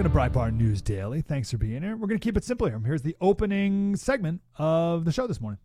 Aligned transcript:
Welcome 0.00 0.12
to 0.14 0.18
Breitbart 0.18 0.56
News 0.56 0.80
Daily. 0.80 1.20
Thanks 1.20 1.50
for 1.50 1.58
being 1.58 1.82
here. 1.82 1.94
We're 1.94 2.06
going 2.06 2.18
to 2.18 2.24
keep 2.24 2.38
it 2.38 2.42
simple 2.42 2.66
here. 2.66 2.80
Here's 2.82 3.02
the 3.02 3.14
opening 3.20 3.96
segment 3.96 4.40
of 4.56 5.04
the 5.04 5.12
show 5.12 5.26
this 5.26 5.42
morning. 5.42 5.58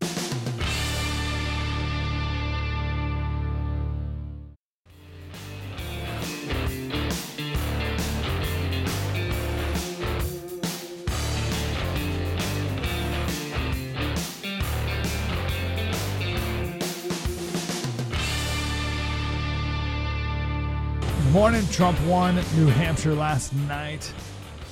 Morning. 21.45 21.67
Trump 21.67 22.02
won 22.08 22.34
New 22.55 22.66
Hampshire 22.66 23.13
last 23.13 23.53
night 23.53 24.12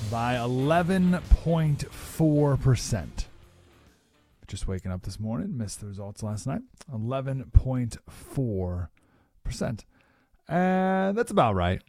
by 0.10 0.34
11.4%. 0.34 3.08
Just 4.48 4.68
waking 4.68 4.92
up 4.92 5.04
this 5.04 5.20
morning, 5.20 5.56
missed 5.56 5.82
the 5.82 5.86
results 5.86 6.24
last 6.24 6.48
night. 6.48 6.62
11.4%. 6.92 9.84
And 10.48 11.16
that's 11.16 11.30
about 11.30 11.54
right. 11.54 11.84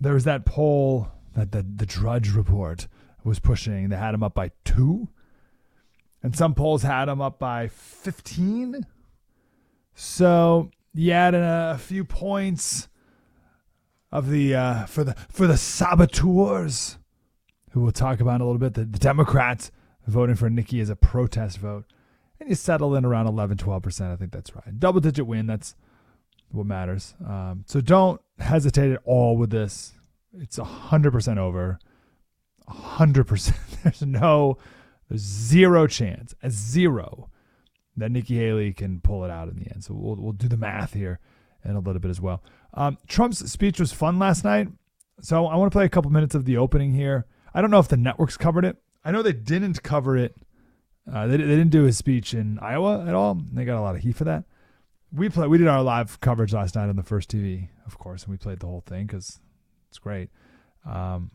There 0.00 0.14
was 0.14 0.24
that 0.24 0.46
poll 0.46 1.08
that 1.34 1.52
the, 1.52 1.62
the 1.62 1.84
Drudge 1.84 2.30
Report 2.30 2.88
was 3.22 3.38
pushing. 3.38 3.90
They 3.90 3.96
had 3.96 4.14
him 4.14 4.22
up 4.22 4.32
by 4.32 4.52
two. 4.64 5.10
And 6.22 6.34
some 6.34 6.54
polls 6.54 6.84
had 6.84 7.10
him 7.10 7.20
up 7.20 7.38
by 7.38 7.68
15. 7.68 8.86
So 9.94 10.70
you 10.94 11.12
add 11.12 11.34
in 11.34 11.42
a 11.42 11.76
few 11.78 12.06
points 12.06 12.88
of 14.14 14.30
the 14.30 14.54
uh, 14.54 14.86
for 14.86 15.02
the 15.04 15.14
for 15.28 15.46
the 15.46 15.58
saboteurs, 15.58 16.96
who 17.72 17.80
we'll 17.80 17.92
talk 17.92 18.20
about 18.20 18.36
in 18.36 18.40
a 18.42 18.44
little 18.44 18.60
bit. 18.60 18.74
The, 18.74 18.84
the 18.84 18.98
Democrats 18.98 19.72
voting 20.06 20.36
for 20.36 20.48
Nikki 20.48 20.80
as 20.80 20.88
a 20.88 20.96
protest 20.96 21.58
vote, 21.58 21.84
and 22.38 22.48
you 22.48 22.54
settle 22.54 22.94
in 22.94 23.04
around 23.04 23.26
11, 23.26 23.58
12 23.58 23.82
percent. 23.82 24.12
I 24.12 24.16
think 24.16 24.30
that's 24.30 24.54
right. 24.54 24.78
Double 24.78 25.00
digit 25.00 25.26
win. 25.26 25.48
That's 25.48 25.74
what 26.52 26.64
matters. 26.64 27.14
Um, 27.26 27.64
so 27.66 27.80
don't 27.80 28.20
hesitate 28.38 28.92
at 28.92 29.00
all 29.04 29.36
with 29.36 29.50
this. 29.50 29.92
It's 30.32 30.58
hundred 30.58 31.10
percent 31.10 31.40
over. 31.40 31.80
hundred 32.68 33.24
percent. 33.24 33.58
There's 33.82 34.02
no, 34.02 34.58
there's 35.10 35.20
zero 35.22 35.86
chance, 35.86 36.34
a 36.42 36.50
zero, 36.50 37.28
that 37.96 38.10
Nikki 38.10 38.36
Haley 38.36 38.72
can 38.72 39.00
pull 39.00 39.24
it 39.24 39.30
out 39.30 39.48
in 39.48 39.56
the 39.56 39.70
end. 39.70 39.84
So 39.84 39.92
we'll 39.92 40.16
we'll 40.16 40.32
do 40.32 40.48
the 40.48 40.56
math 40.56 40.94
here 40.94 41.18
in 41.64 41.72
a 41.72 41.80
little 41.80 42.00
bit 42.00 42.10
as 42.10 42.20
well. 42.20 42.42
Um, 42.74 42.98
Trump's 43.06 43.50
speech 43.50 43.80
was 43.80 43.92
fun 43.92 44.18
last 44.18 44.44
night. 44.44 44.68
So 45.20 45.46
I 45.46 45.56
want 45.56 45.70
to 45.72 45.74
play 45.74 45.84
a 45.84 45.88
couple 45.88 46.10
minutes 46.10 46.34
of 46.34 46.44
the 46.44 46.56
opening 46.56 46.92
here. 46.92 47.26
I 47.54 47.60
don't 47.60 47.70
know 47.70 47.78
if 47.78 47.88
the 47.88 47.96
networks 47.96 48.36
covered 48.36 48.64
it. 48.64 48.76
I 49.04 49.12
know 49.12 49.22
they 49.22 49.32
didn't 49.32 49.82
cover 49.82 50.16
it. 50.16 50.34
Uh, 51.10 51.26
they, 51.26 51.36
they 51.36 51.44
didn't 51.44 51.70
do 51.70 51.84
his 51.84 51.96
speech 51.96 52.34
in 52.34 52.58
Iowa 52.58 53.04
at 53.06 53.14
all. 53.14 53.38
They 53.52 53.64
got 53.64 53.78
a 53.78 53.82
lot 53.82 53.94
of 53.94 54.02
heat 54.02 54.16
for 54.16 54.24
that. 54.24 54.44
We 55.12 55.28
play. 55.28 55.46
We 55.46 55.58
did 55.58 55.68
our 55.68 55.82
live 55.82 56.20
coverage 56.20 56.52
last 56.52 56.74
night 56.74 56.88
on 56.88 56.96
the 56.96 57.02
first 57.02 57.30
TV, 57.30 57.68
of 57.86 57.98
course, 57.98 58.24
and 58.24 58.32
we 58.32 58.36
played 58.36 58.58
the 58.58 58.66
whole 58.66 58.82
thing 58.84 59.06
because 59.06 59.38
it's 59.88 59.98
great. 59.98 60.30
Um, 60.84 61.30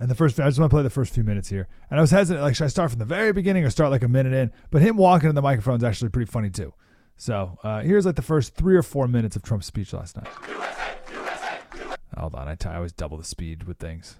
and 0.00 0.10
the 0.10 0.14
first, 0.14 0.40
I 0.40 0.48
just 0.48 0.58
want 0.58 0.70
to 0.70 0.74
play 0.74 0.82
the 0.82 0.90
first 0.90 1.14
few 1.14 1.22
minutes 1.22 1.48
here. 1.48 1.68
And 1.90 2.00
I 2.00 2.02
was 2.02 2.10
hesitant, 2.10 2.42
like, 2.42 2.56
should 2.56 2.64
I 2.64 2.68
start 2.68 2.90
from 2.90 2.98
the 2.98 3.04
very 3.04 3.32
beginning 3.32 3.64
or 3.64 3.70
start 3.70 3.90
like 3.90 4.02
a 4.02 4.08
minute 4.08 4.32
in? 4.32 4.50
But 4.70 4.82
him 4.82 4.96
walking 4.96 5.28
to 5.28 5.32
the 5.32 5.42
microphone 5.42 5.76
is 5.76 5.84
actually 5.84 6.08
pretty 6.08 6.30
funny 6.30 6.50
too. 6.50 6.74
So 7.16 7.58
uh, 7.62 7.82
here's 7.82 8.04
like 8.04 8.16
the 8.16 8.22
first 8.22 8.54
three 8.54 8.76
or 8.76 8.82
four 8.82 9.06
minutes 9.06 9.36
of 9.36 9.42
Trump's 9.42 9.66
speech 9.66 9.92
last 9.92 10.16
night. 10.16 10.28
Hold 12.16 12.34
on, 12.34 12.48
I, 12.48 12.54
t- 12.56 12.68
I 12.68 12.76
always 12.76 12.92
double 12.92 13.16
the 13.16 13.24
speed 13.24 13.64
with 13.64 13.78
things. 13.78 14.16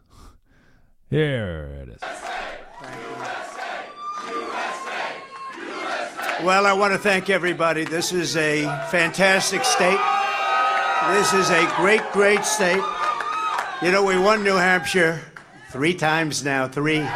Here 1.11 1.83
it 1.83 1.89
is. 1.89 2.01
Well, 6.43 6.67
I 6.67 6.73
want 6.73 6.93
to 6.93 6.99
thank 6.99 7.31
everybody. 7.31 7.85
This 7.85 8.13
is 8.13 8.37
a 8.37 8.65
fantastic 8.91 9.63
state. 9.65 10.01
This 11.11 11.33
is 11.33 11.51
a 11.51 11.73
great, 11.77 12.03
great 12.13 12.45
state. 12.45 12.83
You 13.83 13.93
know, 13.93 14.05
we 14.05 14.19
won 14.19 14.43
New 14.43 14.57
Hampshire 14.57 15.21
three 15.71 15.95
times 15.95 16.45
now. 16.45 16.67
Three. 16.67 16.99
Three. 16.99 17.09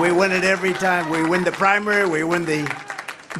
We 0.00 0.12
win 0.12 0.32
it 0.32 0.44
every 0.44 0.72
time. 0.74 1.08
We 1.10 1.22
win 1.28 1.44
the 1.44 1.52
primary, 1.52 2.08
we 2.08 2.22
win 2.24 2.44
the 2.44 2.64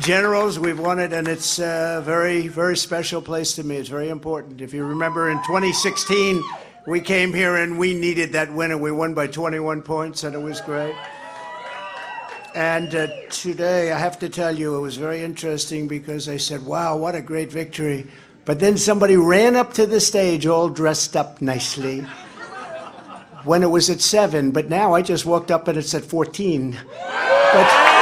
generals, 0.01 0.59
we've 0.59 0.79
won 0.79 0.99
it, 0.99 1.13
and 1.13 1.29
it's 1.29 1.59
a 1.59 2.03
very, 2.05 2.49
very 2.49 2.77
special 2.77 3.23
place 3.23 3.55
to 3.55 3.65
me. 3.65 3.77
It's 3.77 3.89
very 3.89 4.09
important. 4.09 4.61
If 4.61 4.75
you 4.75 4.85
remember 4.85 5.31
in 5.31 5.39
2016, 5.39 6.43
we 6.87 7.01
came 7.01 7.33
here 7.33 7.57
and 7.57 7.79
we 7.79 7.95
needed 7.95 8.33
that 8.33 8.53
win, 8.53 8.71
and 8.71 8.81
we 8.81 8.93
won 8.93 9.15
by 9.15 9.27
21 9.27 9.83
points, 9.83 10.25
and 10.25 10.35
it 10.35 10.43
was 10.43 10.61
great. 10.61 10.95
And 12.55 12.95
uh, 12.95 13.09
today, 13.31 13.93
I 13.93 13.99
have 13.99 14.19
to 14.21 14.29
tell 14.29 14.57
you, 14.57 14.77
it 14.77 14.81
was 14.81 14.97
very 14.97 15.23
interesting 15.23 15.89
because 15.89 16.29
I 16.29 16.37
said, 16.37 16.65
wow, 16.65 16.97
what 16.97 17.15
a 17.15 17.21
great 17.21 17.51
victory. 17.51 18.07
But 18.45 18.61
then 18.61 18.77
somebody 18.77 19.17
ran 19.17 19.57
up 19.57 19.73
to 19.75 19.87
the 19.87 20.01
stage 20.01 20.47
all 20.47 20.69
dressed 20.69 21.17
up 21.17 21.41
nicely 21.41 22.07
when 23.45 23.63
it 23.63 23.71
was 23.71 23.91
at 23.91 24.01
7, 24.01 24.53
but 24.53 24.69
now 24.69 24.95
I 24.95 25.03
just 25.03 25.27
walked 25.27 25.51
up 25.51 25.69
and 25.69 25.79
it's 25.79 25.95
at 25.95 26.05
14. 26.05 26.79
But, 27.53 27.94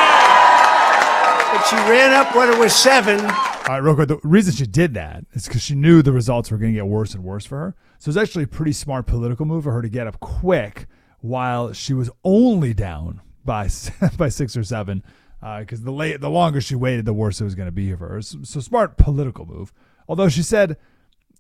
but 1.53 1.67
she 1.67 1.77
ran 1.77 2.13
up 2.15 2.35
when 2.35 2.49
it 2.49 2.59
was 2.59 2.75
7. 2.75 3.21
All 3.21 3.27
right, 3.27 3.79
real 3.79 3.95
quick. 3.95 4.09
The 4.09 4.19
reason 4.25 4.55
she 4.55 4.67
did 4.67 4.95
that 4.95 5.27
is 5.33 5.47
because 5.47 5.63
she 5.63 5.75
knew 5.75 6.01
the 6.01 6.13
results 6.13 6.51
were 6.51 6.57
going 6.57 6.73
to 6.73 6.79
get 6.79 6.87
worse 6.87 7.15
and 7.15 7.23
worse 7.23 7.45
for 7.45 7.59
her. 7.59 7.77
So 7.99 8.09
it's 8.09 8.19
actually 8.19 8.45
a 8.45 8.49
pretty 8.49 8.73
smart 8.73 9.07
political 9.07 9.45
move 9.45 9.65
for 9.65 9.73
her 9.73 9.83
to 9.83 9.89
get 9.89 10.07
up 10.07 10.19
quick 10.19 10.87
while 11.21 11.73
she 11.73 11.93
was 11.93 12.11
only 12.25 12.73
down 12.75 13.21
by 13.45 13.69
by 14.17 14.29
six 14.31 14.57
or 14.57 14.65
seven. 14.65 15.05
Because 15.41 15.81
uh, 15.81 15.85
the 15.85 15.93
late, 15.93 16.21
the 16.21 16.31
longer 16.31 16.61
she 16.61 16.75
waited, 16.75 17.05
the 17.05 17.13
worse 17.13 17.41
it 17.41 17.45
was 17.45 17.55
going 17.55 17.67
to 17.67 17.73
be 17.73 17.93
for 17.95 18.09
her. 18.09 18.23
So, 18.23 18.39
so, 18.45 18.61
smart 18.61 18.97
political 18.97 19.45
move. 19.45 19.73
Although 20.09 20.29
she 20.29 20.43
said, 20.43 20.77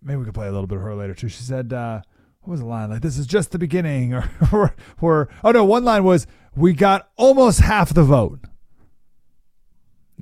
maybe 0.02 0.18
we 0.18 0.24
could 0.24 0.34
play 0.34 0.48
a 0.48 0.52
little 0.52 0.66
bit 0.66 0.76
of 0.76 0.82
her 0.82 0.94
later 0.94 1.14
too. 1.14 1.28
She 1.28 1.42
said, 1.42 1.72
uh, 1.72 2.02
"What 2.40 2.50
was 2.52 2.60
the 2.60 2.66
line? 2.66 2.90
Like 2.90 3.02
this 3.02 3.16
is 3.16 3.26
just 3.26 3.52
the 3.52 3.58
beginning," 3.58 4.12
or, 4.14 4.30
or, 4.52 4.74
or 5.00 5.28
oh 5.44 5.52
no, 5.52 5.64
one 5.64 5.84
line 5.84 6.04
was, 6.04 6.26
"We 6.54 6.72
got 6.72 7.10
almost 7.16 7.60
half 7.60 7.94
the 7.94 8.04
vote." 8.04 8.40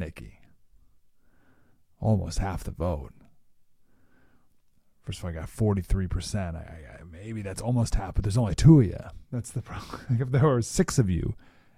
Nikki 0.01 0.41
almost 2.01 2.39
half 2.39 2.65
the 2.65 2.71
vote. 2.71 3.13
First 5.03 5.21
of 5.21 5.25
all, 5.25 5.31
I 5.31 5.35
got 5.35 5.49
43%. 5.49 6.55
I, 6.55 6.59
I, 6.59 7.05
maybe 7.11 7.43
that's 7.43 7.63
almost 7.63 7.95
half, 7.95 8.15
but 8.15 8.25
there's 8.25 8.37
only 8.37 8.55
two 8.55 8.81
of 8.81 8.87
you. 8.87 8.99
That's 9.33 9.51
the 9.51 9.63
problem. 9.63 10.19
if 10.21 10.31
there 10.31 10.47
were 10.47 10.63
six 10.63 10.99
of 10.99 11.09
you 11.11 11.35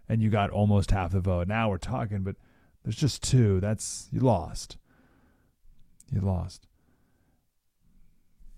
and 0.08 0.22
you 0.22 0.30
got 0.30 0.50
almost 0.50 0.90
half 0.90 1.12
the 1.12 1.20
vote, 1.20 1.48
now 1.48 1.70
we're 1.70 1.78
talking, 1.78 2.22
but 2.22 2.36
there's 2.82 2.96
just 2.96 3.22
two. 3.22 3.60
That's, 3.60 4.08
you 4.12 4.20
lost. 4.20 4.76
You 6.12 6.20
lost. 6.20 6.66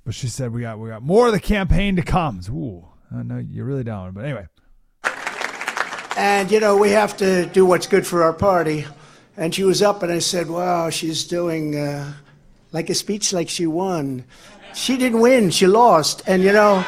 But 0.04 0.14
she 0.14 0.26
said 0.26 0.52
we 0.52 0.60
got 0.60 0.78
we 0.78 0.90
got 0.90 1.02
more 1.02 1.28
of 1.28 1.32
the 1.32 1.40
campaign 1.40 1.96
to 1.96 2.02
come. 2.02 2.40
Ooh, 2.50 2.86
know 3.10 3.38
you 3.38 3.64
really 3.64 3.84
don't. 3.84 4.12
But 4.12 4.26
anyway. 4.26 4.46
And 6.18 6.50
you 6.50 6.60
know 6.60 6.76
we 6.76 6.90
have 6.90 7.16
to 7.18 7.46
do 7.46 7.64
what's 7.64 7.86
good 7.86 8.06
for 8.06 8.22
our 8.22 8.34
party. 8.34 8.84
And 9.36 9.54
she 9.54 9.64
was 9.64 9.82
up, 9.82 10.02
and 10.02 10.12
I 10.12 10.20
said, 10.20 10.48
Wow, 10.48 10.90
she's 10.90 11.24
doing 11.24 11.76
uh, 11.76 12.12
like 12.72 12.90
a 12.90 12.94
speech 12.94 13.32
like 13.32 13.48
she 13.48 13.66
won. 13.66 14.24
She 14.74 14.96
didn't 14.96 15.20
win, 15.20 15.50
she 15.50 15.66
lost. 15.66 16.22
And 16.26 16.42
you 16.42 16.52
know, 16.52 16.84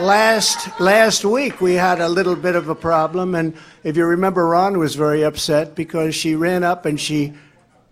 last, 0.00 0.80
last 0.80 1.24
week 1.24 1.60
we 1.60 1.74
had 1.74 2.00
a 2.00 2.08
little 2.08 2.36
bit 2.36 2.54
of 2.54 2.68
a 2.68 2.74
problem. 2.74 3.34
And 3.34 3.54
if 3.82 3.96
you 3.96 4.04
remember, 4.04 4.46
Ron 4.46 4.78
was 4.78 4.94
very 4.94 5.24
upset 5.24 5.74
because 5.74 6.14
she 6.14 6.34
ran 6.34 6.64
up 6.64 6.86
and 6.86 7.00
she 7.00 7.32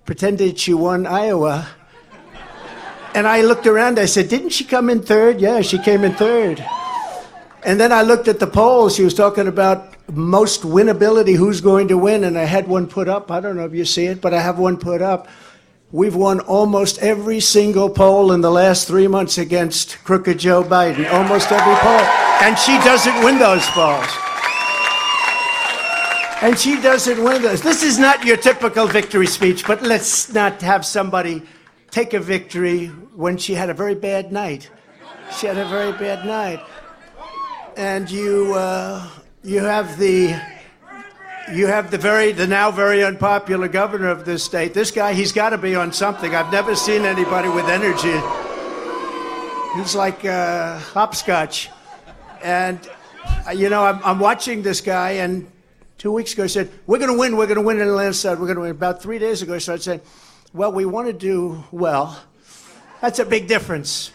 pretended 0.04 0.58
she 0.58 0.74
won 0.74 1.06
Iowa. 1.06 1.68
And 3.14 3.26
I 3.26 3.40
looked 3.40 3.66
around, 3.66 3.98
I 3.98 4.04
said, 4.04 4.28
Didn't 4.28 4.50
she 4.50 4.64
come 4.64 4.90
in 4.90 5.02
third? 5.02 5.40
Yeah, 5.40 5.62
she 5.62 5.78
came 5.78 6.04
in 6.04 6.14
third. 6.14 6.64
And 7.66 7.80
then 7.80 7.90
I 7.90 8.02
looked 8.02 8.28
at 8.28 8.38
the 8.38 8.46
polls. 8.46 8.94
She 8.94 9.02
was 9.02 9.12
talking 9.12 9.48
about 9.48 9.92
most 10.14 10.62
winnability, 10.62 11.34
who's 11.34 11.60
going 11.60 11.88
to 11.88 11.98
win, 11.98 12.22
and 12.22 12.38
I 12.38 12.44
had 12.44 12.68
one 12.68 12.86
put 12.86 13.08
up. 13.08 13.32
I 13.32 13.40
don't 13.40 13.56
know 13.56 13.64
if 13.64 13.74
you 13.74 13.84
see 13.84 14.06
it, 14.06 14.20
but 14.20 14.32
I 14.32 14.40
have 14.40 14.60
one 14.60 14.76
put 14.76 15.02
up. 15.02 15.26
We've 15.90 16.14
won 16.14 16.38
almost 16.38 16.98
every 17.00 17.40
single 17.40 17.90
poll 17.90 18.30
in 18.30 18.40
the 18.40 18.52
last 18.52 18.86
three 18.86 19.08
months 19.08 19.36
against 19.36 19.98
crooked 20.04 20.38
Joe 20.38 20.62
Biden. 20.62 21.12
Almost 21.12 21.50
every 21.50 21.74
poll. 21.74 22.06
And 22.46 22.56
she 22.56 22.78
doesn't 22.86 23.24
win 23.24 23.40
those 23.40 23.66
polls. 23.70 24.06
And 26.40 26.56
she 26.56 26.80
doesn't 26.80 27.20
win 27.20 27.42
those. 27.42 27.62
This 27.62 27.82
is 27.82 27.98
not 27.98 28.24
your 28.24 28.36
typical 28.36 28.86
victory 28.86 29.26
speech, 29.26 29.66
but 29.66 29.82
let's 29.82 30.32
not 30.32 30.62
have 30.62 30.86
somebody 30.86 31.42
take 31.90 32.14
a 32.14 32.20
victory 32.20 32.86
when 33.16 33.36
she 33.36 33.54
had 33.54 33.70
a 33.70 33.74
very 33.74 33.96
bad 33.96 34.30
night. 34.30 34.70
She 35.36 35.48
had 35.48 35.56
a 35.56 35.66
very 35.66 35.90
bad 35.90 36.24
night 36.24 36.60
and 37.76 38.10
you 38.10 38.54
uh, 38.54 39.08
you 39.44 39.62
have 39.62 39.98
the 39.98 40.34
you 41.52 41.66
have 41.66 41.90
the 41.90 41.98
very 41.98 42.32
the 42.32 42.46
now 42.46 42.70
very 42.70 43.04
unpopular 43.04 43.68
governor 43.68 44.08
of 44.08 44.24
this 44.24 44.42
state. 44.42 44.74
This 44.74 44.90
guy, 44.90 45.12
he's 45.12 45.32
got 45.32 45.50
to 45.50 45.58
be 45.58 45.76
on 45.76 45.92
something. 45.92 46.34
I've 46.34 46.50
never 46.50 46.74
seen 46.74 47.02
anybody 47.02 47.48
with 47.48 47.66
energy. 47.66 48.18
He's 49.76 49.94
like 49.94 50.24
uh, 50.24 50.78
hopscotch. 50.78 51.70
And, 52.42 52.78
uh, 53.46 53.50
you 53.50 53.68
know, 53.68 53.84
I'm, 53.84 54.00
I'm 54.04 54.18
watching 54.18 54.62
this 54.62 54.80
guy, 54.80 55.12
and 55.12 55.50
two 55.98 56.12
weeks 56.12 56.32
ago 56.32 56.44
he 56.44 56.48
said, 56.48 56.70
We're 56.86 56.98
going 56.98 57.12
to 57.12 57.18
win, 57.18 57.36
we're 57.36 57.46
going 57.46 57.56
to 57.56 57.62
win 57.62 57.80
in 57.80 57.86
the 57.86 57.92
landslide, 57.92 58.38
we're 58.38 58.46
going 58.46 58.56
to 58.56 58.62
win. 58.62 58.70
About 58.70 59.02
three 59.02 59.18
days 59.18 59.42
ago, 59.42 59.54
I 59.54 59.58
started 59.58 59.82
saying, 59.82 60.00
Well, 60.54 60.72
we 60.72 60.86
want 60.86 61.08
to 61.08 61.12
do 61.12 61.62
well. 61.70 62.18
That's 63.02 63.18
a 63.18 63.26
big 63.26 63.48
difference. 63.48 64.12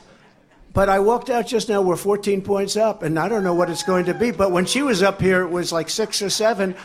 But 0.73 0.87
I 0.87 0.99
walked 0.99 1.29
out 1.29 1.47
just 1.47 1.67
now, 1.67 1.81
we're 1.81 1.97
14 1.97 2.41
points 2.41 2.77
up, 2.77 3.03
and 3.03 3.19
I 3.19 3.27
don't 3.27 3.43
know 3.43 3.53
what 3.53 3.69
it's 3.69 3.83
going 3.83 4.05
to 4.05 4.13
be. 4.13 4.31
But 4.31 4.51
when 4.51 4.65
she 4.65 4.81
was 4.81 5.03
up 5.03 5.19
here, 5.19 5.41
it 5.41 5.49
was 5.49 5.73
like 5.73 5.89
six 5.89 6.21
or 6.21 6.29
seven. 6.29 6.75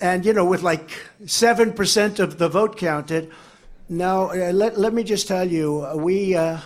And, 0.00 0.24
you 0.24 0.32
know, 0.32 0.46
with 0.46 0.62
like 0.62 0.90
7% 1.24 2.18
of 2.18 2.38
the 2.38 2.48
vote 2.48 2.78
counted. 2.78 3.30
Now, 3.88 4.30
uh, 4.30 4.52
let, 4.52 4.78
let 4.78 4.94
me 4.94 5.04
just 5.04 5.28
tell 5.28 5.46
you, 5.46 5.84
uh, 5.84 5.94
we, 5.94 6.34
uh, 6.34 6.58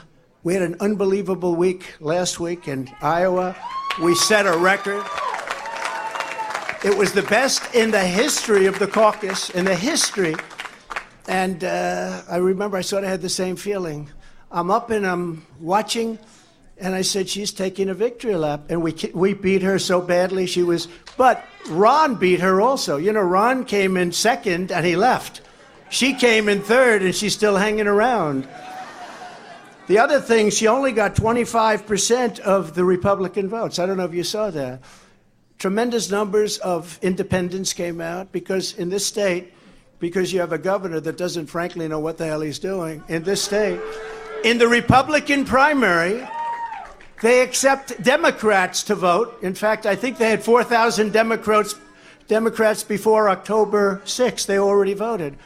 we 0.44 0.54
had 0.54 0.62
an 0.62 0.76
unbelievable 0.78 1.56
week 1.56 1.94
last 1.98 2.38
week 2.38 2.69
in 2.69 2.88
Iowa. 3.02 3.56
We 4.00 4.14
set 4.14 4.46
a 4.46 4.56
record. 4.56 5.04
It 6.84 6.96
was 6.96 7.12
the 7.12 7.22
best 7.22 7.75
in 7.75 7.90
the 7.90 8.04
history 8.04 8.66
of 8.66 8.78
the 8.78 8.87
caucus, 8.87 9.50
in 9.50 9.64
the 9.64 9.75
history. 9.75 10.37
And 11.26 11.64
uh, 11.64 12.22
I 12.31 12.37
remember 12.37 12.76
I 12.76 12.82
sort 12.82 13.02
of 13.02 13.10
had 13.10 13.20
the 13.20 13.28
same 13.28 13.56
feeling. 13.56 14.08
I'm 14.52 14.70
up 14.70 14.90
and 14.90 15.04
I'm 15.04 15.44
watching 15.58 16.20
and 16.78 16.94
I 16.94 17.02
said, 17.02 17.28
she's 17.28 17.52
taking 17.52 17.88
a 17.88 17.94
victory 17.94 18.37
lap. 18.37 18.64
And 18.69 18.82
we, 18.82 18.94
we 19.14 19.32
beat 19.34 19.62
her 19.62 19.78
so 19.78 20.00
badly, 20.00 20.46
she 20.46 20.62
was. 20.62 20.88
But 21.17 21.44
Ron 21.69 22.17
beat 22.17 22.40
her 22.40 22.61
also. 22.61 22.96
You 22.96 23.12
know, 23.12 23.23
Ron 23.23 23.64
came 23.64 23.96
in 23.96 24.12
second 24.12 24.70
and 24.70 24.84
he 24.84 24.96
left. 24.96 25.40
She 25.88 26.14
came 26.14 26.49
in 26.49 26.62
third 26.62 27.02
and 27.02 27.14
she's 27.14 27.32
still 27.32 27.56
hanging 27.56 27.87
around. 27.87 28.46
The 29.87 29.99
other 29.99 30.20
thing, 30.20 30.50
she 30.50 30.67
only 30.67 30.93
got 30.93 31.14
25% 31.14 32.40
of 32.40 32.75
the 32.75 32.84
Republican 32.84 33.49
votes. 33.49 33.79
I 33.79 33.87
don't 33.87 33.96
know 33.96 34.05
if 34.05 34.14
you 34.14 34.25
saw 34.25 34.50
that. 34.50 34.82
Tremendous 35.58 36.11
numbers 36.11 36.58
of 36.58 36.99
independents 37.02 37.72
came 37.72 38.00
out 38.00 38.32
because 38.32 38.75
in 38.75 38.90
this 38.90 39.06
state, 39.06 39.55
because 40.00 40.32
you 40.32 40.40
have 40.40 40.52
a 40.52 40.58
governor 40.58 41.00
that 41.00 41.17
doesn't 41.17 41.46
frankly 41.46 41.88
know 41.88 42.00
what 42.00 42.19
the 42.19 42.26
hell 42.26 42.43
he's 42.43 42.58
doing, 42.58 43.02
in 43.08 43.22
this 43.22 43.43
state, 43.43 43.81
in 44.44 44.58
the 44.58 44.69
Republican 44.69 45.44
primary, 45.44 46.26
they 47.22 47.40
accept 47.40 48.02
Democrats 48.02 48.82
to 48.84 48.94
vote. 48.94 49.38
In 49.42 49.54
fact, 49.54 49.86
I 49.86 49.96
think 49.96 50.18
they 50.18 50.28
had 50.30 50.42
4,000 50.42 51.12
Democrats, 51.12 51.74
Democrats 52.28 52.84
before 52.84 53.28
October 53.30 54.02
6th. 54.04 54.46
They 54.46 54.58
already 54.58 54.94
voted. 54.94 55.36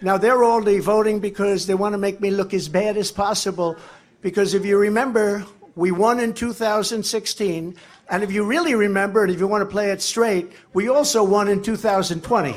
Now, 0.00 0.18
they're 0.18 0.44
only 0.44 0.80
voting 0.80 1.20
because 1.20 1.66
they 1.66 1.74
want 1.74 1.92
to 1.94 1.98
make 1.98 2.20
me 2.20 2.30
look 2.30 2.52
as 2.52 2.68
bad 2.68 2.96
as 2.96 3.12
possible. 3.12 3.76
Because 4.20 4.52
if 4.52 4.64
you 4.64 4.76
remember, 4.76 5.46
we 5.76 5.92
won 5.92 6.20
in 6.20 6.34
2016. 6.34 7.74
And 8.10 8.22
if 8.22 8.32
you 8.32 8.44
really 8.44 8.74
remember, 8.74 9.22
and 9.22 9.32
if 9.32 9.38
you 9.40 9.46
want 9.46 9.62
to 9.62 9.72
play 9.72 9.90
it 9.90 10.02
straight, 10.02 10.52
we 10.74 10.88
also 10.88 11.24
won 11.24 11.48
in 11.48 11.62
2020 11.62 12.52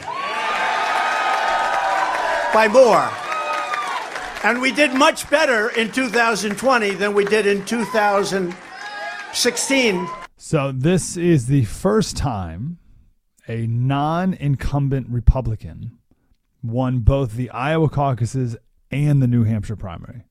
by 2.54 2.68
more. 2.72 3.25
And 4.46 4.62
we 4.62 4.72
did 4.72 4.94
much 4.94 5.30
better 5.32 5.70
in 5.70 5.92
2020 5.92 6.92
than 6.92 7.16
we 7.16 7.26
did 7.26 7.48
in 7.48 7.66
2016. 7.66 10.08
So, 10.38 10.72
this 10.72 11.18
is 11.18 11.48
the 11.48 11.66
first 11.66 12.16
time 12.16 12.78
a 13.48 13.66
non 13.66 14.36
incumbent 14.36 15.08
Republican 15.10 15.98
won 16.62 17.00
both 17.00 17.34
the 17.34 17.50
Iowa 17.50 17.90
caucuses 17.90 18.56
and 18.92 19.20
the 19.20 19.26
New 19.26 19.46
Hampshire 19.46 19.76
primary. 19.76 20.26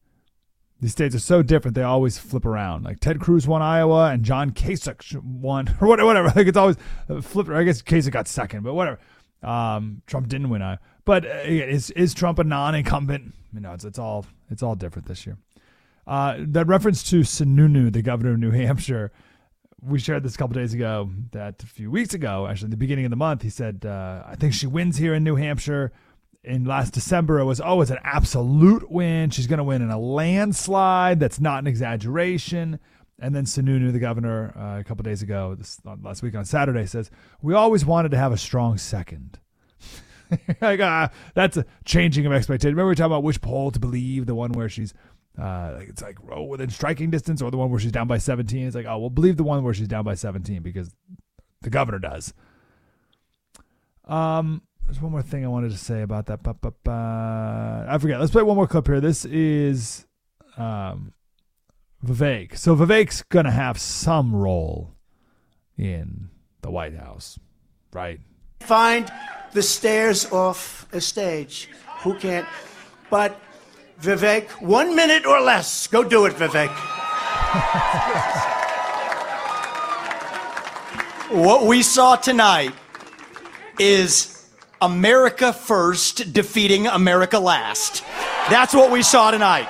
These 0.81 0.93
states 0.93 1.17
are 1.17 1.19
so 1.19 1.43
different; 1.43 1.75
they 1.75 1.83
always 1.83 2.17
flip 2.17 2.47
around. 2.47 2.85
Like 2.85 3.01
Ted 3.01 3.19
Cruz 3.19 3.49
won 3.49 3.63
Iowa, 3.63 4.13
and 4.13 4.23
John 4.23 4.53
Kasich 4.53 5.21
won, 5.25 5.77
or 5.81 5.89
whatever. 5.89 6.29
Like 6.29 6.47
it's 6.47 6.57
always 6.57 6.77
uh, 7.11 7.21
flipped. 7.21 7.51
I 7.51 7.65
guess 7.65 7.83
Kasich 7.83 8.13
got 8.13 8.29
second, 8.29 8.63
but 8.63 8.75
whatever. 8.75 9.01
Um, 9.43 10.03
Trump 10.07 10.29
didn't 10.29 10.51
win 10.51 10.63
Iowa, 10.63 10.79
but 11.05 11.25
uh, 11.25 11.43
is 11.45 11.91
is 11.91 12.15
Trump 12.15 12.39
a 12.39 12.45
non-incumbent? 12.45 13.35
You 13.53 13.61
know, 13.61 13.73
it's 13.73 13.85
it's 13.85 13.99
all 13.99 14.27
it's 14.51 14.63
all 14.63 14.75
different 14.75 15.09
this 15.09 15.27
year. 15.27 15.39
Uh, 16.07 16.37
that 16.39 16.67
reference 16.67 17.03
to 17.11 17.21
Sununu, 17.21 17.93
the 17.93 18.03
governor 18.03 18.33
of 18.33 18.39
New 18.39 18.51
Hampshire, 18.51 19.11
we 19.83 19.99
shared 19.99 20.23
this 20.23 20.35
a 20.35 20.39
couple 20.39 20.55
days 20.55 20.75
ago. 20.75 21.11
That 21.33 21.63
a 21.63 21.67
few 21.67 21.91
weeks 21.91 22.15
ago, 22.15 22.47
actually, 22.47 22.71
the 22.71 22.77
beginning 22.77 23.05
of 23.05 23.11
the 23.11 23.17
month, 23.17 23.43
he 23.43 23.51
said, 23.51 23.85
uh, 23.87 24.23
"I 24.27 24.35
think 24.37 24.55
she 24.55 24.67
wins 24.67 24.97
here 24.97 25.15
in 25.15 25.25
New 25.25 25.37
Hampshire." 25.37 25.93
In 26.43 26.67
last 26.67 26.93
December, 26.93 27.39
it 27.39 27.47
was 27.47 27.59
oh, 27.65 27.81
it's 27.81 27.91
an 27.91 27.99
absolute 28.03 28.91
win. 28.91 29.31
She's 29.31 29.47
going 29.47 29.59
to 29.59 29.65
win 29.65 29.81
in 29.81 29.91
a 29.91 29.99
landslide. 29.99 31.19
That's 31.19 31.41
not 31.41 31.61
an 31.61 31.67
exaggeration. 31.67 32.79
And 33.19 33.35
then 33.35 33.45
Sununu, 33.45 33.93
the 33.93 33.99
governor, 33.99 34.53
uh, 34.55 34.81
a 34.81 34.85
couple 34.85 35.05
days 35.05 35.23
ago, 35.23 35.55
this 35.55 35.81
last 36.03 36.23
week 36.23 36.35
on 36.35 36.45
Saturday, 36.45 36.85
says 36.85 37.11
we 37.41 37.55
always 37.55 37.87
wanted 37.87 38.11
to 38.11 38.19
have 38.19 38.33
a 38.33 38.37
strong 38.37 38.77
second. 38.77 39.39
like 40.61 40.81
uh, 40.81 41.09
that's 41.35 41.57
a 41.57 41.67
changing 41.85 42.27
of 42.27 42.33
expectation. 42.33 42.75
Remember 42.75 42.91
we 42.91 42.95
talking 42.95 43.13
about 43.13 43.23
which 43.23 43.41
poll 43.41 43.71
to 43.71 43.79
believe, 43.79 44.27
the 44.27 44.35
one 44.35 44.53
where 44.53 44.69
she's 44.69 44.95
uh, 45.41 45.79
it's 45.81 46.03
like 46.03 46.19
oh, 46.31 46.45
within 46.45 46.71
striking 46.71 47.11
distance, 47.11 47.43
or 47.43 47.51
the 47.51 47.57
one 47.57 47.71
where 47.71 47.81
she's 47.81 47.93
down 47.93 48.07
by 48.07 48.19
17. 48.19 48.67
It's 48.67 48.77
like 48.77 48.87
oh, 48.87 48.99
we'll 48.99 49.11
believe 49.11 49.37
the 49.37 49.45
one 49.45 49.63
where 49.65 49.75
she's 49.75 49.89
down 49.89 50.05
by 50.05 50.15
17 50.15 50.63
because 50.63 50.95
the 51.63 51.71
governor 51.71 51.99
does. 51.99 52.33
Um, 54.07 54.63
there's 54.85 55.01
one 55.01 55.13
more 55.13 55.23
thing 55.23 55.45
I 55.45 55.49
wanted 55.49 55.71
to 55.73 55.79
say 55.79 56.03
about 56.03 56.27
that. 56.27 56.41
I 57.89 57.99
forget. 57.99 58.21
Let's 58.21 58.33
play 58.33 58.43
one 58.43 58.57
more 58.57 58.67
clip 58.67 58.87
here. 58.87 59.01
This 59.01 59.25
is 59.25 60.07
um, 60.57 61.15
Vivek. 62.05 62.57
So 62.57 62.77
Vivek's 62.77 63.23
gonna 63.23 63.51
have 63.51 63.79
some 63.79 64.35
role 64.35 64.95
in 65.77 66.29
the 66.61 66.71
White 66.71 66.95
House, 66.95 67.39
right? 67.93 68.21
Find 68.61 69.11
the 69.55 69.63
stairs 69.63 70.31
off 70.31 70.87
a 70.93 71.01
stage. 71.01 71.71
Who 72.01 72.15
can't? 72.15 72.47
But 73.09 73.41
Vivek, 74.03 74.51
one 74.61 74.95
minute 74.95 75.25
or 75.25 75.41
less. 75.41 75.87
Go 75.87 76.05
do 76.05 76.27
it, 76.27 76.35
Vivek. 76.35 76.69
what 81.31 81.67
we 81.67 81.83
saw 81.83 82.17
tonight 82.17 82.75
is 83.79 84.51
America 84.83 85.53
first 85.53 86.33
defeating 86.33 86.89
America 86.89 87.39
last. 87.39 88.03
That's 88.51 88.75
what 88.75 88.91
we 88.91 89.03
saw 89.03 89.31
tonight. 89.31 89.69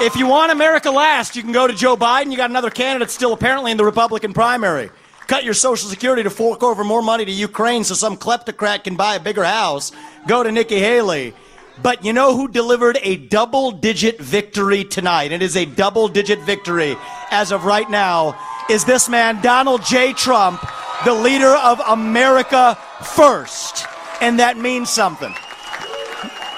If 0.00 0.16
you 0.16 0.26
want 0.26 0.50
America 0.50 0.90
last, 0.90 1.36
you 1.36 1.42
can 1.42 1.52
go 1.52 1.66
to 1.66 1.74
Joe 1.74 1.98
Biden. 1.98 2.30
You 2.30 2.38
got 2.38 2.48
another 2.48 2.70
candidate 2.70 3.10
still 3.10 3.34
apparently 3.34 3.70
in 3.70 3.76
the 3.76 3.84
Republican 3.84 4.32
primary 4.32 4.90
cut 5.30 5.44
your 5.44 5.54
Social 5.54 5.88
Security 5.88 6.24
to 6.24 6.28
fork 6.28 6.64
over 6.64 6.82
more 6.82 7.02
money 7.02 7.24
to 7.24 7.30
Ukraine 7.30 7.84
so 7.84 7.94
some 7.94 8.16
kleptocrat 8.16 8.82
can 8.82 8.96
buy 8.96 9.14
a 9.14 9.20
bigger 9.20 9.44
house, 9.44 9.92
go 10.26 10.42
to 10.42 10.50
Nikki 10.50 10.80
Haley. 10.80 11.34
But 11.80 12.04
you 12.04 12.12
know 12.12 12.36
who 12.36 12.48
delivered 12.48 12.98
a 13.00 13.14
double 13.14 13.70
digit 13.70 14.20
victory 14.20 14.82
tonight? 14.82 15.30
It 15.30 15.40
is 15.40 15.56
a 15.56 15.66
double 15.66 16.08
digit 16.08 16.40
victory 16.40 16.96
as 17.30 17.52
of 17.52 17.64
right 17.64 17.88
now. 17.88 18.36
Is 18.68 18.84
this 18.84 19.08
man, 19.08 19.40
Donald 19.40 19.84
J. 19.84 20.14
Trump, 20.14 20.68
the 21.04 21.14
leader 21.14 21.54
of 21.54 21.78
America 21.86 22.76
First? 23.00 23.86
And 24.20 24.40
that 24.40 24.58
means 24.58 24.90
something. 24.90 25.32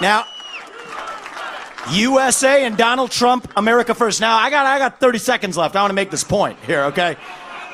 Now, 0.00 0.24
USA 1.90 2.64
and 2.64 2.78
Donald 2.78 3.10
Trump, 3.10 3.52
America 3.54 3.94
First. 3.94 4.22
Now, 4.22 4.38
I 4.38 4.48
got, 4.48 4.64
I 4.64 4.78
got 4.78 4.98
30 4.98 5.18
seconds 5.18 5.56
left. 5.58 5.76
I 5.76 5.82
want 5.82 5.90
to 5.90 5.94
make 5.94 6.10
this 6.10 6.24
point 6.24 6.58
here, 6.66 6.84
okay? 6.84 7.18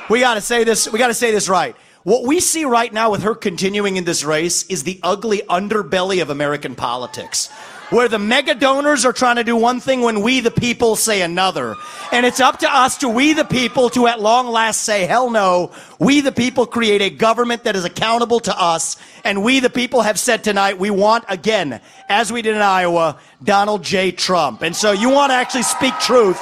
We 0.09 0.19
got 0.19 0.35
to 0.35 0.41
say 0.41 0.63
this. 0.63 0.91
We 0.91 0.99
got 0.99 1.07
to 1.07 1.13
say 1.13 1.31
this 1.31 1.47
right. 1.47 1.75
What 2.03 2.25
we 2.25 2.39
see 2.39 2.65
right 2.65 2.91
now 2.91 3.11
with 3.11 3.23
her 3.23 3.35
continuing 3.35 3.97
in 3.97 4.05
this 4.05 4.23
race 4.23 4.63
is 4.63 4.83
the 4.83 4.99
ugly 5.03 5.41
underbelly 5.49 6.21
of 6.21 6.29
American 6.29 6.73
politics. 6.75 7.49
Where 7.89 8.07
the 8.07 8.19
mega 8.19 8.55
donors 8.55 9.03
are 9.03 9.11
trying 9.11 9.37
to 9.37 9.43
do 9.43 9.55
one 9.55 9.79
thing 9.79 10.01
when 10.01 10.21
we, 10.21 10.39
the 10.39 10.51
people, 10.51 10.95
say 10.95 11.23
another. 11.23 11.75
And 12.11 12.25
it's 12.25 12.39
up 12.39 12.59
to 12.59 12.71
us 12.71 12.97
to 12.99 13.09
we, 13.09 13.33
the 13.33 13.43
people, 13.43 13.89
to 13.91 14.07
at 14.07 14.21
long 14.21 14.47
last 14.47 14.83
say, 14.83 15.07
hell 15.07 15.29
no. 15.29 15.71
We, 15.99 16.21
the 16.21 16.31
people, 16.31 16.67
create 16.67 17.01
a 17.01 17.09
government 17.09 17.63
that 17.63 17.75
is 17.75 17.85
accountable 17.85 18.39
to 18.41 18.59
us. 18.59 18.95
And 19.23 19.43
we, 19.43 19.59
the 19.59 19.71
people, 19.71 20.01
have 20.01 20.19
said 20.19 20.43
tonight 20.43 20.77
we 20.77 20.91
want, 20.91 21.25
again, 21.27 21.81
as 22.07 22.31
we 22.31 22.43
did 22.43 22.55
in 22.55 22.61
Iowa, 22.61 23.17
Donald 23.43 23.83
J. 23.83 24.11
Trump. 24.11 24.61
And 24.61 24.75
so 24.75 24.91
you 24.91 25.09
want 25.09 25.31
to 25.31 25.35
actually 25.35 25.63
speak 25.63 25.97
truth. 25.99 26.39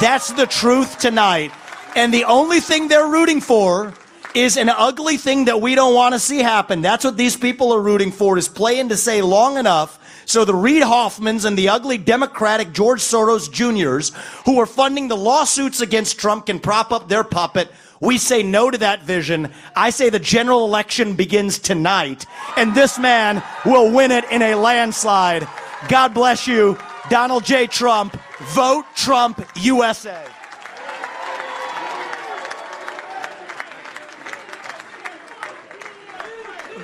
That's 0.00 0.30
the 0.32 0.46
truth 0.46 0.98
tonight. 0.98 1.52
And 1.94 2.12
the 2.12 2.24
only 2.24 2.60
thing 2.60 2.88
they're 2.88 3.06
rooting 3.06 3.40
for 3.40 3.92
is 4.34 4.56
an 4.56 4.70
ugly 4.70 5.18
thing 5.18 5.44
that 5.44 5.60
we 5.60 5.74
don't 5.74 5.94
want 5.94 6.14
to 6.14 6.18
see 6.18 6.38
happen. 6.38 6.80
That's 6.80 7.04
what 7.04 7.16
these 7.16 7.36
people 7.36 7.72
are 7.72 7.80
rooting 7.80 8.10
for 8.10 8.38
is 8.38 8.48
playing 8.48 8.88
to 8.88 8.96
say 8.96 9.20
long 9.20 9.58
enough 9.58 9.98
so 10.24 10.44
the 10.44 10.54
Reid 10.54 10.82
Hoffmans 10.82 11.44
and 11.44 11.58
the 11.58 11.68
ugly 11.68 11.98
Democratic 11.98 12.72
George 12.72 13.00
Soros 13.00 13.52
Juniors 13.52 14.12
who 14.46 14.58
are 14.60 14.66
funding 14.66 15.08
the 15.08 15.16
lawsuits 15.16 15.80
against 15.80 16.18
Trump 16.18 16.46
can 16.46 16.60
prop 16.60 16.92
up 16.92 17.08
their 17.08 17.24
puppet. 17.24 17.70
We 18.00 18.18
say 18.18 18.42
no 18.42 18.70
to 18.70 18.78
that 18.78 19.02
vision. 19.02 19.52
I 19.76 19.90
say 19.90 20.08
the 20.08 20.18
general 20.18 20.64
election 20.64 21.14
begins 21.14 21.58
tonight 21.58 22.24
and 22.56 22.74
this 22.74 22.98
man 22.98 23.42
will 23.66 23.92
win 23.92 24.10
it 24.10 24.24
in 24.30 24.42
a 24.42 24.54
landslide. 24.54 25.46
God 25.88 26.14
bless 26.14 26.46
you. 26.46 26.78
Donald 27.10 27.44
J. 27.44 27.66
Trump, 27.66 28.16
vote 28.54 28.86
Trump 28.94 29.44
USA. 29.56 30.31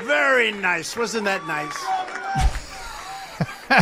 Very 0.09 0.53
nice. 0.53 0.97
Wasn't 0.97 1.25
that 1.27 1.47
nice? 1.47 1.77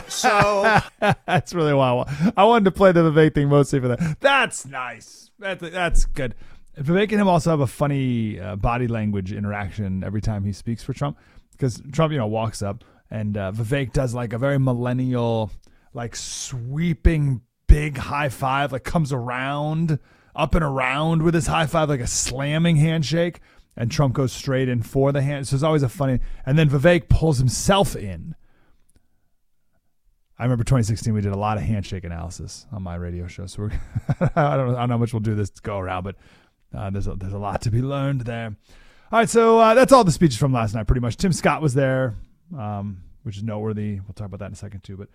so 0.13 0.81
that's 1.25 1.55
really 1.55 1.73
why 1.73 1.91
I, 1.91 2.33
I 2.37 2.45
wanted 2.45 2.65
to 2.65 2.73
play 2.73 2.91
the 2.91 3.11
Vivek 3.11 3.35
thing 3.35 3.49
mostly 3.49 3.79
for 3.79 3.87
that. 3.89 4.19
That's 4.19 4.67
nice. 4.67 5.31
That's 5.39 5.63
that's 5.71 6.05
good. 6.07 6.35
Vivek 6.77 7.13
and 7.13 7.21
him 7.21 7.29
also 7.29 7.51
have 7.51 7.61
a 7.61 7.67
funny 7.67 8.41
uh, 8.41 8.57
body 8.57 8.89
language 8.89 9.33
interaction 9.33 10.03
every 10.03 10.21
time 10.21 10.43
he 10.45 10.53
speaks 10.53 10.83
for 10.83 10.93
Trump 10.93 11.17
because 11.53 11.81
Trump, 11.93 12.13
you 12.13 12.19
know, 12.19 12.27
walks 12.27 12.61
up 12.61 12.83
and 13.11 13.37
uh, 13.37 13.53
Vivek 13.53 13.93
does 13.93 14.13
like 14.13 14.33
a 14.33 14.39
very 14.39 14.59
millennial, 14.59 15.51
like 15.95 16.17
sweeping 16.17 17.41
big 17.69 17.97
high 17.97 18.29
five, 18.29 18.73
like 18.73 18.85
comes 18.85 19.13
around 19.13 19.99
up 20.35 20.55
and 20.55 20.65
around 20.65 21.23
with 21.23 21.35
his 21.35 21.47
high 21.47 21.67
five, 21.67 21.89
like 21.89 22.01
a 22.01 22.07
slamming 22.07 22.77
handshake. 22.77 23.41
And 23.77 23.91
Trump 23.91 24.15
goes 24.15 24.33
straight 24.33 24.69
in 24.69 24.83
for 24.83 25.13
the 25.13 25.21
hand. 25.21 25.47
So 25.47 25.55
it's 25.55 25.63
always 25.63 25.83
a 25.83 25.89
funny. 25.89 26.21
And 26.47 26.59
then 26.59 26.69
Vivek 26.71 27.09
pulls 27.09 27.39
himself 27.39 27.95
in. 27.95 28.35
I 30.39 30.45
remember 30.45 30.65
2016. 30.65 31.13
We 31.13 31.21
did 31.21 31.33
a 31.33 31.39
lot 31.39 31.57
of 31.57 31.63
handshake 31.63 32.05
analysis 32.05 32.67
on 32.73 32.83
my 32.83 32.95
radio 32.95 33.27
show. 33.27 33.47
So 33.47 33.63
we're 33.63 33.71
I 34.37 34.57
don't 34.57 34.69
know, 34.69 34.77
I 34.77 34.81
don't 34.81 34.89
know 34.89 34.95
how 34.95 34.99
much 34.99 35.13
we'll 35.13 35.21
do 35.21 35.35
this 35.35 35.51
go 35.51 35.79
around, 35.79 36.05
but 36.05 36.17
uh, 36.75 36.91
there's 36.91 37.07
a, 37.07 37.15
there's 37.15 37.33
a 37.33 37.39
lot 37.39 37.63
to 37.63 37.71
be 37.71 37.83
learned 37.83 38.23
there. 38.23 38.57
All 39.13 39.21
right, 39.21 39.29
so 39.29 39.59
uh, 39.59 39.75
that's 39.75 39.93
all 39.93 40.05
the 40.05 40.13
speeches 40.13 40.37
from 40.37 40.53
last 40.53 40.75
night, 40.75 40.87
pretty 40.87 41.01
much. 41.01 41.17
Tim 41.17 41.33
Scott 41.33 41.63
was 41.63 41.75
there, 41.75 42.17
um, 42.57 43.03
which 43.23 43.37
is 43.37 43.43
noteworthy. 43.43 44.01
We'll 44.01 44.15
talk 44.15 44.27
about 44.27 44.41
that 44.41 44.47
in 44.47 44.53
a 44.53 44.57
second 44.57 44.83
too. 44.83 44.97
But 44.97 45.09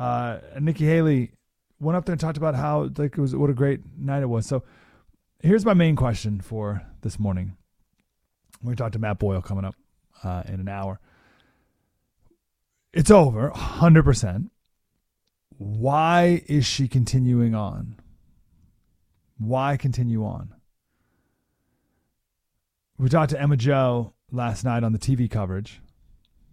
uh, 0.00 0.38
Nikki 0.60 0.86
Haley 0.86 1.32
went 1.78 1.96
up 1.96 2.06
there 2.06 2.14
and 2.14 2.20
talked 2.20 2.38
about 2.38 2.54
how 2.54 2.90
like 2.96 3.16
it 3.16 3.20
was 3.20 3.36
what 3.36 3.50
a 3.50 3.54
great 3.54 3.80
night 3.98 4.22
it 4.22 4.28
was. 4.28 4.46
So 4.46 4.64
here's 5.40 5.64
my 5.64 5.74
main 5.74 5.94
question 5.94 6.40
for 6.40 6.82
this 7.02 7.18
morning. 7.18 7.56
We're 8.64 8.68
going 8.68 8.76
to 8.76 8.82
talk 8.84 8.92
to 8.92 8.98
Matt 8.98 9.18
Boyle 9.18 9.42
coming 9.42 9.66
up 9.66 9.74
uh, 10.22 10.42
in 10.46 10.58
an 10.58 10.68
hour. 10.68 10.98
It's 12.94 13.10
over, 13.10 13.50
100%. 13.50 14.48
Why 15.58 16.42
is 16.46 16.64
she 16.64 16.88
continuing 16.88 17.54
on? 17.54 18.00
Why 19.36 19.76
continue 19.76 20.24
on? 20.24 20.54
We 22.96 23.10
talked 23.10 23.32
to 23.32 23.40
Emma 23.40 23.58
Jo 23.58 24.14
last 24.32 24.64
night 24.64 24.82
on 24.82 24.92
the 24.92 24.98
TV 24.98 25.30
coverage. 25.30 25.82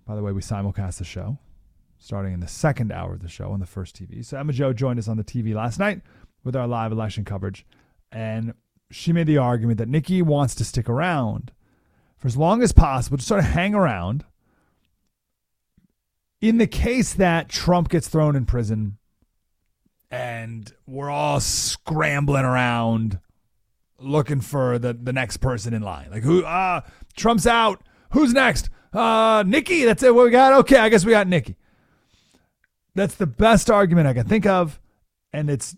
By 0.06 0.16
the 0.16 0.22
way, 0.22 0.34
we 0.34 0.42
simulcast 0.42 0.98
the 0.98 1.06
show 1.06 1.38
starting 1.98 2.34
in 2.34 2.42
the 2.42 2.48
second 2.48 2.92
hour 2.92 3.14
of 3.14 3.22
the 3.22 3.30
show 3.30 3.52
on 3.52 3.62
the 3.62 3.66
first 3.66 3.96
TV. 3.96 4.26
So 4.26 4.38
Emma 4.38 4.52
Jo 4.52 4.74
joined 4.74 5.00
us 5.00 5.08
on 5.08 5.16
the 5.16 5.24
TV 5.24 5.54
last 5.54 5.80
night 5.80 6.02
with 6.44 6.58
our 6.58 6.68
live 6.68 6.92
election 6.92 7.24
coverage. 7.24 7.66
And 8.12 8.54
she 8.90 9.14
made 9.14 9.28
the 9.28 9.38
argument 9.38 9.78
that 9.78 9.88
Nikki 9.88 10.22
wants 10.22 10.56
to 10.56 10.66
stick 10.66 10.90
around 10.90 11.54
for 12.22 12.28
as 12.28 12.38
long 12.38 12.62
as 12.62 12.72
possible, 12.72 13.18
to 13.18 13.24
sort 13.24 13.40
of 13.40 13.48
hang 13.48 13.74
around 13.74 14.24
in 16.40 16.60
the 16.60 16.68
case 16.68 17.14
that 17.14 17.50
Trump 17.50 17.90
gets 17.90 18.08
thrown 18.08 18.36
in 18.36 18.46
prison 18.46 18.98
and 20.12 20.72
we're 20.86 21.10
all 21.10 21.40
scrambling 21.40 22.46
around 22.46 23.20
looking 23.98 24.42
for 24.42 24.78
the, 24.78 24.94
the 24.94 25.14
next 25.14 25.38
person 25.38 25.74
in 25.74 25.82
line. 25.82 26.10
Like 26.12 26.24
who 26.24 26.44
uh 26.44 26.82
Trump's 27.16 27.48
out. 27.48 27.82
Who's 28.12 28.34
next? 28.34 28.70
Uh 28.94 29.44
Nikki, 29.48 29.86
that's 29.86 30.04
it. 30.04 30.14
What 30.14 30.26
we 30.26 30.32
got? 30.32 30.54
Okay, 30.54 30.78
I 30.78 30.90
guess 30.90 31.06
we 31.06 31.12
got 31.12 31.28
Nikki. 31.28 31.56
That's 32.94 33.16
the 33.16 33.28
best 33.28 33.72
argument 33.72 34.08
I 34.08 34.14
can 34.14 34.28
think 34.28 34.46
of, 34.46 34.80
and 35.32 35.50
it's 35.50 35.76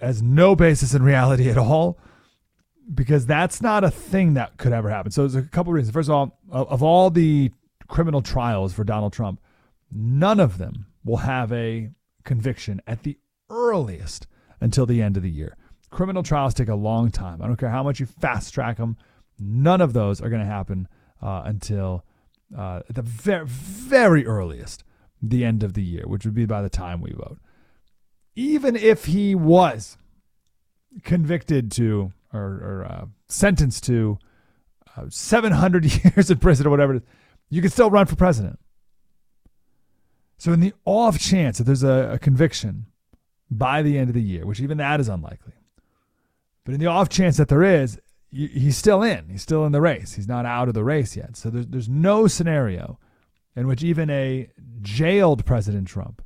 has 0.00 0.20
no 0.22 0.54
basis 0.54 0.94
in 0.94 1.02
reality 1.02 1.48
at 1.48 1.56
all 1.56 1.98
because 2.94 3.26
that's 3.26 3.62
not 3.62 3.84
a 3.84 3.90
thing 3.90 4.34
that 4.34 4.56
could 4.56 4.72
ever 4.72 4.90
happen. 4.90 5.12
So 5.12 5.22
there's 5.22 5.34
a 5.34 5.48
couple 5.48 5.72
of 5.72 5.76
reasons. 5.76 5.94
First 5.94 6.08
of 6.08 6.14
all, 6.14 6.38
of 6.50 6.82
all 6.82 7.10
the 7.10 7.50
criminal 7.88 8.22
trials 8.22 8.72
for 8.72 8.84
Donald 8.84 9.12
Trump, 9.12 9.40
none 9.90 10.40
of 10.40 10.58
them 10.58 10.86
will 11.04 11.18
have 11.18 11.52
a 11.52 11.90
conviction 12.24 12.80
at 12.86 13.02
the 13.02 13.18
earliest 13.50 14.26
until 14.60 14.86
the 14.86 15.02
end 15.02 15.16
of 15.16 15.22
the 15.22 15.30
year. 15.30 15.56
Criminal 15.90 16.22
trials 16.22 16.54
take 16.54 16.68
a 16.68 16.74
long 16.74 17.10
time. 17.10 17.42
I 17.42 17.46
don't 17.46 17.56
care 17.56 17.68
how 17.68 17.82
much 17.82 18.00
you 18.00 18.06
fast 18.06 18.54
track 18.54 18.78
them. 18.78 18.96
None 19.38 19.80
of 19.80 19.92
those 19.92 20.20
are 20.20 20.30
going 20.30 20.40
to 20.40 20.46
happen 20.46 20.88
uh, 21.20 21.42
until 21.44 22.04
uh, 22.56 22.80
at 22.88 22.94
the 22.94 23.02
very, 23.02 23.46
very 23.46 24.26
earliest, 24.26 24.84
the 25.20 25.44
end 25.44 25.62
of 25.62 25.74
the 25.74 25.82
year, 25.82 26.04
which 26.06 26.24
would 26.24 26.34
be 26.34 26.46
by 26.46 26.62
the 26.62 26.70
time 26.70 27.00
we 27.00 27.12
vote. 27.12 27.38
Even 28.34 28.76
if 28.76 29.06
he 29.06 29.34
was 29.34 29.98
convicted 31.02 31.70
to 31.72 32.12
or, 32.32 32.40
or 32.40 32.86
uh, 32.88 33.06
sentenced 33.28 33.84
to 33.84 34.18
uh, 34.96 35.04
700 35.08 36.04
years 36.04 36.30
in 36.30 36.38
prison 36.38 36.66
or 36.66 36.70
whatever 36.70 37.02
you 37.52 37.60
can 37.60 37.70
still 37.70 37.90
run 37.90 38.06
for 38.06 38.16
president. 38.16 38.58
So, 40.38 40.54
in 40.54 40.60
the 40.60 40.72
off 40.86 41.18
chance 41.18 41.58
that 41.58 41.64
there's 41.64 41.82
a, 41.82 42.12
a 42.14 42.18
conviction 42.18 42.86
by 43.50 43.82
the 43.82 43.98
end 43.98 44.08
of 44.08 44.14
the 44.14 44.22
year, 44.22 44.46
which 44.46 44.58
even 44.58 44.78
that 44.78 45.00
is 45.00 45.08
unlikely, 45.08 45.52
but 46.64 46.72
in 46.72 46.80
the 46.80 46.86
off 46.86 47.10
chance 47.10 47.36
that 47.36 47.48
there 47.48 47.62
is, 47.62 48.00
he's 48.30 48.78
still 48.78 49.02
in. 49.02 49.28
He's 49.28 49.42
still 49.42 49.66
in 49.66 49.72
the 49.72 49.82
race. 49.82 50.14
He's 50.14 50.26
not 50.26 50.46
out 50.46 50.68
of 50.68 50.74
the 50.74 50.82
race 50.82 51.14
yet. 51.14 51.36
So, 51.36 51.50
there's, 51.50 51.66
there's 51.66 51.88
no 51.90 52.26
scenario 52.26 52.98
in 53.54 53.66
which 53.66 53.84
even 53.84 54.08
a 54.08 54.48
jailed 54.80 55.44
President 55.44 55.86
Trump, 55.86 56.22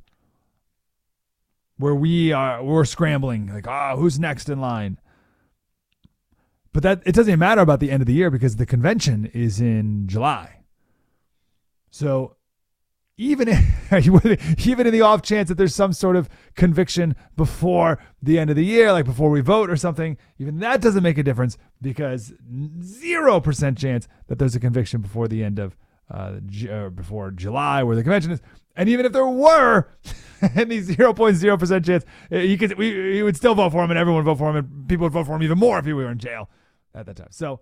where 1.77 1.93
we 1.93 2.31
are 2.31 2.63
we're 2.63 2.85
scrambling 2.85 3.53
like, 3.53 3.67
ah, 3.67 3.91
oh, 3.91 3.97
who's 3.97 4.17
next 4.17 4.47
in 4.47 4.61
line? 4.61 4.97
But 6.77 6.83
that 6.83 7.01
it 7.07 7.15
doesn't 7.15 7.39
matter 7.39 7.61
about 7.61 7.79
the 7.79 7.89
end 7.89 8.03
of 8.03 8.05
the 8.05 8.13
year 8.13 8.29
because 8.29 8.57
the 8.57 8.65
convention 8.67 9.31
is 9.33 9.59
in 9.59 10.07
July. 10.07 10.59
So 11.89 12.35
even 13.17 13.47
if, 13.47 14.07
even 14.67 14.85
in 14.85 14.93
the 14.93 15.01
off 15.01 15.23
chance 15.23 15.49
that 15.49 15.55
there's 15.55 15.73
some 15.73 15.91
sort 15.91 16.15
of 16.15 16.29
conviction 16.53 17.15
before 17.35 17.97
the 18.21 18.37
end 18.37 18.51
of 18.51 18.55
the 18.55 18.63
year, 18.63 18.91
like 18.91 19.05
before 19.05 19.31
we 19.31 19.41
vote 19.41 19.71
or 19.71 19.75
something, 19.75 20.19
even 20.37 20.59
that 20.59 20.79
doesn't 20.79 21.01
make 21.01 21.17
a 21.17 21.23
difference 21.23 21.57
because 21.81 22.31
zero 22.83 23.39
percent 23.39 23.79
chance 23.79 24.07
that 24.27 24.37
there's 24.37 24.53
a 24.53 24.59
conviction 24.59 25.01
before 25.01 25.27
the 25.27 25.43
end 25.43 25.57
of 25.57 25.75
uh, 26.13 26.33
uh, 26.69 26.89
before 26.89 27.31
July 27.31 27.81
where 27.81 27.95
the 27.95 28.03
convention 28.03 28.33
is. 28.33 28.41
And 28.75 28.87
even 28.87 29.03
if 29.03 29.13
there 29.13 29.25
were 29.25 29.87
any 30.55 30.81
0.0% 30.81 31.85
chance, 31.85 32.05
uh, 32.31 32.35
you 32.37 32.55
could 32.55 32.77
we, 32.77 33.17
you 33.17 33.23
would 33.23 33.35
still 33.35 33.55
vote 33.55 33.71
for 33.71 33.83
him 33.83 33.89
and 33.89 33.97
everyone 33.97 34.23
would 34.23 34.29
vote 34.29 34.37
for 34.37 34.51
him 34.51 34.57
and 34.57 34.87
people 34.87 35.05
would 35.05 35.13
vote 35.13 35.25
for 35.25 35.35
him 35.35 35.41
even 35.41 35.57
more 35.57 35.79
if 35.79 35.85
he 35.85 35.93
were 35.93 36.11
in 36.11 36.19
jail 36.19 36.47
at 36.97 37.05
that 37.05 37.15
time. 37.15 37.27
So 37.31 37.61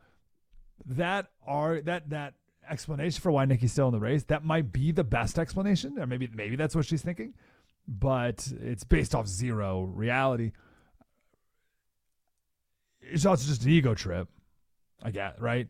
that 0.86 1.27
are 1.46 1.82
that 1.82 2.10
that 2.10 2.34
explanation 2.70 3.22
for 3.22 3.32
why 3.32 3.46
Nikki's 3.46 3.72
still 3.72 3.88
in 3.88 3.94
the 3.94 4.00
race, 4.00 4.24
that 4.25 4.44
might 4.44 4.72
be 4.72 4.92
the 4.92 5.04
best 5.04 5.38
explanation, 5.38 6.00
or 6.00 6.08
maybe 6.08 6.30
maybe 6.34 6.56
that's 6.56 6.75
what 6.75 6.86
she's 6.86 7.01
thinking, 7.01 7.34
but 7.88 8.51
it's 8.62 8.84
based 8.84 9.15
off 9.15 9.27
zero 9.27 9.84
reality. 9.84 10.51
It's 13.01 13.25
also 13.25 13.48
just 13.48 13.63
an 13.63 13.70
ego 13.70 13.94
trip, 13.94 14.27
I 15.04 15.12
get 15.12 15.39
right, 15.39 15.68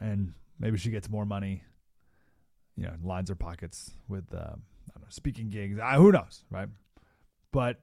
and 0.00 0.32
maybe 0.58 0.78
she 0.78 0.90
gets 0.90 1.10
more 1.10 1.26
money, 1.26 1.62
you 2.76 2.84
know, 2.84 2.94
lines 3.04 3.28
her 3.28 3.34
pockets 3.34 3.90
with 4.08 4.32
uh, 4.32 4.38
I 4.38 4.92
don't 4.94 5.02
know 5.02 5.08
speaking 5.10 5.50
gigs. 5.50 5.78
I, 5.78 5.96
who 5.96 6.10
knows, 6.10 6.44
right? 6.50 6.68
But 7.52 7.80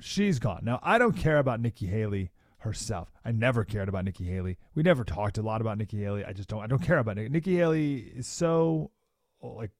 she's 0.00 0.38
gone 0.38 0.60
now. 0.64 0.78
I 0.82 0.98
don't 0.98 1.16
care 1.16 1.38
about 1.38 1.60
Nikki 1.60 1.86
Haley 1.86 2.30
herself. 2.66 3.10
I 3.24 3.32
never 3.32 3.64
cared 3.64 3.88
about 3.88 4.04
Nikki 4.04 4.24
Haley. 4.24 4.58
We 4.74 4.82
never 4.82 5.04
talked 5.04 5.38
a 5.38 5.42
lot 5.42 5.60
about 5.60 5.78
Nikki 5.78 6.02
Haley. 6.02 6.24
I 6.24 6.32
just 6.32 6.48
don't. 6.48 6.62
I 6.62 6.66
don't 6.66 6.82
care 6.82 6.98
about 6.98 7.16
Nikki. 7.16 7.28
Nikki 7.30 7.56
Haley 7.56 8.12
is 8.14 8.26
so 8.26 8.90
like 9.40 9.70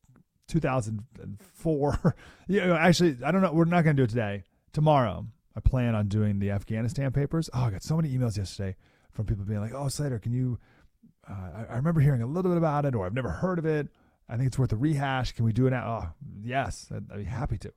2004. 0.49 2.15
you 2.49 2.61
know, 2.61 2.75
actually, 2.75 3.19
I 3.25 3.31
don't 3.31 3.43
know. 3.43 3.53
We're 3.53 3.65
not 3.65 3.85
going 3.85 3.97
to 3.97 4.01
do 4.01 4.05
it 4.05 4.11
today. 4.11 4.45
Tomorrow, 4.73 5.27
I 5.55 5.61
plan 5.61 5.95
on 5.95 6.09
doing 6.09 6.39
the 6.39 6.51
Afghanistan 6.51 7.13
papers. 7.13 7.51
Oh, 7.53 7.65
I 7.65 7.71
got 7.71 7.83
so 7.83 7.97
many 7.97 8.11
emails 8.11 8.37
yesterday 8.37 8.77
from 9.13 9.27
people 9.27 9.45
being 9.45 9.61
like, 9.61 9.75
"Oh, 9.75 9.89
Slater, 9.89 10.19
can 10.19 10.33
you?" 10.33 10.59
Uh, 11.29 11.33
I, 11.33 11.65
I, 11.73 11.77
remember 11.77 12.01
hearing 12.01 12.23
a 12.23 12.27
little 12.27 12.51
bit 12.51 12.59
about 12.59 12.85
it, 12.85 12.95
or 12.95 13.05
I've 13.05 13.15
never 13.15 13.31
heard 13.31 13.59
of 13.59 13.67
it. 13.67 13.89
I 14.29 14.37
think 14.37 14.49
it's 14.49 14.59
worth 14.59 14.73
a 14.73 14.77
rehash. 14.77 15.33
Can 15.33 15.45
we 15.45 15.53
do 15.53 15.67
it 15.67 15.71
now? 15.71 15.87
Oh, 15.87 16.27
yes, 16.43 16.89
I'd, 16.95 17.11
I'd 17.11 17.19
be 17.19 17.25
happy 17.25 17.59
to. 17.59 17.73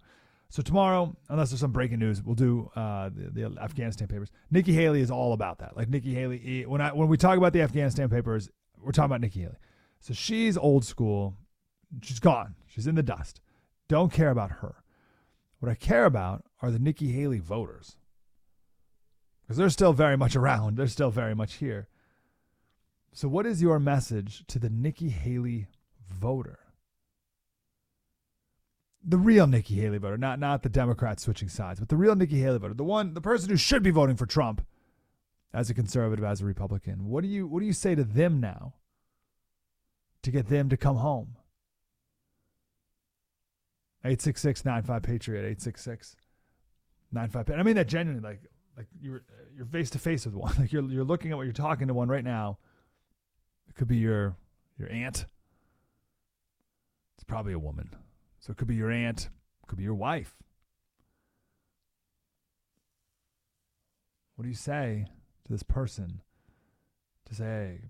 So 0.52 0.64
tomorrow, 0.64 1.16
unless 1.30 1.52
there's 1.52 1.60
some 1.60 1.72
breaking 1.72 2.00
news, 2.00 2.24
we'll 2.24 2.36
do 2.36 2.72
uh, 2.76 3.10
the, 3.10 3.50
the, 3.50 3.62
Afghanistan 3.62 4.08
papers. 4.08 4.30
Nikki 4.50 4.74
Haley 4.74 5.02
is 5.02 5.12
all 5.12 5.34
about 5.34 5.60
that. 5.60 5.78
Like 5.78 5.90
Nikki 5.90 6.16
Haley, 6.16 6.66
when 6.66 6.82
I 6.82 6.92
when 6.92 7.08
we 7.08 7.18
talk 7.18 7.38
about 7.38 7.54
the 7.54 7.62
Afghanistan 7.62 8.10
papers, 8.10 8.50
we're 8.82 8.92
talking 8.92 9.06
about 9.06 9.22
Nikki 9.22 9.42
Haley. 9.42 9.58
So 10.00 10.14
she's 10.14 10.58
old 10.58 10.86
school. 10.86 11.36
She's 12.02 12.20
gone. 12.20 12.56
She's 12.66 12.88
in 12.88 12.96
the 12.96 13.04
dust. 13.04 13.42
Don't 13.88 14.12
care 14.12 14.32
about 14.32 14.52
her. 14.52 14.84
What 15.60 15.70
I 15.70 15.76
care 15.76 16.06
about 16.06 16.46
are 16.62 16.72
the 16.72 16.80
Nikki 16.80 17.12
Haley 17.12 17.40
voters. 17.40 17.96
Because 19.42 19.58
they're 19.58 19.70
still 19.70 19.94
very 19.94 20.16
much 20.16 20.36
around. 20.36 20.78
They're 20.78 20.88
still 20.88 21.12
very 21.12 21.36
much 21.36 21.56
here. 21.56 21.88
So, 23.14 23.28
what 23.28 23.46
is 23.46 23.62
your 23.62 23.80
message 23.80 24.46
to 24.48 24.60
the 24.60 24.70
Nikki 24.70 25.10
Haley 25.10 25.68
voter? 26.08 26.60
The 29.04 29.18
real 29.18 29.48
Nikki 29.48 29.76
Haley 29.76 29.98
voter, 29.98 30.18
not 30.18 30.40
not 30.40 30.64
the 30.64 30.70
Democrats 30.70 31.24
switching 31.24 31.50
sides, 31.50 31.80
but 31.80 31.90
the 31.90 31.96
real 31.96 32.16
Nikki 32.16 32.40
Haley 32.40 32.60
voter, 32.60 32.74
the 32.74 32.84
one, 32.84 33.14
the 33.14 33.22
person 33.22 33.50
who 33.50 33.58
should 33.58 33.84
be 33.84 33.92
voting 33.92 34.16
for 34.16 34.26
Trump 34.26 34.66
as 35.54 35.70
a 35.70 35.74
conservative, 35.74 36.26
as 36.26 36.42
a 36.42 36.46
Republican. 36.46 37.08
What 37.08 37.24
do 37.24 37.30
you 37.30 37.48
what 37.48 37.62
do 37.62 37.66
you 37.66 37.74
say 37.74 37.96
to 37.96 38.04
them 38.04 38.40
now 38.40 38.74
to 40.24 40.32
get 40.32 40.48
them 40.48 40.70
to 40.70 40.78
come 40.78 40.98
home? 40.98 41.36
866 44.04 44.64
95 44.64 45.04
Patriot, 45.04 45.40
866 45.40 46.16
95 47.12 47.50
I 47.52 47.64
mean 47.64 47.76
that 47.76 47.88
genuinely, 47.88 48.28
like, 48.28 48.42
like 48.78 48.88
you're 49.02 49.24
you're 49.56 49.66
face 49.66 49.90
to 49.92 50.00
face 50.00 50.26
with 50.26 50.36
one. 50.36 50.54
Like 50.60 50.72
you're 50.72 50.84
you're 50.84 51.04
looking 51.04 51.32
at 51.32 51.38
what 51.38 51.44
you're 51.44 51.54
talking 51.54 51.88
to 51.88 51.94
one 51.94 52.10
right 52.10 52.24
now. 52.24 52.60
It 53.68 53.76
could 53.76 53.88
be 53.88 53.98
your 53.98 54.36
your 54.78 54.90
aunt. 54.90 55.26
It's 57.16 57.24
probably 57.26 57.54
a 57.54 57.60
woman. 57.60 57.90
So 58.40 58.52
it 58.52 58.58
could 58.58 58.68
be 58.68 58.76
your 58.76 58.92
aunt, 58.92 59.30
it 59.64 59.68
could 59.68 59.78
be 59.78 59.84
your 59.84 59.96
wife. 59.96 60.36
What 64.36 64.44
do 64.44 64.50
you 64.50 64.56
say 64.56 65.06
to 65.46 65.52
this 65.52 65.64
person 65.64 66.22
to 67.28 67.36
say, 67.36 67.82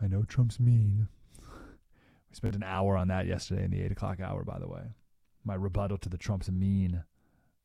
I 0.00 0.06
know 0.06 0.22
Trump's 0.22 0.58
mean. 0.58 1.08
we 1.40 2.34
spent 2.34 2.56
an 2.56 2.62
hour 2.62 2.96
on 2.96 3.08
that 3.08 3.26
yesterday 3.26 3.64
in 3.64 3.70
the 3.70 3.82
eight 3.82 3.92
o'clock 3.92 4.20
hour, 4.20 4.44
by 4.44 4.58
the 4.58 4.68
way. 4.68 4.82
My 5.44 5.54
rebuttal 5.54 5.98
to 5.98 6.08
the 6.08 6.18
Trump's 6.18 6.50
mean 6.50 7.04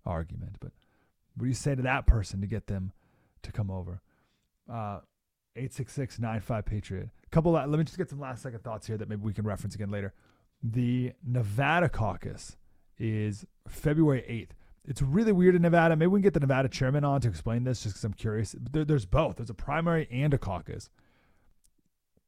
argument. 0.05 0.57
But 0.59 0.71
what 1.35 1.43
do 1.43 1.49
you 1.49 1.55
say 1.55 1.75
to 1.75 1.81
that 1.81 2.05
person 2.05 2.41
to 2.41 2.47
get 2.47 2.67
them 2.67 2.91
to 3.41 3.51
come 3.51 3.71
over? 3.71 4.01
Uh, 4.69 4.99
866 5.55 6.19
95 6.19 6.65
Patriot. 6.65 7.09
Couple, 7.31 7.53
let 7.53 7.69
me 7.69 7.83
just 7.83 7.97
get 7.97 8.09
some 8.09 8.19
last 8.19 8.43
second 8.43 8.63
thoughts 8.63 8.87
here 8.87 8.97
that 8.97 9.09
maybe 9.09 9.21
we 9.21 9.33
can 9.33 9.45
reference 9.45 9.75
again 9.75 9.89
later. 9.89 10.13
The 10.63 11.11
Nevada 11.25 11.89
caucus 11.89 12.55
is 12.97 13.45
February 13.67 14.23
8th. 14.29 14.55
It's 14.85 15.01
really 15.01 15.31
weird 15.31 15.55
in 15.55 15.61
Nevada. 15.61 15.95
Maybe 15.95 16.07
we 16.07 16.19
can 16.19 16.23
get 16.23 16.33
the 16.33 16.39
Nevada 16.39 16.69
chairman 16.69 17.03
on 17.03 17.21
to 17.21 17.29
explain 17.29 17.63
this 17.63 17.83
just 17.83 17.95
because 17.95 18.03
I'm 18.05 18.13
curious. 18.13 18.55
There, 18.71 18.85
there's 18.85 19.05
both. 19.05 19.37
There's 19.37 19.49
a 19.49 19.53
primary 19.53 20.07
and 20.11 20.33
a 20.33 20.37
caucus. 20.37 20.89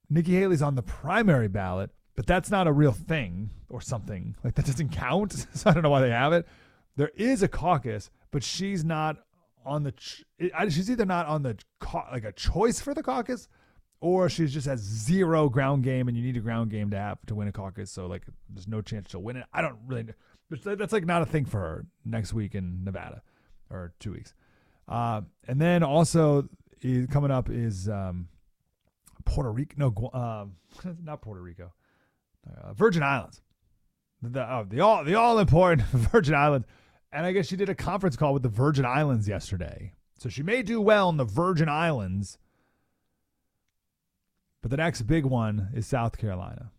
Nikki 0.09 0.35
Haley's 0.35 0.61
on 0.61 0.75
the 0.75 0.81
primary 0.81 1.47
ballot, 1.47 1.91
but 2.15 2.27
that's 2.27 2.51
not 2.51 2.67
a 2.67 2.71
real 2.71 2.91
thing 2.91 3.49
or 3.69 3.81
something. 3.81 4.35
Like 4.43 4.55
that 4.55 4.65
doesn't 4.65 4.89
count. 4.89 5.33
so 5.53 5.69
I 5.69 5.73
don't 5.73 5.83
know 5.83 5.89
why 5.89 6.01
they 6.01 6.11
have 6.11 6.33
it. 6.33 6.47
There 6.95 7.11
is 7.15 7.43
a 7.43 7.47
caucus, 7.47 8.09
but 8.31 8.43
she's 8.43 8.85
not 8.85 9.17
on 9.65 9.83
the. 9.83 9.91
Ch- 9.93 10.23
she's 10.69 10.89
either 10.89 11.05
not 11.05 11.27
on 11.27 11.43
the 11.43 11.57
like 12.11 12.23
a 12.23 12.31
choice 12.31 12.79
for 12.79 12.93
the 12.93 13.03
caucus, 13.03 13.49
or 14.05 14.29
she 14.29 14.45
just 14.45 14.67
has 14.67 14.81
zero 14.81 15.49
ground 15.49 15.83
game, 15.83 16.07
and 16.07 16.15
you 16.15 16.21
need 16.21 16.37
a 16.37 16.39
ground 16.39 16.69
game 16.69 16.91
to 16.91 16.97
have 16.97 17.17
to 17.25 17.33
win 17.33 17.47
a 17.47 17.51
caucus. 17.51 17.89
So 17.89 18.05
like, 18.05 18.21
there's 18.47 18.67
no 18.67 18.79
chance 18.79 19.09
she'll 19.09 19.23
win 19.23 19.35
it. 19.35 19.45
I 19.51 19.63
don't 19.63 19.77
really. 19.87 20.05
But 20.47 20.77
that's 20.77 20.93
like 20.93 21.07
not 21.07 21.23
a 21.23 21.25
thing 21.25 21.45
for 21.45 21.59
her 21.59 21.85
next 22.05 22.31
week 22.31 22.53
in 22.53 22.83
Nevada, 22.83 23.23
or 23.71 23.93
two 23.99 24.11
weeks. 24.11 24.35
Uh, 24.87 25.21
and 25.47 25.59
then 25.59 25.81
also 25.81 26.47
is, 26.83 27.07
coming 27.07 27.31
up 27.31 27.49
is 27.49 27.89
um, 27.89 28.27
Puerto 29.25 29.51
Rico. 29.51 29.73
No, 29.75 30.09
uh, 30.13 30.45
not 31.03 31.23
Puerto 31.23 31.41
Rico. 31.41 31.73
Uh, 32.47 32.73
Virgin 32.73 33.01
Islands. 33.01 33.41
The 34.21 34.41
oh, 34.41 34.67
the 34.69 34.81
all 34.81 35.03
the 35.03 35.15
all 35.15 35.39
important 35.39 35.81
Virgin 35.89 36.35
Islands. 36.35 36.67
And 37.11 37.25
I 37.25 37.31
guess 37.31 37.47
she 37.47 37.55
did 37.55 37.69
a 37.69 37.75
conference 37.75 38.15
call 38.15 38.33
with 38.33 38.43
the 38.43 38.49
Virgin 38.49 38.85
Islands 38.85 39.27
yesterday. 39.27 39.93
So 40.19 40.29
she 40.29 40.43
may 40.43 40.61
do 40.61 40.79
well 40.79 41.09
in 41.09 41.17
the 41.17 41.25
Virgin 41.25 41.69
Islands. 41.69 42.37
But 44.65 44.71
the 44.71 44.77
next 44.77 45.03
big 45.03 45.25
one 45.25 45.69
is 45.75 45.85
South 45.85 46.17
Carolina. 46.17 46.71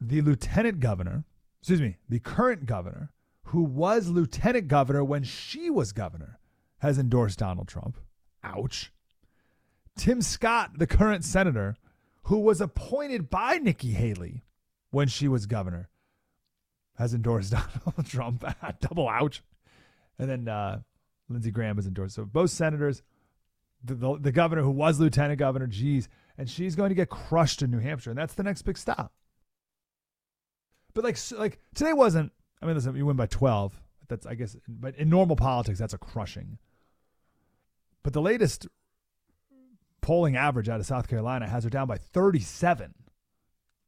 The 0.00 0.20
lieutenant 0.20 0.78
governor, 0.78 1.24
excuse 1.60 1.80
me, 1.80 1.96
the 2.08 2.20
current 2.20 2.66
governor, 2.66 3.10
who 3.46 3.64
was 3.64 4.06
lieutenant 4.06 4.68
governor 4.68 5.02
when 5.02 5.24
she 5.24 5.70
was 5.70 5.90
governor, 5.90 6.38
has 6.78 7.00
endorsed 7.00 7.40
Donald 7.40 7.66
Trump. 7.66 7.98
Ouch. 8.44 8.92
Tim 9.96 10.22
Scott, 10.22 10.78
the 10.78 10.86
current 10.86 11.24
senator, 11.24 11.74
who 12.26 12.38
was 12.38 12.60
appointed 12.60 13.28
by 13.28 13.58
Nikki 13.58 13.90
Haley 13.90 14.44
when 14.92 15.08
she 15.08 15.26
was 15.26 15.46
governor, 15.46 15.88
has 16.94 17.12
endorsed 17.12 17.50
Donald 17.84 18.06
Trump. 18.06 18.44
Double 18.80 19.08
ouch. 19.08 19.42
And 20.20 20.30
then 20.30 20.46
uh, 20.46 20.82
Lindsey 21.28 21.50
Graham 21.50 21.74
has 21.74 21.88
endorsed. 21.88 22.14
So 22.14 22.24
both 22.24 22.50
senators, 22.50 23.02
the, 23.84 23.94
the, 23.94 24.18
the 24.18 24.32
governor 24.32 24.62
who 24.62 24.70
was 24.70 25.00
lieutenant 25.00 25.38
governor, 25.38 25.66
geez, 25.66 26.08
and 26.38 26.48
she's 26.48 26.74
going 26.74 26.88
to 26.90 26.94
get 26.94 27.10
crushed 27.10 27.62
in 27.62 27.70
New 27.70 27.78
Hampshire, 27.78 28.10
and 28.10 28.18
that's 28.18 28.34
the 28.34 28.42
next 28.42 28.62
big 28.62 28.78
stop. 28.78 29.12
But 30.94 31.04
like 31.04 31.18
like 31.32 31.58
today 31.74 31.92
wasn't. 31.92 32.32
I 32.60 32.66
mean, 32.66 32.74
listen, 32.74 32.94
you 32.94 33.06
win 33.06 33.16
by 33.16 33.26
twelve. 33.26 33.80
That's 34.08 34.26
I 34.26 34.34
guess, 34.34 34.56
but 34.68 34.94
in 34.96 35.08
normal 35.08 35.36
politics, 35.36 35.78
that's 35.78 35.94
a 35.94 35.98
crushing. 35.98 36.58
But 38.02 38.12
the 38.12 38.20
latest 38.20 38.66
polling 40.02 40.36
average 40.36 40.68
out 40.68 40.80
of 40.80 40.86
South 40.86 41.08
Carolina 41.08 41.48
has 41.48 41.64
her 41.64 41.70
down 41.70 41.86
by 41.86 41.96
37. 41.96 42.92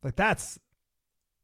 Like 0.02 0.16
that's 0.16 0.58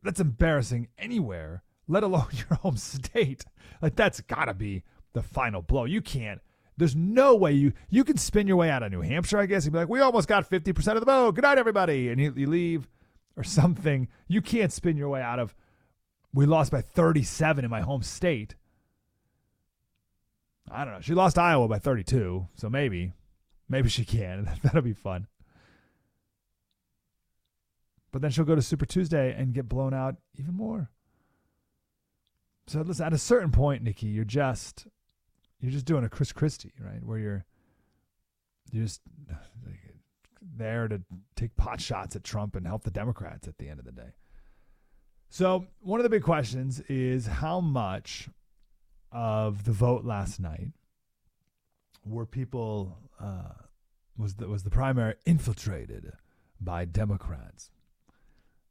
that's 0.03 0.21
embarrassing 0.21 0.89
anywhere, 0.97 1.63
let 1.87 2.03
alone 2.03 2.29
your 2.33 2.59
home 2.59 2.77
state. 2.77 3.45
Like 3.83 3.97
that's 3.97 4.21
got 4.23 4.47
to 4.47 4.55
be 4.55 4.85
the 5.13 5.23
final 5.23 5.61
blow. 5.61 5.85
You 5.85 6.01
can't. 6.01 6.41
There's 6.81 6.97
no 6.97 7.37
way 7.37 7.53
you 7.53 7.75
you 7.91 8.05
can 8.05 8.17
spin 8.17 8.47
your 8.47 8.57
way 8.57 8.71
out 8.71 8.83
of 8.83 8.91
New 8.91 9.03
Hampshire. 9.03 9.39
I 9.39 9.45
guess 9.45 9.67
you'd 9.67 9.73
be 9.73 9.79
like, 9.79 9.91
we 9.91 10.01
almost 10.01 10.27
got 10.27 10.47
50 10.47 10.73
percent 10.73 10.97
of 10.97 11.05
the 11.05 11.13
vote. 11.13 11.33
Good 11.35 11.45
night, 11.45 11.59
everybody, 11.59 12.09
and 12.09 12.19
you, 12.19 12.33
you 12.35 12.49
leave 12.49 12.89
or 13.37 13.45
something. 13.45 14.09
You 14.29 14.41
can't 14.41 14.73
spin 14.73 14.97
your 14.97 15.11
way 15.11 15.21
out 15.21 15.39
of. 15.39 15.55
We 16.33 16.47
lost 16.47 16.73
by 16.73 16.81
37 16.81 17.67
in 17.67 17.71
my 17.71 17.83
home 17.83 18.03
state. 18.03 18.55
I 20.71 20.87
don't 20.87 20.95
know. 20.95 21.01
She 21.03 21.13
lost 21.13 21.37
Iowa 21.37 21.69
by 21.69 21.79
32, 21.79 22.49
so 22.55 22.71
maybe, 22.71 23.13
maybe 23.69 23.91
she 23.91 24.07
can. 24.07 24.51
That'll 24.63 24.81
be 24.81 24.95
fun. 24.95 25.27
But 28.11 28.23
then 28.23 28.31
she'll 28.31 28.45
go 28.45 28.55
to 28.55 28.63
Super 28.63 28.87
Tuesday 28.87 29.35
and 29.37 29.53
get 29.53 29.69
blown 29.69 29.93
out 29.93 30.17
even 30.39 30.55
more. 30.55 30.89
So 32.69 32.81
listen, 32.81 33.05
at 33.05 33.13
a 33.13 33.19
certain 33.19 33.51
point, 33.51 33.83
Nikki, 33.83 34.07
you're 34.07 34.25
just 34.25 34.87
you're 35.61 35.73
just 35.73 35.87
doing 35.87 36.05
a 36.05 36.09
Chris 36.09 36.33
Christie, 36.33 36.73
right? 36.81 37.05
Where 37.05 37.19
you're 37.19 37.45
you're 38.73 38.85
just 38.85 39.01
there 40.57 40.89
to 40.89 41.01
take 41.37 41.57
pot 41.57 41.81
shots 41.81 42.17
at 42.17 42.25
Trump 42.25 42.57
and 42.57 42.67
help 42.67 42.85
the 42.85 42.91
Democrats 42.91 43.47
at 43.47 43.59
the 43.59 43.69
end 43.69 43.79
of 43.79 43.85
the 43.85 43.93
day. 43.93 44.13
So 45.29 45.67
one 45.81 46.01
of 46.01 46.05
the 46.05 46.11
big 46.11 46.23
questions 46.23 46.81
is 46.89 47.27
how 47.27 47.61
much 47.61 48.29
of 49.13 49.65
the 49.65 49.73
vote 49.73 50.05
last 50.05 50.41
night 50.41 50.73
were 52.05 52.27
people 52.27 52.99
uh, 53.21 53.53
was 54.17 54.35
the, 54.35 54.49
was 54.49 54.63
the 54.63 54.71
primary 54.71 55.15
infiltrated 55.27 56.13
by 56.61 56.85
Democrats? 56.85 57.71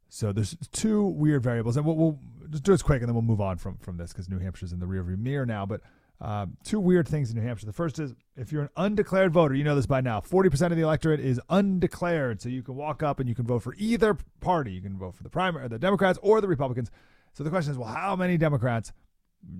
So 0.08 0.32
there's 0.32 0.56
two 0.72 1.04
weird 1.04 1.42
variables, 1.42 1.76
and 1.76 1.86
we'll, 1.86 1.96
we'll 1.96 2.18
just 2.50 2.64
do 2.64 2.72
this 2.72 2.82
quick, 2.82 3.00
and 3.00 3.08
then 3.08 3.14
we'll 3.14 3.22
move 3.22 3.40
on 3.40 3.58
from 3.58 3.76
from 3.78 3.96
this 3.96 4.12
because 4.12 4.28
New 4.28 4.40
Hampshire's 4.40 4.72
in 4.72 4.80
the 4.80 4.86
rearview 4.86 5.16
mirror 5.16 5.46
now. 5.46 5.64
But 5.66 5.82
uh, 6.20 6.46
two 6.64 6.78
weird 6.78 7.08
things 7.08 7.30
in 7.30 7.36
New 7.36 7.42
Hampshire. 7.42 7.66
The 7.66 7.72
first 7.72 7.98
is 7.98 8.14
if 8.36 8.52
you're 8.52 8.62
an 8.62 8.68
undeclared 8.76 9.32
voter, 9.32 9.54
you 9.54 9.64
know 9.64 9.74
this 9.74 9.86
by 9.86 10.00
now. 10.00 10.20
Forty 10.20 10.48
percent 10.48 10.72
of 10.72 10.76
the 10.76 10.84
electorate 10.84 11.20
is 11.20 11.40
undeclared, 11.48 12.40
so 12.40 12.48
you 12.48 12.62
can 12.62 12.76
walk 12.76 13.02
up 13.02 13.20
and 13.20 13.28
you 13.28 13.34
can 13.34 13.46
vote 13.46 13.62
for 13.62 13.74
either 13.78 14.16
party. 14.40 14.72
You 14.72 14.82
can 14.82 14.98
vote 14.98 15.14
for 15.14 15.22
the 15.22 15.30
primary, 15.30 15.68
the 15.68 15.78
Democrats, 15.78 16.18
or 16.22 16.40
the 16.40 16.48
Republicans. 16.48 16.90
So 17.32 17.44
the 17.44 17.50
question 17.50 17.72
is, 17.72 17.78
well, 17.78 17.88
how 17.88 18.16
many 18.16 18.36
Democrats, 18.36 18.92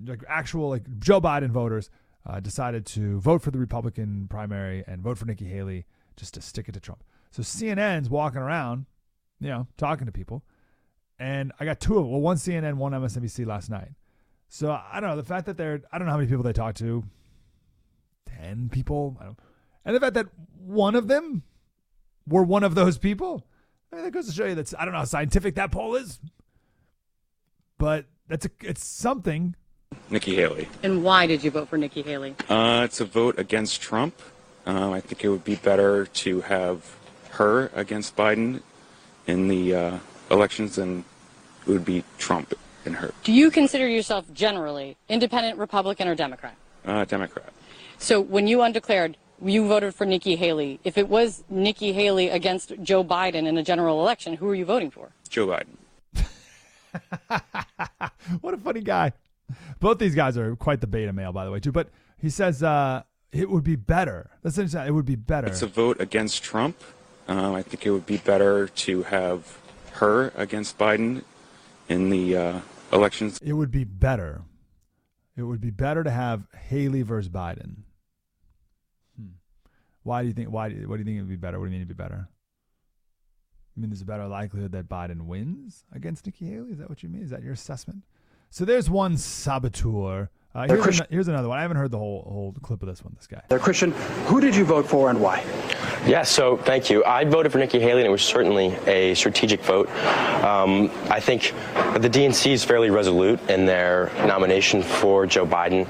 like 0.05 0.23
actual 0.29 0.68
like 0.68 0.99
Joe 0.99 1.20
Biden 1.20 1.51
voters, 1.51 1.90
uh, 2.27 2.40
decided 2.40 2.85
to 2.87 3.20
vote 3.20 3.42
for 3.42 3.51
the 3.51 3.59
Republican 3.59 4.27
primary 4.29 4.85
and 4.87 5.03
vote 5.03 5.18
for 5.18 5.27
Nikki 5.27 5.46
Haley 5.46 5.87
just 6.16 6.35
to 6.35 6.40
stick 6.40 6.68
it 6.68 6.73
to 6.73 6.81
Trump? 6.81 7.05
So 7.31 7.42
CNN's 7.42 8.11
walking 8.11 8.40
around 8.40 8.87
you 9.40 9.49
know, 9.49 9.66
talking 9.77 10.07
to 10.07 10.12
people. 10.12 10.44
And 11.18 11.53
I 11.59 11.64
got 11.64 11.81
two 11.81 11.96
of 11.96 12.05
them. 12.05 12.12
Well, 12.12 12.20
one 12.20 12.37
CNN, 12.37 12.75
one 12.75 12.92
MSNBC 12.92 13.46
last 13.46 13.70
night. 13.70 13.88
So 14.52 14.70
I 14.70 14.98
don't 14.98 15.10
know. 15.10 15.16
The 15.16 15.22
fact 15.22 15.46
that 15.46 15.56
they're, 15.56 15.80
I 15.92 15.98
don't 15.98 16.06
know 16.06 16.12
how 16.12 16.18
many 16.18 16.28
people 16.28 16.42
they 16.42 16.52
talked 16.52 16.78
to. 16.78 17.04
10 18.42 18.68
people. 18.68 19.16
And 19.84 19.94
the 19.94 20.00
fact 20.00 20.14
that 20.14 20.26
one 20.58 20.96
of 20.96 21.06
them 21.06 21.44
were 22.26 22.42
one 22.42 22.64
of 22.64 22.74
those 22.74 22.98
people. 22.98 23.46
I 23.92 23.96
mean, 23.96 24.04
that 24.04 24.10
goes 24.10 24.26
to 24.26 24.32
show 24.32 24.46
you 24.46 24.56
that 24.56 24.74
I 24.78 24.84
don't 24.84 24.92
know 24.92 24.98
how 24.98 25.04
scientific 25.04 25.54
that 25.54 25.70
poll 25.70 25.94
is. 25.94 26.18
But 27.78 28.06
that's 28.28 28.44
a, 28.44 28.50
it's 28.62 28.84
something. 28.84 29.54
Nikki 30.10 30.34
Haley. 30.34 30.68
And 30.82 31.04
why 31.04 31.28
did 31.28 31.44
you 31.44 31.52
vote 31.52 31.68
for 31.68 31.78
Nikki 31.78 32.02
Haley? 32.02 32.34
Uh, 32.48 32.82
it's 32.84 33.00
a 33.00 33.04
vote 33.04 33.38
against 33.38 33.80
Trump. 33.80 34.20
Uh, 34.66 34.90
I 34.90 35.00
think 35.00 35.24
it 35.24 35.28
would 35.28 35.44
be 35.44 35.56
better 35.56 36.06
to 36.06 36.40
have 36.42 36.96
her 37.30 37.70
against 37.74 38.16
Biden 38.16 38.62
in 39.28 39.46
the 39.46 39.74
uh, 39.74 39.98
elections, 40.28 40.74
than 40.74 41.04
it 41.66 41.70
would 41.70 41.84
be 41.84 42.02
Trump 42.18 42.52
and 42.85 42.97
her. 42.97 43.12
Do 43.25 43.33
you 43.33 43.51
consider 43.51 43.87
yourself 43.87 44.33
generally 44.33 44.97
independent, 45.09 45.59
Republican, 45.59 46.09
or 46.09 46.14
Democrat? 46.14 46.55
Uh, 46.85 47.05
Democrat. 47.05 47.53
So 47.99 48.21
when 48.21 48.47
you 48.47 48.62
undeclared, 48.62 49.16
you 49.43 49.66
voted 49.66 49.95
for 49.95 50.07
Nikki 50.07 50.37
Haley. 50.37 50.81
If 50.85 50.99
it 50.99 51.09
was 51.09 51.45
Nikki 51.49 51.93
Haley 51.93 52.29
against 52.29 52.73
Joe 52.83 53.05
Biden 53.05 53.47
in 53.47 53.57
a 53.59 53.62
general 53.62 54.01
election, 54.01 54.35
who 54.35 54.49
are 54.49 54.55
you 54.55 54.64
voting 54.64 54.90
for? 54.90 55.11
Joe 55.29 55.47
Biden. 55.47 55.77
what 58.40 58.55
a 58.55 58.59
funny 58.59 58.81
guy. 58.81 59.12
Both 59.79 59.99
these 59.99 60.14
guys 60.14 60.37
are 60.37 60.57
quite 60.57 60.81
the 60.81 60.87
beta 60.87 61.12
male, 61.12 61.33
by 61.33 61.45
the 61.45 61.51
way, 61.51 61.61
too. 61.61 61.73
But 61.73 61.88
he 62.19 62.31
says 62.31 62.62
uh, 62.62 63.03
it 63.33 63.51
would 63.51 63.64
be 63.64 63.77
better. 63.77 64.31
That's 64.43 64.59
interesting. 64.59 64.87
It 64.87 64.93
would 64.93 65.07
be 65.07 65.16
better. 65.16 65.49
It's 65.49 65.62
a 65.62 65.66
vote 65.66 66.01
against 66.01 66.43
Trump. 66.43 66.77
Um, 67.29 67.55
I 67.55 67.62
think 67.62 67.87
it 67.87 67.90
would 67.90 68.07
be 68.07 68.19
better 68.19 68.69
to 68.69 69.03
have 69.05 69.59
her 69.93 70.33
against 70.37 70.79
Biden 70.79 71.23
in 71.88 72.11
the 72.11 72.37
uh, 72.37 72.61
elections. 72.92 73.38
It 73.42 73.53
would 73.53 73.70
be 73.70 73.85
better. 73.85 74.42
It 75.37 75.42
would 75.42 75.61
be 75.61 75.70
better 75.70 76.05
to 76.05 76.11
have 76.11 76.42
Haley 76.68 77.03
versus 77.03 77.29
Biden. 77.31 77.83
Hmm. 79.18 79.29
Why 80.03 80.22
do 80.22 80.29
you 80.29 80.35
think? 80.35 80.48
Why? 80.50 80.68
do- 80.68 80.88
What 80.88 80.96
do 80.96 81.00
you 81.00 81.05
think 81.05 81.18
it 81.18 81.20
would 81.22 81.29
be 81.31 81.37
better? 81.37 81.59
What 81.59 81.66
do 81.66 81.68
you 81.70 81.72
mean 81.79 81.81
it'd 81.83 81.96
be 81.96 82.03
better? 82.03 82.29
I 83.76 83.81
mean, 83.81 83.90
there's 83.90 84.03
a 84.03 84.07
better 84.07 84.26
likelihood 84.26 84.72
that 84.72 84.88
Biden 84.88 85.22
wins 85.26 85.85
against 85.92 86.26
Nikki 86.26 86.46
Haley. 86.46 86.72
Is 86.72 86.79
that 86.79 86.88
what 86.90 87.03
you 87.03 87.09
mean? 87.09 87.22
Is 87.22 87.31
that 87.31 87.42
your 87.42 87.53
assessment? 87.53 88.03
So 88.50 88.64
there's 88.64 88.90
one 88.90 89.16
saboteur. 89.16 90.29
Uh, 90.55 90.66
here's, 90.66 90.83
Christian- 90.83 91.07
ano- 91.07 91.14
here's 91.14 91.29
another 91.29 91.48
one. 91.48 91.59
I 91.59 91.62
haven't 91.62 91.76
heard 91.76 91.92
the 91.92 91.98
whole 91.98 92.22
whole 92.29 92.53
clip 92.62 92.83
of 92.83 92.88
this 92.88 93.05
one. 93.05 93.14
This 93.16 93.29
guy. 93.29 93.42
There, 93.48 93.59
Christian, 93.61 93.92
who 94.26 94.40
did 94.40 94.55
you 94.57 94.64
vote 94.64 94.87
for 94.87 95.09
and 95.09 95.20
why? 95.20 95.44
Yeah, 96.07 96.23
so 96.23 96.57
thank 96.57 96.90
you. 96.90 97.05
I 97.05 97.25
voted 97.25 97.53
for 97.53 97.59
Nikki 97.59 97.79
Haley, 97.79 98.01
and 98.01 98.07
it 98.07 98.11
was 98.11 98.23
certainly 98.23 98.75
a 98.87 99.14
strategic 99.14 99.62
vote. 99.62 99.88
Um, 100.43 100.90
I 101.11 101.21
think 101.21 101.55
the 101.99 102.09
DNC 102.09 102.53
is 102.53 102.64
fairly 102.64 102.90
resolute 102.90 103.40
in 103.51 103.66
their 103.66 104.11
nomination 104.27 104.83
for 104.83 105.27
Joe 105.27 105.47
Biden. 105.47 105.87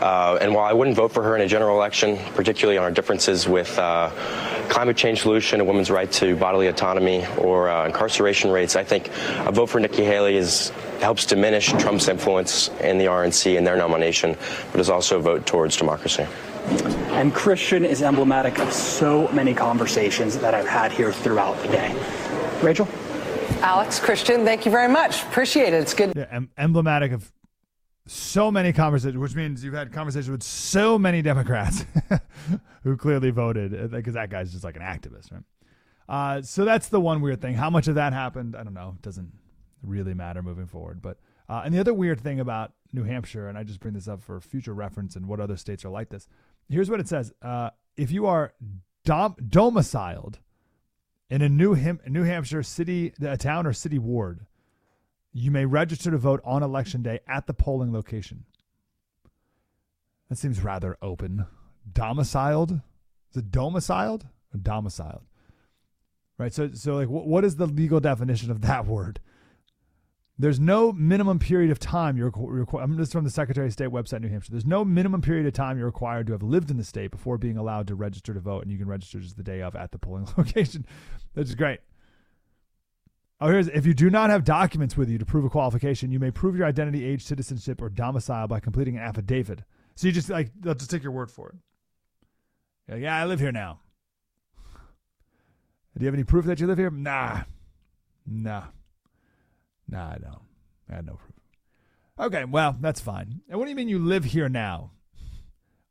Uh, 0.00 0.38
and 0.40 0.54
while 0.54 0.64
I 0.64 0.72
wouldn't 0.72 0.96
vote 0.96 1.12
for 1.12 1.22
her 1.24 1.34
in 1.34 1.42
a 1.42 1.48
general 1.48 1.76
election, 1.76 2.18
particularly 2.34 2.78
on 2.78 2.84
our 2.84 2.90
differences 2.90 3.48
with 3.48 3.76
uh, 3.78 4.10
climate 4.78 4.96
change 4.96 5.22
solution, 5.22 5.60
a 5.60 5.64
women's 5.64 5.90
right 5.90 6.12
to 6.12 6.36
bodily 6.36 6.68
autonomy, 6.68 7.26
or 7.36 7.68
uh, 7.68 7.84
incarceration 7.84 8.48
rates, 8.48 8.76
I 8.76 8.84
think 8.84 9.08
a 9.44 9.50
vote 9.50 9.66
for 9.66 9.80
Nikki 9.80 10.04
Haley 10.04 10.36
is 10.36 10.70
helps 11.00 11.26
diminish 11.26 11.72
Trump's 11.72 12.06
influence 12.06 12.68
in 12.80 12.96
the 12.96 13.06
RNC 13.06 13.58
and 13.58 13.66
their 13.66 13.76
nomination, 13.76 14.36
but 14.70 14.80
is 14.80 14.88
also 14.88 15.18
a 15.18 15.20
vote 15.20 15.46
towards 15.46 15.76
democracy. 15.76 16.24
And 17.10 17.34
Christian 17.34 17.84
is 17.84 18.02
emblematic 18.02 18.60
of 18.60 18.72
so 18.72 19.26
many 19.32 19.52
conversations 19.52 20.38
that 20.38 20.54
I've 20.54 20.68
had 20.68 20.92
here 20.92 21.12
throughout 21.12 21.60
the 21.60 21.68
day. 21.72 21.92
Rachel? 22.62 22.86
Alex, 23.62 23.98
Christian, 23.98 24.44
thank 24.44 24.64
you 24.64 24.70
very 24.70 24.86
much. 24.86 25.24
Appreciate 25.24 25.72
it. 25.74 25.82
It's 25.82 25.94
good. 25.94 26.12
Yeah, 26.14 26.26
em- 26.30 26.50
emblematic 26.56 27.10
of 27.10 27.32
so 28.10 28.50
many 28.50 28.72
conversations, 28.72 29.18
which 29.18 29.34
means 29.34 29.62
you've 29.62 29.74
had 29.74 29.92
conversations 29.92 30.30
with 30.30 30.42
so 30.42 30.98
many 30.98 31.22
Democrats 31.22 31.84
who 32.82 32.96
clearly 32.96 33.30
voted 33.30 33.90
because 33.90 34.14
that 34.14 34.30
guy's 34.30 34.52
just 34.52 34.64
like 34.64 34.76
an 34.76 34.82
activist, 34.82 35.32
right? 35.32 35.42
Uh, 36.08 36.42
so 36.42 36.64
that's 36.64 36.88
the 36.88 37.00
one 37.00 37.20
weird 37.20 37.40
thing. 37.40 37.54
How 37.54 37.68
much 37.68 37.86
of 37.86 37.96
that 37.96 38.12
happened, 38.12 38.56
I 38.56 38.64
don't 38.64 38.74
know. 38.74 38.94
It 38.96 39.02
doesn't 39.02 39.30
really 39.82 40.14
matter 40.14 40.42
moving 40.42 40.66
forward. 40.66 41.02
But 41.02 41.18
uh, 41.48 41.62
and 41.64 41.74
the 41.74 41.80
other 41.80 41.94
weird 41.94 42.20
thing 42.20 42.40
about 42.40 42.72
New 42.92 43.04
Hampshire, 43.04 43.48
and 43.48 43.56
I 43.58 43.62
just 43.62 43.80
bring 43.80 43.94
this 43.94 44.08
up 44.08 44.22
for 44.22 44.40
future 44.40 44.74
reference 44.74 45.16
and 45.16 45.26
what 45.26 45.40
other 45.40 45.56
states 45.56 45.84
are 45.84 45.90
like 45.90 46.08
this. 46.08 46.28
Here's 46.68 46.90
what 46.90 47.00
it 47.00 47.08
says: 47.08 47.32
uh, 47.42 47.70
If 47.96 48.10
you 48.10 48.26
are 48.26 48.54
dom- 49.04 49.36
domiciled 49.48 50.38
in 51.30 51.42
a 51.42 51.48
New 51.48 51.74
Ham- 51.74 52.00
New 52.06 52.24
Hampshire 52.24 52.62
city, 52.62 53.12
a 53.22 53.36
town 53.36 53.66
or 53.66 53.72
city 53.72 53.98
ward, 53.98 54.46
you 55.32 55.50
may 55.50 55.64
register 55.64 56.10
to 56.10 56.18
vote 56.18 56.40
on 56.44 56.62
election 56.62 57.02
day 57.02 57.20
at 57.28 57.46
the 57.46 57.54
polling 57.54 57.92
location. 57.92 58.44
That 60.28 60.36
seems 60.36 60.62
rather 60.62 60.96
open. 61.00 61.46
Domiciled? 61.90 62.80
Is 63.30 63.36
it 63.36 63.50
domiciled 63.50 64.26
or 64.54 64.58
domiciled? 64.58 65.24
Right. 66.36 66.52
So, 66.52 66.70
so 66.72 66.94
like, 66.94 67.08
what, 67.08 67.26
what 67.26 67.44
is 67.44 67.56
the 67.56 67.66
legal 67.66 68.00
definition 68.00 68.50
of 68.50 68.60
that 68.62 68.86
word? 68.86 69.20
There's 70.40 70.60
no 70.60 70.92
minimum 70.92 71.40
period 71.40 71.72
of 71.72 71.80
time 71.80 72.16
you're 72.16 72.30
required. 72.30 72.84
I'm 72.84 72.96
just 72.96 73.10
from 73.10 73.24
the 73.24 73.30
Secretary 73.30 73.66
of 73.66 73.72
State 73.72 73.88
website, 73.88 74.20
New 74.20 74.28
Hampshire. 74.28 74.52
There's 74.52 74.64
no 74.64 74.84
minimum 74.84 75.20
period 75.20 75.46
of 75.46 75.52
time 75.52 75.76
you're 75.76 75.86
required 75.86 76.28
to 76.28 76.32
have 76.32 76.44
lived 76.44 76.70
in 76.70 76.76
the 76.76 76.84
state 76.84 77.10
before 77.10 77.38
being 77.38 77.56
allowed 77.56 77.88
to 77.88 77.96
register 77.96 78.32
to 78.32 78.38
vote, 78.38 78.62
and 78.62 78.70
you 78.70 78.78
can 78.78 78.86
register 78.86 79.18
just 79.18 79.36
the 79.36 79.42
day 79.42 79.62
of 79.62 79.74
at 79.74 79.90
the 79.90 79.98
polling 79.98 80.28
location. 80.38 80.86
That's 81.34 81.56
great. 81.56 81.80
Oh, 83.40 83.48
here's 83.48 83.68
if 83.68 83.86
you 83.86 83.94
do 83.94 84.10
not 84.10 84.30
have 84.30 84.42
documents 84.42 84.96
with 84.96 85.08
you 85.08 85.18
to 85.18 85.24
prove 85.24 85.44
a 85.44 85.48
qualification, 85.48 86.10
you 86.10 86.18
may 86.18 86.30
prove 86.30 86.56
your 86.56 86.66
identity, 86.66 87.04
age, 87.04 87.24
citizenship, 87.24 87.80
or 87.80 87.88
domicile 87.88 88.48
by 88.48 88.58
completing 88.58 88.96
an 88.96 89.02
affidavit. 89.02 89.62
So 89.94 90.08
you 90.08 90.12
just 90.12 90.28
like 90.28 90.50
they'll 90.60 90.74
just 90.74 90.90
take 90.90 91.02
your 91.02 91.12
word 91.12 91.30
for 91.30 91.50
it. 91.50 92.92
Like, 92.92 93.02
yeah, 93.02 93.16
I 93.16 93.26
live 93.26 93.38
here 93.38 93.52
now. 93.52 93.80
Do 95.96 96.04
you 96.04 96.06
have 96.06 96.14
any 96.14 96.24
proof 96.24 96.46
that 96.46 96.60
you 96.60 96.66
live 96.66 96.78
here? 96.78 96.90
Nah, 96.90 97.42
nah, 98.26 98.64
nah. 99.88 100.10
I 100.10 100.18
don't. 100.18 100.42
I 100.90 100.94
had 100.96 101.06
no 101.06 101.14
proof. 101.14 101.32
Okay, 102.18 102.44
well 102.44 102.76
that's 102.80 103.00
fine. 103.00 103.40
And 103.48 103.58
what 103.58 103.66
do 103.66 103.70
you 103.70 103.76
mean 103.76 103.88
you 103.88 104.00
live 104.00 104.24
here 104.24 104.48
now? 104.48 104.92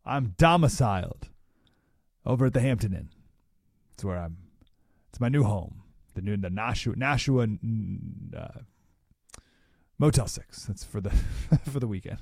I'm 0.05 0.33
domiciled 0.37 1.29
over 2.25 2.45
at 2.45 2.53
the 2.53 2.61
Hampton 2.61 2.93
Inn. 2.93 3.09
It's 3.93 4.03
where 4.03 4.17
I'm. 4.17 4.37
It's 5.09 5.19
my 5.21 5.29
new 5.29 5.43
home. 5.43 5.83
The 6.17 6.23
new 6.23 6.35
the 6.35 6.49
Nashua 6.49 6.95
Nashua 6.95 7.47
uh, 8.35 8.47
Motel 9.99 10.27
Six. 10.27 10.65
That's 10.65 10.83
for 10.83 10.99
the 10.99 11.11
for 11.69 11.79
the 11.79 11.85
weekend. 11.85 12.17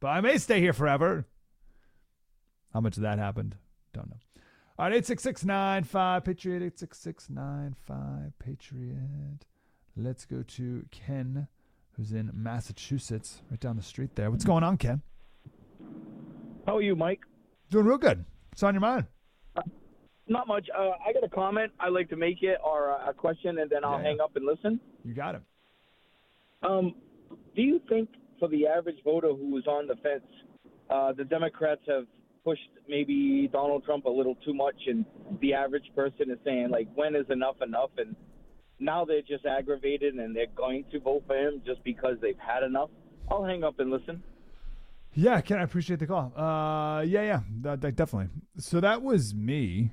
But 0.00 0.08
I 0.08 0.20
may 0.20 0.36
stay 0.36 0.60
here 0.60 0.74
forever. 0.74 1.26
How 2.74 2.80
much 2.80 2.98
of 2.98 3.04
that 3.04 3.18
happened? 3.18 3.56
Don't 3.94 4.10
know. 4.10 4.16
All 4.78 4.84
right, 4.84 4.92
eight 4.94 5.06
six 5.06 5.22
six 5.22 5.46
nine 5.46 5.82
five 5.84 6.24
Patriot 6.24 6.62
eight 6.62 6.78
six 6.78 6.98
six 6.98 7.30
nine 7.30 7.74
five 7.86 8.38
Patriot. 8.38 9.46
Let's 9.96 10.26
go 10.26 10.42
to 10.42 10.84
Ken, 10.90 11.48
who's 11.92 12.12
in 12.12 12.30
Massachusetts, 12.34 13.40
right 13.50 13.58
down 13.58 13.76
the 13.76 13.82
street 13.82 14.14
there. 14.14 14.30
What's 14.30 14.44
going 14.44 14.62
on, 14.62 14.76
Ken? 14.76 15.00
How 16.66 16.76
are 16.76 16.82
you, 16.82 16.94
Mike? 16.94 17.22
Doing 17.70 17.86
real 17.86 17.96
good. 17.96 18.26
What's 18.50 18.62
on 18.62 18.74
your 18.74 18.82
mind? 18.82 19.06
Not 20.32 20.48
much. 20.48 20.66
Uh, 20.76 20.92
I 21.06 21.12
got 21.12 21.24
a 21.24 21.28
comment 21.28 21.72
I'd 21.78 21.92
like 21.92 22.08
to 22.10 22.16
make 22.16 22.42
it 22.42 22.58
or 22.64 22.90
a 22.90 23.10
a 23.10 23.14
question, 23.14 23.58
and 23.58 23.68
then 23.70 23.84
I'll 23.84 23.98
Yeah, 23.98 24.04
hang 24.08 24.20
up 24.20 24.34
and 24.36 24.46
listen. 24.46 24.80
You 25.04 25.14
got 25.14 25.34
it. 25.34 25.42
Um, 26.62 26.94
do 27.56 27.62
you 27.62 27.80
think 27.88 28.08
for 28.38 28.48
the 28.48 28.66
average 28.66 28.96
voter 29.04 29.32
who 29.34 29.56
is 29.58 29.66
on 29.66 29.86
the 29.86 29.96
fence, 29.96 30.24
uh, 30.88 31.12
the 31.12 31.24
Democrats 31.24 31.82
have 31.88 32.06
pushed 32.44 32.70
maybe 32.88 33.48
Donald 33.52 33.84
Trump 33.84 34.04
a 34.06 34.10
little 34.10 34.36
too 34.44 34.54
much, 34.54 34.76
and 34.86 35.04
the 35.40 35.52
average 35.54 35.88
person 35.94 36.30
is 36.30 36.38
saying 36.44 36.70
like, 36.70 36.88
when 36.94 37.14
is 37.14 37.26
enough 37.30 37.56
enough? 37.60 37.90
And 37.98 38.16
now 38.80 39.04
they're 39.04 39.22
just 39.22 39.44
aggravated 39.46 40.14
and 40.14 40.34
they're 40.34 40.46
going 40.56 40.84
to 40.92 41.00
vote 41.00 41.24
for 41.26 41.36
him 41.36 41.62
just 41.64 41.82
because 41.84 42.16
they've 42.20 42.38
had 42.38 42.62
enough. 42.62 42.90
I'll 43.30 43.44
hang 43.44 43.62
up 43.64 43.78
and 43.78 43.90
listen. 43.90 44.22
Yeah, 45.14 45.40
Ken, 45.42 45.58
I 45.58 45.62
appreciate 45.62 46.00
the 46.00 46.06
call. 46.06 46.32
Uh, 46.36 47.02
yeah, 47.02 47.22
yeah, 47.22 47.40
that, 47.60 47.80
that 47.82 47.96
definitely. 47.96 48.30
So 48.58 48.80
that 48.80 49.02
was 49.02 49.34
me. 49.34 49.90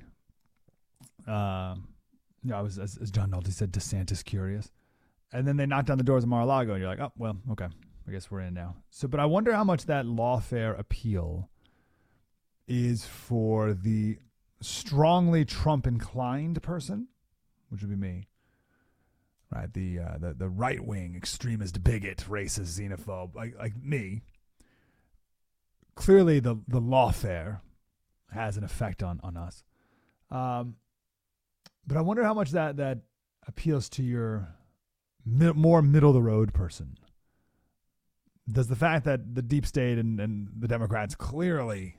Yeah, 1.26 1.74
I 2.54 2.62
was 2.62 2.78
as, 2.78 2.96
as 2.96 3.10
John 3.10 3.30
Nolte 3.30 3.52
said, 3.52 3.72
DeSantis 3.72 4.24
curious, 4.24 4.70
and 5.32 5.46
then 5.46 5.56
they 5.56 5.66
knocked 5.66 5.88
down 5.88 5.98
the 5.98 6.04
doors 6.04 6.24
of 6.24 6.30
Mar-a-Lago, 6.30 6.72
and 6.72 6.80
you're 6.80 6.88
like, 6.88 7.00
oh 7.00 7.12
well, 7.18 7.36
okay, 7.52 7.68
I 8.08 8.10
guess 8.10 8.30
we're 8.30 8.40
in 8.40 8.54
now. 8.54 8.76
So, 8.90 9.08
but 9.08 9.20
I 9.20 9.26
wonder 9.26 9.52
how 9.52 9.64
much 9.64 9.86
that 9.86 10.06
lawfare 10.06 10.78
appeal 10.78 11.50
is 12.66 13.04
for 13.04 13.74
the 13.74 14.18
strongly 14.60 15.44
Trump 15.44 15.86
inclined 15.86 16.62
person, 16.62 17.08
which 17.68 17.82
would 17.82 17.90
be 17.90 17.96
me. 17.96 18.28
Right, 19.52 19.72
the 19.72 19.98
uh, 19.98 20.18
the 20.18 20.32
the 20.34 20.48
right 20.48 20.80
wing 20.80 21.16
extremist, 21.16 21.82
bigot, 21.82 22.24
racist, 22.28 22.78
xenophobe, 22.78 23.34
like 23.34 23.56
like 23.58 23.74
me 23.82 24.22
clearly 26.00 26.40
the 26.40 26.56
the 26.66 26.80
lawfare 26.80 27.60
has 28.32 28.56
an 28.56 28.64
effect 28.64 29.02
on 29.02 29.20
on 29.22 29.36
us. 29.36 29.64
Um, 30.30 30.76
but 31.86 31.96
I 31.96 32.00
wonder 32.00 32.24
how 32.24 32.34
much 32.34 32.50
that 32.50 32.76
that 32.76 32.98
appeals 33.46 33.88
to 33.90 34.02
your 34.02 34.48
more 35.24 35.82
middle 35.82 36.10
of 36.10 36.14
the 36.14 36.22
road 36.22 36.52
person. 36.52 36.96
Does 38.50 38.68
the 38.68 38.76
fact 38.76 39.04
that 39.04 39.34
the 39.34 39.42
deep 39.42 39.66
state 39.66 39.98
and, 39.98 40.18
and 40.20 40.48
the 40.58 40.68
Democrats 40.68 41.14
clearly 41.14 41.96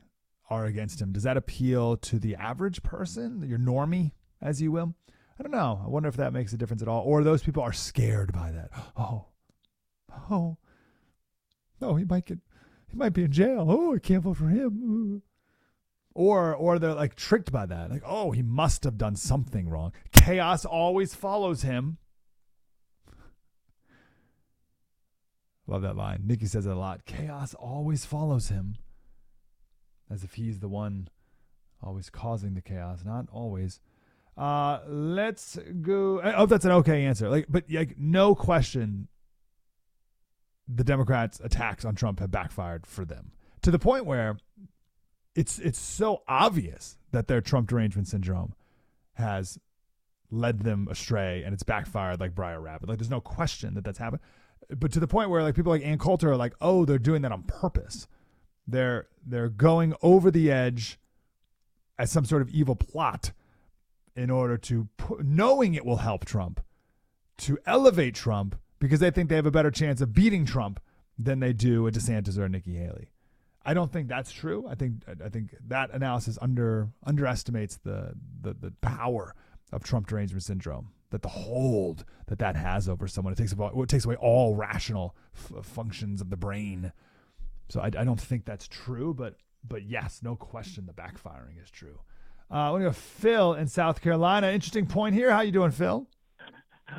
are 0.50 0.66
against 0.66 1.02
him, 1.02 1.14
does 1.14 1.24
that 1.24 1.38
appeal 1.38 1.96
to 1.98 2.20
the 2.20 2.36
average 2.36 2.84
person, 2.84 3.42
your 3.48 3.60
normie, 3.60 4.12
as 4.42 4.62
you 4.62 4.72
will? 4.72 4.94
I 5.40 5.44
don't 5.44 5.54
know. 5.54 5.82
I 5.84 5.88
wonder 5.88 6.10
if 6.10 6.18
that 6.18 6.34
makes 6.34 6.52
a 6.54 6.58
difference 6.58 6.82
at 6.82 6.88
all. 6.88 7.04
Or 7.04 7.24
those 7.24 7.42
people 7.42 7.64
are 7.64 7.74
scared 7.74 8.34
by 8.34 8.52
that. 8.52 8.70
Oh, 8.98 9.26
oh, 10.30 10.58
oh, 11.82 11.96
he 11.96 12.04
might 12.04 12.26
get 12.26 12.40
he 12.90 12.98
might 12.98 13.14
be 13.14 13.24
in 13.24 13.32
jail. 13.32 13.66
Oh, 13.70 13.96
I 13.96 14.00
can't 14.00 14.24
vote 14.24 14.36
for 14.38 14.50
him. 14.50 15.22
Or 16.14 16.54
or 16.54 16.78
they're 16.78 16.94
like 16.94 17.16
tricked 17.16 17.52
by 17.52 17.66
that. 17.66 17.90
Like, 17.90 18.04
oh, 18.06 18.32
he 18.32 18.42
must 18.42 18.84
have 18.84 18.98
done 18.98 19.16
something 19.16 19.70
wrong. 19.70 19.94
Chaos 20.12 20.66
always 20.66 21.16
follows 21.16 21.62
him. 21.62 21.98
Love 25.68 25.84
that 25.84 25.96
line. 25.96 26.24
Nikki 26.26 26.48
says 26.48 26.66
it 26.66 26.72
a 26.72 26.76
lot. 26.76 27.06
Chaos 27.06 27.54
always 27.54 28.04
follows 28.04 28.50
him. 28.50 28.76
As 30.10 30.24
if 30.26 30.34
he's 30.34 30.60
the 30.60 30.68
one 30.68 31.08
always 31.82 32.10
causing 32.10 32.56
the 32.56 32.62
chaos. 32.62 33.04
Not 33.06 33.28
always. 33.32 33.80
Uh 34.38 34.80
let's 34.88 35.58
go. 35.82 36.20
Oh, 36.22 36.46
that's 36.46 36.66
an 36.66 36.72
okay 36.72 37.06
answer. 37.06 37.30
Like, 37.30 37.46
but 37.48 37.64
like, 37.72 37.98
no 37.98 38.36
question 38.36 39.08
the 40.68 40.84
Democrats' 40.84 41.42
attacks 41.44 41.86
on 41.86 41.96
Trump 41.96 42.20
have 42.20 42.32
backfired 42.32 42.86
for 42.86 43.06
them 43.06 43.32
to 43.62 43.72
the 43.72 43.80
point 43.80 44.06
where 44.06 44.38
it's 45.36 45.60
it's 45.60 45.80
so 45.80 46.24
obvious 46.28 46.98
that 47.12 47.28
their 47.28 47.42
Trump 47.42 47.70
derangement 47.70 48.08
syndrome 48.08 48.54
has 49.14 49.60
led 50.30 50.62
them 50.62 50.88
astray 50.90 51.44
and 51.44 51.54
it's 51.54 51.64
backfired 51.64 52.20
like 52.20 52.34
Br'er 52.34 52.62
Rabbit. 52.62 52.90
Like 52.90 52.98
there's 52.98 53.10
no 53.10 53.22
question 53.22 53.74
that 53.76 53.84
that's 53.84 54.00
happened. 54.00 54.22
But 54.70 54.92
to 54.94 55.00
the 55.00 55.08
point 55.08 55.30
where 55.30 55.44
like 55.44 55.56
people 55.56 55.72
like 55.72 55.84
Ann 55.84 55.98
Coulter 55.98 56.32
are 56.32 56.38
like, 56.38 56.54
oh, 56.62 56.86
they're 56.86 56.98
doing 56.98 57.22
that 57.24 57.32
on 57.32 57.44
purpose. 57.44 58.08
They're 58.68 59.08
they're 59.26 59.50
going 59.50 59.94
over 60.02 60.32
the 60.32 60.52
edge 60.52 61.00
as 62.00 62.12
some 62.12 62.26
sort 62.26 62.42
of 62.42 62.50
evil 62.50 62.76
plot 62.76 63.32
in 64.16 64.30
order 64.30 64.58
to 64.58 64.88
put, 64.98 65.26
knowing 65.26 65.74
it 65.74 65.86
will 65.86 65.98
help 65.98 66.26
Trump 66.26 66.62
to 67.38 67.58
elevate 67.66 68.16
Trump 68.16 68.56
because 68.80 69.00
they 69.00 69.12
think 69.12 69.30
they 69.30 69.36
have 69.36 69.46
a 69.46 69.52
better 69.52 69.72
chance 69.72 70.02
of 70.02 70.14
beating 70.14 70.46
Trump 70.46 70.80
than 71.18 71.40
they 71.40 71.54
do 71.54 71.88
a 71.88 71.92
DeSantis 71.92 72.38
or 72.38 72.46
a 72.46 72.50
Nikki 72.50 72.76
Haley. 72.76 73.10
I 73.64 73.74
don't 73.74 73.92
think 73.92 74.08
that's 74.08 74.32
true. 74.32 74.66
I 74.68 74.76
think 74.76 75.04
I 75.24 75.30
think 75.30 75.56
that 75.68 75.92
analysis 75.92 76.38
under 76.42 76.90
underestimates 77.06 77.78
the 77.78 78.14
the, 78.42 78.54
the 78.54 78.72
power 78.82 79.36
of 79.72 79.84
Trump 79.84 80.08
derangement 80.08 80.44
syndrome. 80.44 80.90
That 81.12 81.22
the 81.22 81.30
hold 81.30 82.06
that 82.28 82.40
that 82.40 82.56
has 82.56 82.88
over 82.88 83.08
someone 83.08 83.34
it 83.34 83.38
takes 83.38 83.52
away, 83.52 83.70
it 83.74 83.90
takes 83.90 84.06
away 84.06 84.16
all 84.16 84.56
rational 84.56 85.16
f- 85.36 85.66
functions 85.66 86.22
of 86.22 86.30
the 86.30 86.38
brain. 86.38 86.94
So 87.70 87.82
I, 87.82 87.88
I 87.88 88.04
don't 88.06 88.20
think 88.20 88.46
that's 88.46 88.68
true, 88.68 89.14
but 89.14 89.36
but 89.64 89.84
yes, 89.84 90.22
no 90.24 90.36
question, 90.36 90.86
the 90.86 90.94
backfiring 90.94 91.62
is 91.62 91.70
true. 91.70 92.00
Uh, 92.50 92.74
we 92.78 92.84
have 92.84 92.98
Phil 92.98 93.54
in 93.54 93.68
South 93.68 94.02
Carolina. 94.02 94.48
Interesting 94.48 94.86
point 94.86 95.14
here. 95.16 95.32
How 95.32 95.42
you 95.42 95.52
doing, 95.52 95.72
Phil? 95.72 96.08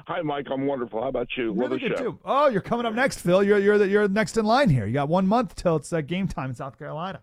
Hi, 0.06 0.22
Mike. 0.22 0.46
I'm 0.50 0.66
wonderful. 0.66 1.02
How 1.02 1.08
about 1.08 1.28
you? 1.36 1.52
Really 1.52 1.78
good 1.78 1.96
show. 1.96 2.04
too. 2.04 2.18
Oh, 2.24 2.48
you're 2.48 2.62
coming 2.62 2.86
up 2.86 2.94
next, 2.94 3.20
Phil. 3.20 3.42
You're 3.42 3.58
you're 3.58 3.78
the, 3.78 3.88
you're 3.88 4.08
next 4.08 4.36
in 4.36 4.44
line 4.44 4.68
here. 4.68 4.86
You 4.86 4.92
got 4.92 5.08
one 5.08 5.26
month 5.26 5.54
till 5.54 5.76
it's 5.76 5.92
uh, 5.92 6.00
game 6.00 6.28
time 6.28 6.50
in 6.50 6.56
South 6.56 6.78
Carolina. 6.78 7.20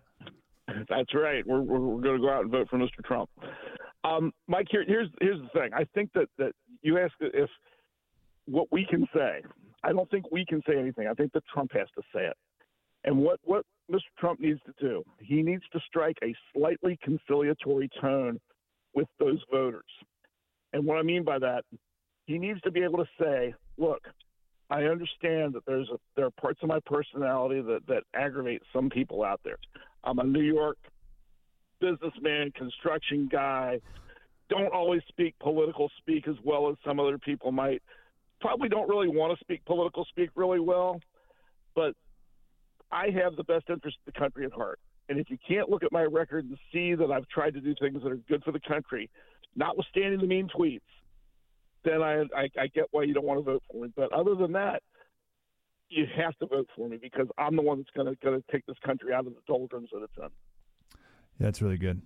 That's 0.88 1.14
right. 1.14 1.46
We're 1.46 1.60
we're, 1.60 1.78
we're 1.78 2.00
going 2.00 2.16
to 2.16 2.22
go 2.22 2.30
out 2.30 2.42
and 2.42 2.50
vote 2.50 2.68
for 2.70 2.78
Mr. 2.78 3.04
Trump. 3.04 3.28
Um, 4.04 4.32
Mike, 4.46 4.68
here, 4.70 4.84
here's 4.86 5.08
here's 5.20 5.40
the 5.40 5.48
thing. 5.58 5.70
I 5.74 5.84
think 5.94 6.10
that 6.14 6.28
that 6.38 6.52
you 6.82 6.98
asked 6.98 7.14
if 7.20 7.50
what 8.46 8.68
we 8.70 8.86
can 8.88 9.06
say. 9.14 9.42
I 9.82 9.92
don't 9.92 10.10
think 10.10 10.30
we 10.30 10.44
can 10.44 10.60
say 10.68 10.78
anything. 10.78 11.06
I 11.06 11.14
think 11.14 11.32
that 11.32 11.42
Trump 11.52 11.72
has 11.72 11.88
to 11.96 12.02
say 12.14 12.26
it. 12.26 12.36
And 13.04 13.18
what 13.18 13.40
what 13.44 13.64
Mr. 13.90 13.98
Trump 14.18 14.40
needs 14.40 14.60
to 14.66 14.72
do, 14.78 15.02
he 15.18 15.42
needs 15.42 15.62
to 15.72 15.80
strike 15.86 16.16
a 16.22 16.34
slightly 16.54 16.98
conciliatory 17.02 17.88
tone 18.00 18.38
with 18.94 19.08
those 19.18 19.42
voters. 19.50 19.82
And 20.72 20.84
what 20.84 20.98
I 20.98 21.02
mean 21.02 21.24
by 21.24 21.38
that, 21.38 21.64
he 22.30 22.38
needs 22.38 22.60
to 22.60 22.70
be 22.70 22.84
able 22.84 22.98
to 22.98 23.10
say, 23.20 23.52
look, 23.76 24.02
I 24.70 24.84
understand 24.84 25.52
that 25.54 25.66
there's 25.66 25.88
a, 25.92 25.98
there 26.14 26.26
are 26.26 26.30
parts 26.30 26.60
of 26.62 26.68
my 26.68 26.78
personality 26.86 27.60
that, 27.60 27.80
that 27.88 28.04
aggravate 28.14 28.62
some 28.72 28.88
people 28.88 29.24
out 29.24 29.40
there. 29.42 29.58
I'm 30.04 30.20
a 30.20 30.24
New 30.24 30.42
York 30.42 30.78
businessman, 31.80 32.52
construction 32.52 33.28
guy, 33.30 33.80
don't 34.48 34.72
always 34.72 35.02
speak 35.08 35.34
political 35.40 35.90
speak 35.98 36.28
as 36.28 36.36
well 36.44 36.68
as 36.68 36.76
some 36.84 37.00
other 37.00 37.18
people 37.18 37.50
might. 37.50 37.82
Probably 38.40 38.68
don't 38.68 38.88
really 38.88 39.08
want 39.08 39.36
to 39.36 39.44
speak 39.44 39.64
political 39.64 40.04
speak 40.04 40.30
really 40.36 40.60
well, 40.60 41.00
but 41.74 41.94
I 42.92 43.10
have 43.10 43.34
the 43.34 43.44
best 43.44 43.64
interest 43.68 43.96
of 44.06 44.12
the 44.12 44.18
country 44.18 44.44
at 44.44 44.52
heart. 44.52 44.78
And 45.08 45.18
if 45.18 45.30
you 45.30 45.38
can't 45.48 45.68
look 45.68 45.82
at 45.82 45.90
my 45.90 46.02
record 46.02 46.44
and 46.44 46.56
see 46.72 46.94
that 46.94 47.10
I've 47.10 47.28
tried 47.28 47.54
to 47.54 47.60
do 47.60 47.74
things 47.80 48.02
that 48.04 48.12
are 48.12 48.20
good 48.28 48.44
for 48.44 48.52
the 48.52 48.60
country, 48.60 49.10
notwithstanding 49.56 50.20
the 50.20 50.26
mean 50.26 50.48
tweets, 50.48 50.80
then 51.84 52.02
I, 52.02 52.22
I, 52.36 52.48
I 52.58 52.66
get 52.68 52.86
why 52.90 53.04
you 53.04 53.14
don't 53.14 53.24
want 53.24 53.40
to 53.40 53.44
vote 53.44 53.62
for 53.70 53.82
me. 53.82 53.92
But 53.96 54.12
other 54.12 54.34
than 54.34 54.52
that, 54.52 54.82
you 55.88 56.06
have 56.16 56.36
to 56.38 56.46
vote 56.46 56.68
for 56.76 56.88
me 56.88 56.98
because 57.00 57.26
I'm 57.36 57.56
the 57.56 57.62
one 57.62 57.78
that's 57.78 57.90
going 57.90 58.06
to 58.06 58.14
going 58.24 58.40
to 58.40 58.52
take 58.52 58.64
this 58.66 58.76
country 58.84 59.12
out 59.12 59.26
of 59.26 59.34
the 59.34 59.40
doldrums 59.46 59.90
that 59.92 60.02
it's 60.02 60.16
in. 60.16 60.28
Yeah, 61.40 61.46
that's 61.46 61.60
really 61.60 61.78
good. 61.78 62.00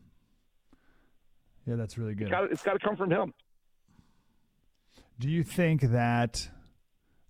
Yeah, 1.67 1.77
that's 1.77 1.99
really 1.99 2.15
good. 2.15 2.31
It's 2.51 2.63
got, 2.63 2.73
to 2.75 2.79
come 2.79 2.97
from 2.97 3.11
him. 3.11 3.33
Do 5.19 5.29
you 5.29 5.43
think 5.43 5.83
that 5.83 6.49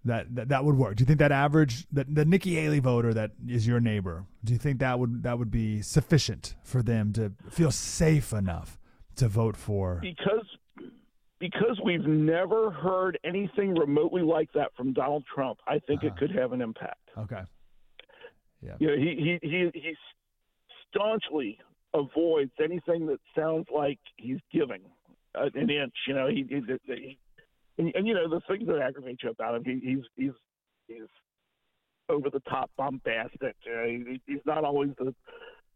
that 0.04 0.34
that, 0.34 0.48
that 0.48 0.64
would 0.64 0.76
work? 0.76 0.96
Do 0.96 1.02
you 1.02 1.06
think 1.06 1.18
that 1.18 1.32
average 1.32 1.86
that 1.92 2.12
the 2.12 2.24
Nikki 2.24 2.54
Haley 2.54 2.80
voter 2.80 3.14
that 3.14 3.32
is 3.48 3.66
your 3.66 3.80
neighbor? 3.80 4.26
Do 4.42 4.52
you 4.52 4.58
think 4.58 4.80
that 4.80 4.98
would 4.98 5.22
that 5.22 5.38
would 5.38 5.50
be 5.50 5.82
sufficient 5.82 6.54
for 6.62 6.82
them 6.82 7.12
to 7.14 7.32
feel 7.50 7.70
safe 7.70 8.32
enough 8.32 8.78
to 9.16 9.28
vote 9.28 9.56
for? 9.56 10.00
because 10.02 10.46
because 11.44 11.78
we've 11.84 12.06
never 12.06 12.70
heard 12.70 13.18
anything 13.22 13.74
remotely 13.74 14.22
like 14.22 14.50
that 14.54 14.74
from 14.74 14.94
Donald 14.94 15.24
Trump, 15.32 15.58
I 15.68 15.78
think 15.78 16.02
it 16.02 16.16
could 16.16 16.30
have 16.30 16.52
an 16.54 16.62
impact. 16.62 17.10
Okay. 17.18 17.42
Yeah. 18.62 18.76
You 18.78 18.86
know, 18.86 18.96
he 18.96 19.38
he 19.42 19.48
he 19.48 19.70
he 19.74 19.96
staunchly 20.88 21.58
avoids 21.92 22.52
anything 22.62 23.06
that 23.08 23.18
sounds 23.36 23.66
like 23.74 23.98
he's 24.16 24.38
giving 24.50 24.80
an 25.34 25.68
inch. 25.68 25.92
You 26.08 26.14
know, 26.14 26.28
he, 26.28 26.46
he, 26.48 26.62
he 26.86 27.18
and, 27.76 27.92
and 27.94 28.06
you 28.06 28.14
know 28.14 28.26
the 28.26 28.40
things 28.48 28.66
that 28.66 28.78
aggravate 28.78 29.18
you 29.22 29.28
about 29.28 29.56
him, 29.56 29.64
he, 29.66 29.86
he's 29.86 30.04
he's 30.16 30.32
he's 30.88 31.08
over 32.08 32.30
the 32.30 32.40
top 32.40 32.70
bombastic. 32.78 33.54
Uh, 33.66 33.84
he, 33.84 34.18
he's 34.26 34.46
not 34.46 34.64
always 34.64 34.92
the 34.98 35.14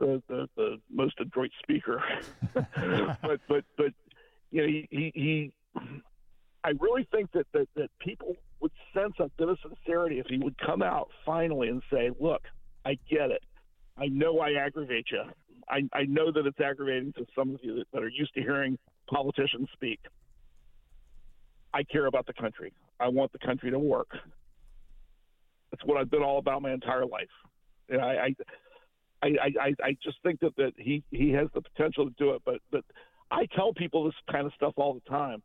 the, 0.00 0.22
the 0.28 0.48
the 0.57 0.76
most 0.90 1.16
adroit 1.20 1.50
speaker, 1.62 2.02
but 2.54 3.40
but 3.46 3.64
but 3.76 3.92
you 4.50 4.62
know 4.62 4.66
he, 4.66 4.88
he 4.90 5.12
he 5.14 5.52
I 5.76 6.70
really 6.81 7.07
think 7.11 7.31
that, 7.33 7.46
that 7.52 7.68
that 7.76 7.88
people 8.00 8.35
would 8.61 8.72
sense 8.92 9.14
a 9.20 9.28
bit 9.38 9.48
of 9.48 9.59
sincerity 9.62 10.18
if 10.18 10.26
he 10.26 10.38
would 10.38 10.57
come 10.59 10.83
out 10.83 11.09
finally 11.24 11.68
and 11.68 11.83
say, 11.90 12.11
"Look, 12.18 12.42
I 12.85 12.98
get 13.09 13.31
it. 13.31 13.42
I 13.96 14.07
know 14.07 14.38
I 14.40 14.52
aggravate 14.52 15.07
you. 15.11 15.22
I, 15.68 15.83
I 15.92 16.04
know 16.04 16.33
that 16.33 16.46
it's 16.46 16.61
aggravating 16.61 17.12
to 17.14 17.26
some 17.35 17.54
of 17.54 17.61
you 17.62 17.76
that, 17.76 17.87
that 17.92 18.02
are 18.02 18.09
used 18.09 18.33
to 18.35 18.40
hearing 18.40 18.78
politicians 19.09 19.68
speak. 19.72 20.00
I 21.74 21.83
care 21.83 22.07
about 22.07 22.26
the 22.26 22.33
country. 22.33 22.72
I 22.98 23.09
want 23.09 23.33
the 23.33 23.38
country 23.38 23.70
to 23.70 23.78
work. 23.78 24.09
That's 25.70 25.85
what 25.85 25.98
I've 25.98 26.11
been 26.11 26.22
all 26.22 26.38
about 26.38 26.62
my 26.62 26.72
entire 26.72 27.04
life. 27.04 27.28
And 27.90 28.00
I, 28.00 28.35
I, 29.22 29.26
I, 29.26 29.28
I, 29.61 29.74
I 29.85 29.96
just 30.02 30.16
think 30.22 30.40
that, 30.40 30.57
that 30.57 30.72
he, 30.76 31.02
he 31.11 31.31
has 31.33 31.48
the 31.54 31.61
potential 31.61 32.07
to 32.07 32.14
do 32.18 32.31
it. 32.31 32.42
But, 32.46 32.61
but 32.70 32.85
I 33.31 33.46
tell 33.54 33.74
people 33.74 34.04
this 34.04 34.14
kind 34.31 34.46
of 34.46 34.52
stuff 34.54 34.72
all 34.76 34.94
the 34.94 35.11
time, 35.11 35.42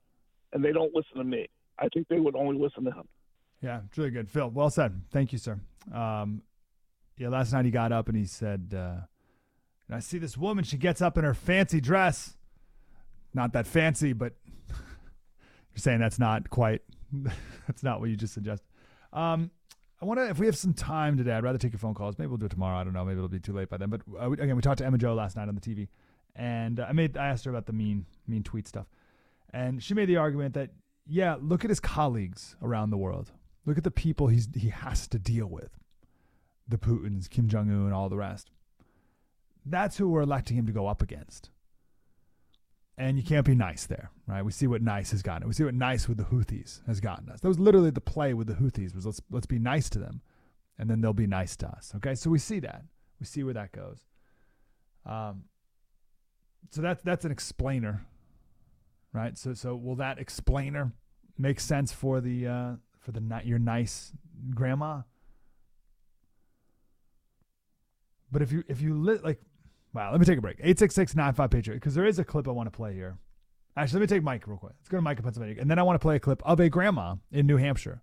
and 0.53 0.63
they 0.63 0.71
don't 0.71 0.93
listen 0.93 1.17
to 1.17 1.23
me. 1.23 1.47
I 1.79 1.87
think 1.89 2.07
they 2.07 2.19
would 2.19 2.35
only 2.35 2.57
listen 2.57 2.85
to 2.85 2.91
him. 2.91 3.07
Yeah, 3.61 3.81
it's 3.87 3.97
really 3.97 4.11
good. 4.11 4.29
Phil, 4.29 4.49
well 4.49 4.69
said. 4.69 5.01
Thank 5.11 5.31
you, 5.31 5.37
sir. 5.37 5.59
Um, 5.93 6.41
yeah, 7.17 7.29
last 7.29 7.53
night 7.53 7.65
he 7.65 7.71
got 7.71 7.91
up 7.91 8.07
and 8.07 8.17
he 8.17 8.25
said, 8.25 8.73
uh, 8.75 9.01
and 9.87 9.95
I 9.95 9.99
see 9.99 10.17
this 10.17 10.37
woman, 10.37 10.63
she 10.63 10.77
gets 10.77 11.01
up 11.01 11.17
in 11.17 11.23
her 11.23 11.33
fancy 11.33 11.81
dress. 11.81 12.37
Not 13.33 13.53
that 13.53 13.67
fancy, 13.67 14.13
but 14.13 14.33
you're 14.69 15.77
saying 15.77 15.99
that's 15.99 16.19
not 16.19 16.49
quite, 16.49 16.81
that's 17.67 17.83
not 17.83 17.99
what 17.99 18.09
you 18.09 18.15
just 18.15 18.33
suggested. 18.33 18.67
Um, 19.11 19.51
I 20.01 20.15
to, 20.15 20.29
if 20.29 20.39
we 20.39 20.47
have 20.47 20.57
some 20.57 20.73
time 20.73 21.17
today, 21.17 21.31
I'd 21.31 21.43
rather 21.43 21.57
take 21.57 21.71
your 21.71 21.79
phone 21.79 21.93
calls. 21.93 22.17
Maybe 22.17 22.27
we'll 22.27 22.37
do 22.37 22.47
it 22.47 22.51
tomorrow. 22.51 22.77
I 22.77 22.83
don't 22.83 22.93
know. 22.93 23.05
Maybe 23.05 23.17
it'll 23.17 23.29
be 23.29 23.39
too 23.39 23.53
late 23.53 23.69
by 23.69 23.77
then. 23.77 23.89
But 23.89 24.01
uh, 24.19 24.29
we, 24.29 24.37
again, 24.37 24.55
we 24.55 24.61
talked 24.61 24.79
to 24.79 24.85
Emma 24.85 24.97
Jo 24.97 25.13
last 25.13 25.37
night 25.37 25.47
on 25.47 25.55
the 25.55 25.61
TV, 25.61 25.87
and 26.35 26.79
uh, 26.79 26.87
I 26.89 26.91
made, 26.91 27.15
I 27.15 27.27
asked 27.27 27.45
her 27.45 27.51
about 27.51 27.67
the 27.67 27.73
mean, 27.73 28.05
mean 28.27 28.43
tweet 28.43 28.67
stuff, 28.67 28.87
and 29.53 29.81
she 29.81 29.93
made 29.93 30.09
the 30.09 30.17
argument 30.17 30.55
that, 30.55 30.71
yeah, 31.05 31.35
look 31.39 31.63
at 31.63 31.69
his 31.69 31.79
colleagues 31.79 32.55
around 32.61 32.89
the 32.89 32.97
world. 32.97 33.31
Look 33.65 33.77
at 33.77 33.83
the 33.83 33.91
people 33.91 34.27
he's 34.27 34.49
he 34.55 34.69
has 34.69 35.07
to 35.09 35.19
deal 35.19 35.47
with, 35.47 35.77
the 36.67 36.77
Putins, 36.77 37.29
Kim 37.29 37.47
Jong 37.47 37.69
Un, 37.69 37.93
all 37.93 38.09
the 38.09 38.17
rest. 38.17 38.51
That's 39.65 39.97
who 39.97 40.09
we're 40.09 40.21
electing 40.21 40.57
him 40.57 40.65
to 40.65 40.73
go 40.73 40.87
up 40.87 41.01
against. 41.01 41.49
And 42.97 43.17
you 43.17 43.23
can't 43.23 43.45
be 43.45 43.55
nice 43.55 43.85
there, 43.85 44.11
right? 44.27 44.43
We 44.43 44.51
see 44.51 44.67
what 44.67 44.81
nice 44.81 45.11
has 45.11 45.23
gotten. 45.23 45.47
We 45.47 45.53
see 45.53 45.63
what 45.63 45.73
nice 45.73 46.07
with 46.07 46.17
the 46.17 46.25
Houthis 46.25 46.85
has 46.85 46.99
gotten 46.99 47.29
us. 47.29 47.39
That 47.39 47.47
was 47.47 47.59
literally 47.59 47.89
the 47.89 48.01
play 48.01 48.33
with 48.33 48.47
the 48.47 48.53
Houthis 48.53 48.93
was 48.93 49.05
let's 49.05 49.21
let's 49.31 49.45
be 49.45 49.59
nice 49.59 49.89
to 49.91 49.99
them, 49.99 50.21
and 50.77 50.89
then 50.89 51.01
they'll 51.01 51.13
be 51.13 51.25
nice 51.25 51.55
to 51.57 51.67
us. 51.67 51.93
Okay, 51.95 52.13
so 52.13 52.29
we 52.29 52.37
see 52.37 52.59
that. 52.59 52.83
We 53.19 53.25
see 53.25 53.43
where 53.43 53.53
that 53.53 53.71
goes. 53.71 54.05
Um. 55.05 55.45
So 56.69 56.81
that's 56.81 57.01
that's 57.03 57.25
an 57.25 57.31
explainer, 57.31 58.05
right? 59.13 59.37
So 59.37 59.53
so 59.53 59.75
will 59.75 59.95
that 59.95 60.19
explainer 60.19 60.91
make 61.37 61.59
sense 61.59 61.93
for 61.93 62.19
the 62.19 62.47
uh, 62.47 62.71
for 62.99 63.11
the 63.11 63.41
your 63.43 63.59
nice 63.59 64.11
grandma? 64.53 65.01
But 68.31 68.41
if 68.41 68.51
you 68.51 68.63
if 68.67 68.81
you 68.81 68.95
lit 68.95 69.23
like, 69.23 69.39
wow, 69.93 70.11
let 70.11 70.19
me 70.19 70.25
take 70.25 70.39
a 70.39 70.41
break. 70.41 70.57
Eight 70.61 70.79
six 70.79 70.95
six 70.95 71.15
nine 71.15 71.33
five 71.33 71.51
Patriot 71.51 71.77
because 71.77 71.95
there 71.95 72.05
is 72.05 72.19
a 72.19 72.23
clip 72.23 72.47
I 72.47 72.51
want 72.51 72.67
to 72.67 72.75
play 72.75 72.93
here. 72.93 73.17
Actually, 73.77 74.01
let 74.01 74.11
me 74.11 74.15
take 74.17 74.23
Mike 74.23 74.47
real 74.47 74.57
quick. 74.57 74.73
Let's 74.79 74.89
go 74.89 74.97
to 74.97 75.01
Mike 75.01 75.17
in 75.17 75.23
Pennsylvania, 75.23 75.57
and 75.59 75.69
then 75.69 75.79
I 75.79 75.83
want 75.83 75.95
to 75.95 76.03
play 76.03 76.15
a 76.15 76.19
clip 76.19 76.41
of 76.45 76.59
a 76.59 76.69
grandma 76.69 77.15
in 77.31 77.47
New 77.47 77.57
Hampshire. 77.57 78.01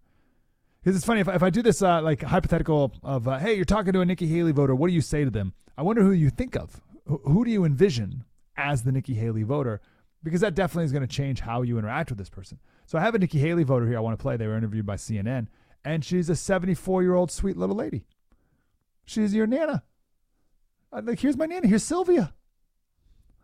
Because 0.83 0.97
it's 0.97 1.05
funny 1.05 1.21
if, 1.21 1.29
if 1.29 1.43
I 1.43 1.51
do 1.51 1.63
this 1.63 1.83
uh, 1.83 2.01
like 2.01 2.23
hypothetical 2.23 2.93
of 3.03 3.29
uh, 3.29 3.39
hey, 3.39 3.55
you're 3.55 3.65
talking 3.65 3.93
to 3.93 4.01
a 4.01 4.07
Nikki 4.07 4.27
Haley 4.27 4.53
voter, 4.53 4.75
what 4.75 4.89
do 4.89 4.95
you 4.95 5.01
say 5.01 5.25
to 5.25 5.31
them? 5.31 5.53
I 5.77 5.83
wonder 5.83 6.03
who 6.03 6.13
you 6.13 6.31
think 6.31 6.57
of. 6.57 6.81
Who, 7.07 7.21
who 7.25 7.45
do 7.45 7.51
you 7.51 7.65
envision 7.65 8.25
as 8.57 8.83
the 8.83 8.93
Nikki 8.93 9.15
Haley 9.15 9.43
voter? 9.43 9.81
Because 10.23 10.43
that 10.43 10.55
definitely 10.55 10.85
is 10.85 10.93
going 10.93 11.07
to 11.07 11.09
change 11.09 11.41
how 11.41 11.63
you 11.63 11.79
interact 11.79 12.11
with 12.11 12.19
this 12.19 12.29
person. 12.29 12.59
So 12.87 12.99
I 12.99 13.01
have 13.01 13.15
a 13.15 13.19
Nikki 13.19 13.39
Haley 13.39 13.65
voter 13.65 13.87
here 13.87 13.97
I 13.97 14.01
want 14.01 14.19
to 14.19 14.23
play. 14.23 14.37
They 14.37 14.47
were 14.47 14.57
interviewed 14.57 14.85
by 14.85 14.97
CNN, 14.97 15.47
and 15.85 16.05
she's 16.05 16.29
a 16.29 16.37
74 16.37 17.03
year 17.03 17.15
old 17.15 17.31
sweet 17.31 17.57
little 17.57 17.77
lady. 17.77 18.05
She's 19.05 19.35
your 19.35 19.47
nana. 19.47 19.83
I'm 20.93 21.07
like, 21.07 21.21
here's 21.21 21.37
my 21.37 21.47
nana. 21.47 21.67
Here's 21.67 21.85
Sylvia. 21.85 22.35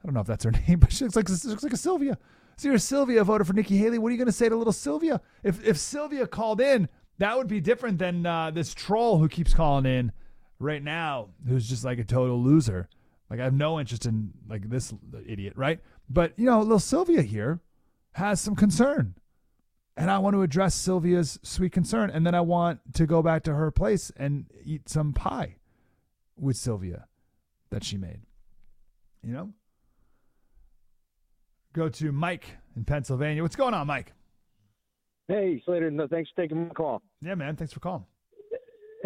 I 0.03 0.07
don't 0.07 0.15
know 0.15 0.21
if 0.21 0.27
that's 0.27 0.45
her 0.45 0.51
name, 0.69 0.79
but 0.79 0.93
she 0.93 1.05
looks 1.05 1.17
like 1.17 1.29
she 1.29 1.49
looks 1.49 1.63
like 1.63 1.73
a 1.73 1.79
Sylvia. 1.79 2.19
So 2.57 2.69
here's 2.69 2.85
Sylvia 2.85 3.23
voted 3.25 3.47
for 3.47 3.53
Nikki 3.53 3.77
Haley. 3.77 3.99
What 3.99 4.09
are 4.09 4.13
you 4.13 4.19
going 4.19 4.27
to 4.27 4.33
say 4.33 4.49
to 4.49 4.57
little 4.57 4.73
Sylvia? 4.73 5.21
If 5.43 5.65
if 5.67 5.79
Sylvia 5.79 6.27
called 6.27 6.61
in, 6.61 6.89
that 7.19 7.37
would 7.37 7.49
be 7.49 7.61
different 7.61 7.99
than 7.99 8.25
uh, 8.27 8.51
this 8.51 8.75
troll 8.75 9.19
who 9.19 9.29
keeps 9.29 9.55
calling 9.55 9.87
in 9.87 10.13
right 10.59 10.83
now, 10.83 11.29
who's 11.47 11.69
just 11.69 11.85
like 11.85 11.99
a 11.99 12.05
total 12.05 12.43
loser. 12.43 12.89
Like 13.31 13.41
I 13.41 13.45
have 13.45 13.55
no 13.55 13.81
interest 13.81 14.07
in 14.07 14.31
like 14.49 14.69
this 14.71 14.95
idiot, 15.27 15.55
right? 15.57 15.81
But 16.09 16.33
you 16.37 16.45
know, 16.47 16.61
little 16.61 16.79
Sylvia 16.79 17.23
here 17.23 17.61
has 18.13 18.41
some 18.41 18.57
concern. 18.57 19.15
And 19.97 20.11
I 20.11 20.19
want 20.19 20.35
to 20.35 20.43
address 20.43 20.75
Sylvia's 20.75 21.39
sweet 21.43 21.73
concern. 21.73 22.11
And 22.11 22.27
then 22.27 22.35
I 22.35 22.43
want 22.43 22.81
to 22.95 23.07
go 23.07 23.23
back 23.23 23.43
to 23.45 23.55
her 23.55 23.71
place 23.71 24.13
and 24.17 24.47
eat 24.63 24.89
some 24.89 25.15
pie 25.15 25.57
with 26.39 26.57
Sylvia 26.57 27.07
that 27.71 27.83
she 27.83 27.97
made. 27.97 28.21
You 29.23 29.33
know? 29.33 29.53
Go 31.73 31.89
to 31.89 32.13
Mike 32.13 32.45
in 32.77 32.85
Pennsylvania. 32.85 33.43
What's 33.43 33.57
going 33.57 33.75
on, 33.75 33.87
Mike? 33.87 34.13
Hey, 35.29 35.63
Slater. 35.65 35.91
No, 35.91 36.07
thanks 36.07 36.31
for 36.35 36.43
taking 36.43 36.69
my 36.69 36.75
call. 36.75 37.03
Yeah, 37.23 37.35
man. 37.35 37.57
Thanks 37.57 37.73
for 37.73 37.81
calling. 37.81 38.05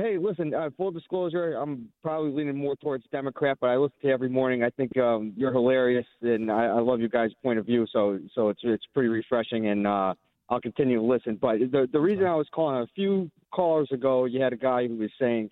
Hey, 0.01 0.17
listen. 0.17 0.55
Uh, 0.55 0.71
full 0.79 0.91
disclosure, 0.91 1.55
I'm 1.55 1.89
probably 2.03 2.31
leaning 2.31 2.57
more 2.57 2.75
towards 2.77 3.05
Democrat, 3.13 3.59
but 3.61 3.69
I 3.69 3.77
listen 3.77 3.97
to 4.01 4.07
you 4.09 4.15
every 4.15 4.31
morning. 4.31 4.63
I 4.63 4.71
think 4.71 4.97
um, 4.97 5.35
you're 5.37 5.53
hilarious, 5.53 6.07
and 6.23 6.51
I, 6.51 6.67
I 6.67 6.81
love 6.81 7.01
you 7.01 7.09
guys' 7.09 7.33
point 7.43 7.59
of 7.59 7.67
view. 7.67 7.87
So, 7.93 8.19
so 8.35 8.49
it's 8.49 8.61
it's 8.63 8.85
pretty 8.95 9.11
refreshing, 9.11 9.67
and 9.67 9.87
uh, 9.87 10.15
I'll 10.49 10.61
continue 10.61 10.97
to 10.97 11.03
listen. 11.03 11.39
But 11.41 11.59
the 11.71 11.87
the 11.93 12.01
reason 12.01 12.25
I 12.25 12.35
was 12.35 12.47
calling 12.51 12.83
a 12.83 12.87
few 12.95 13.31
callers 13.51 13.91
ago, 13.93 14.25
you 14.25 14.41
had 14.41 14.55
a 14.55 14.57
guy 14.57 14.87
who 14.89 14.97
was 14.97 15.11
saying 15.19 15.51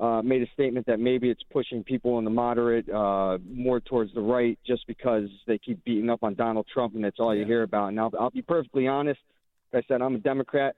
uh, 0.00 0.20
made 0.20 0.42
a 0.42 0.50
statement 0.52 0.86
that 0.86 0.98
maybe 0.98 1.30
it's 1.30 1.42
pushing 1.52 1.84
people 1.84 2.18
in 2.18 2.24
the 2.24 2.30
moderate 2.30 2.88
uh, 2.88 3.38
more 3.48 3.78
towards 3.78 4.12
the 4.14 4.20
right 4.20 4.58
just 4.66 4.84
because 4.88 5.28
they 5.46 5.58
keep 5.58 5.82
beating 5.84 6.10
up 6.10 6.24
on 6.24 6.34
Donald 6.34 6.66
Trump 6.72 6.94
and 6.96 7.04
that's 7.04 7.20
all 7.20 7.34
you 7.34 7.44
hear 7.44 7.62
about. 7.62 7.88
And 7.88 8.00
I'll, 8.00 8.12
I'll 8.18 8.30
be 8.30 8.42
perfectly 8.42 8.86
honest. 8.86 9.20
Like 9.72 9.84
I 9.84 9.94
said, 9.94 10.02
I'm 10.02 10.14
a 10.14 10.18
Democrat. 10.18 10.76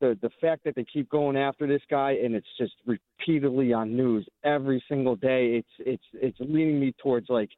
The 0.00 0.18
the 0.20 0.30
fact 0.40 0.64
that 0.64 0.74
they 0.74 0.84
keep 0.84 1.08
going 1.08 1.36
after 1.36 1.66
this 1.66 1.82
guy 1.90 2.12
and 2.22 2.34
it's 2.34 2.46
just 2.58 2.74
repeatedly 2.86 3.72
on 3.72 3.96
news 3.96 4.26
every 4.44 4.82
single 4.88 5.16
day, 5.16 5.56
it's 5.56 5.68
it's 5.78 6.04
it's 6.14 6.38
leaning 6.40 6.78
me 6.78 6.94
towards 7.02 7.28
like, 7.28 7.50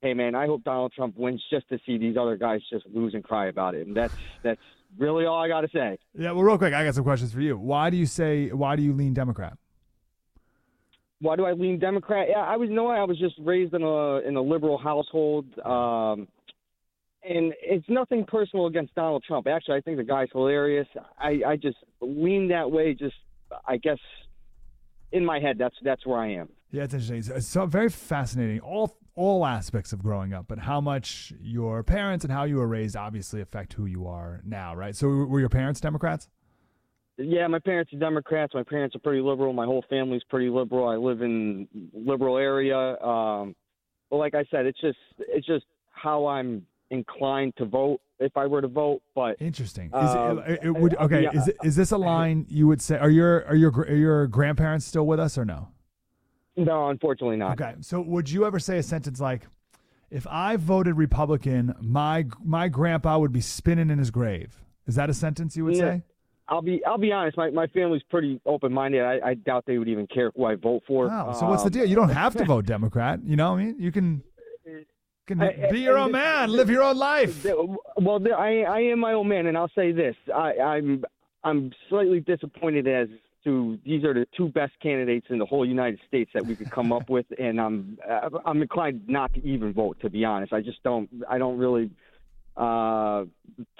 hey 0.00 0.14
man, 0.14 0.34
I 0.34 0.46
hope 0.46 0.64
Donald 0.64 0.92
Trump 0.94 1.16
wins 1.16 1.42
just 1.50 1.68
to 1.68 1.78
see 1.84 1.98
these 1.98 2.16
other 2.16 2.36
guys 2.36 2.60
just 2.70 2.86
lose 2.86 3.14
and 3.14 3.22
cry 3.22 3.46
about 3.46 3.74
it. 3.74 3.86
And 3.86 3.96
that's 3.96 4.14
that's 4.42 4.60
really 4.98 5.26
all 5.26 5.42
I 5.42 5.48
got 5.48 5.62
to 5.62 5.68
say. 5.72 5.98
Yeah, 6.14 6.32
well, 6.32 6.44
real 6.44 6.58
quick, 6.58 6.74
I 6.74 6.84
got 6.84 6.94
some 6.94 7.04
questions 7.04 7.32
for 7.32 7.40
you. 7.40 7.56
Why 7.58 7.90
do 7.90 7.96
you 7.96 8.06
say 8.06 8.48
why 8.48 8.76
do 8.76 8.82
you 8.82 8.92
lean 8.92 9.14
Democrat? 9.14 9.58
why 11.22 11.36
do 11.36 11.44
I 11.46 11.52
lean 11.52 11.78
Democrat? 11.78 12.26
Yeah, 12.28 12.40
I 12.40 12.56
was 12.56 12.68
you 12.68 12.74
know 12.74 12.88
I 12.88 13.04
was 13.04 13.18
just 13.18 13.36
raised 13.38 13.72
in 13.74 13.82
a 13.82 14.16
in 14.18 14.36
a 14.36 14.42
liberal 14.42 14.76
household, 14.76 15.46
um, 15.64 16.26
and 17.24 17.52
it's 17.60 17.88
nothing 17.88 18.24
personal 18.24 18.66
against 18.66 18.94
Donald 18.94 19.24
Trump. 19.26 19.46
Actually, 19.46 19.78
I 19.78 19.80
think 19.80 19.96
the 19.96 20.04
guy's 20.04 20.28
hilarious. 20.32 20.86
I 21.18 21.40
I 21.46 21.56
just 21.56 21.78
lean 22.00 22.48
that 22.48 22.70
way. 22.70 22.94
Just 22.94 23.14
I 23.66 23.76
guess 23.76 23.98
in 25.12 25.24
my 25.24 25.38
head, 25.38 25.56
that's 25.58 25.76
that's 25.84 26.04
where 26.06 26.18
I 26.18 26.32
am. 26.32 26.48
Yeah, 26.70 26.84
it's 26.84 26.94
interesting. 26.94 27.36
It's 27.36 27.46
so 27.46 27.66
very 27.66 27.90
fascinating. 27.90 28.60
All 28.60 28.96
all 29.14 29.44
aspects 29.44 29.92
of 29.92 30.02
growing 30.02 30.32
up, 30.32 30.46
but 30.48 30.58
how 30.58 30.80
much 30.80 31.32
your 31.40 31.82
parents 31.82 32.24
and 32.24 32.32
how 32.32 32.44
you 32.44 32.56
were 32.56 32.66
raised 32.66 32.96
obviously 32.96 33.40
affect 33.42 33.74
who 33.74 33.84
you 33.84 34.06
are 34.06 34.40
now, 34.44 34.74
right? 34.74 34.96
So 34.96 35.08
were 35.08 35.40
your 35.40 35.50
parents 35.50 35.80
Democrats? 35.80 36.28
Yeah, 37.18 37.46
my 37.46 37.58
parents 37.58 37.92
are 37.92 37.98
Democrats. 37.98 38.54
My 38.54 38.62
parents 38.62 38.96
are 38.96 39.00
pretty 39.00 39.20
liberal. 39.20 39.52
My 39.52 39.66
whole 39.66 39.84
family's 39.90 40.22
pretty 40.30 40.48
liberal. 40.48 40.88
I 40.88 40.96
live 40.96 41.20
in 41.20 41.68
liberal 41.92 42.38
area. 42.38 42.98
Um, 43.00 43.54
but 44.10 44.16
like 44.16 44.34
I 44.34 44.44
said, 44.50 44.64
it's 44.64 44.80
just 44.80 44.98
it's 45.18 45.46
just 45.46 45.66
how 45.90 46.26
I'm 46.26 46.66
inclined 46.92 47.56
to 47.56 47.64
vote 47.64 48.00
if 48.20 48.36
I 48.36 48.46
were 48.46 48.60
to 48.62 48.68
vote. 48.68 49.02
But 49.14 49.36
interesting. 49.40 49.86
Is 49.86 50.10
um, 50.14 50.38
it, 50.46 50.60
it 50.62 50.70
would 50.70 50.94
okay? 50.98 51.24
yeah, 51.24 51.30
is 51.32 51.50
is 51.64 51.76
this 51.76 51.90
a 51.90 51.98
line 51.98 52.46
you 52.48 52.68
would 52.68 52.80
say? 52.80 52.96
Are 52.98 53.10
your 53.10 53.44
are 53.46 53.56
your 53.56 53.72
are 53.72 53.94
your 53.94 54.26
grandparents 54.28 54.86
still 54.86 55.06
with 55.06 55.18
us 55.18 55.36
or 55.36 55.44
no? 55.44 55.68
No, 56.56 56.88
unfortunately 56.90 57.36
not. 57.36 57.60
Okay, 57.60 57.74
so 57.80 58.00
would 58.00 58.30
you 58.30 58.44
ever 58.44 58.58
say 58.58 58.78
a 58.78 58.82
sentence 58.82 59.20
like, 59.20 59.46
"If 60.10 60.26
I 60.30 60.56
voted 60.56 60.96
Republican, 60.96 61.74
my 61.80 62.26
my 62.44 62.68
grandpa 62.68 63.18
would 63.18 63.32
be 63.32 63.40
spinning 63.40 63.90
in 63.90 63.98
his 63.98 64.10
grave"? 64.10 64.62
Is 64.86 64.94
that 64.96 65.08
a 65.10 65.14
sentence 65.14 65.56
you 65.56 65.64
would 65.64 65.74
Yeah. 65.76 65.80
say? 65.96 66.02
I'll 66.48 66.60
be 66.60 66.84
I'll 66.84 66.98
be 66.98 67.10
honest. 67.12 67.38
My 67.38 67.48
my 67.50 67.66
family's 67.68 68.02
pretty 68.10 68.38
open 68.44 68.72
minded. 68.72 69.02
I, 69.02 69.20
I 69.30 69.34
doubt 69.34 69.64
they 69.66 69.78
would 69.78 69.88
even 69.88 70.06
care 70.08 70.30
who 70.36 70.44
I 70.44 70.56
vote 70.56 70.82
for. 70.86 71.06
Wow. 71.06 71.32
So 71.32 71.46
what's 71.46 71.62
the 71.62 71.68
Um, 71.68 71.72
deal? 71.72 71.84
You 71.86 71.96
don't 71.96 72.10
have 72.10 72.34
to 72.36 72.44
vote 72.44 72.66
Democrat. 72.66 73.20
You 73.24 73.36
know, 73.36 73.52
what 73.52 73.60
I 73.60 73.64
mean, 73.64 73.76
you 73.78 73.90
can 73.90 74.22
can 75.26 75.40
I- 75.42 75.70
be 75.70 75.80
your 75.80 75.98
own 75.98 76.12
this- 76.12 76.20
man, 76.20 76.50
live 76.50 76.70
your 76.70 76.82
own 76.82 76.96
life. 76.96 77.44
Well, 77.96 78.20
I 78.36 78.64
I 78.68 78.80
am 78.80 79.00
my 79.00 79.12
own 79.12 79.28
man, 79.28 79.46
and 79.46 79.56
I'll 79.56 79.70
say 79.74 79.92
this: 79.92 80.16
I, 80.34 80.54
I'm 80.58 81.04
I'm 81.44 81.72
slightly 81.88 82.20
disappointed 82.20 82.86
as 82.86 83.08
to 83.44 83.78
these 83.84 84.04
are 84.04 84.14
the 84.14 84.26
two 84.36 84.48
best 84.50 84.72
candidates 84.80 85.26
in 85.30 85.38
the 85.38 85.46
whole 85.46 85.66
United 85.66 85.98
States 86.06 86.30
that 86.34 86.46
we 86.46 86.54
could 86.54 86.70
come 86.70 86.92
up 86.92 87.10
with, 87.10 87.26
and 87.38 87.60
I'm 87.60 87.98
uh, 88.08 88.30
I'm 88.44 88.62
inclined 88.62 89.02
not 89.08 89.32
to 89.34 89.44
even 89.44 89.72
vote. 89.72 89.98
To 90.02 90.10
be 90.10 90.24
honest, 90.24 90.52
I 90.52 90.60
just 90.60 90.82
don't 90.82 91.08
I 91.28 91.38
don't 91.38 91.58
really 91.58 91.90
uh, 92.56 93.24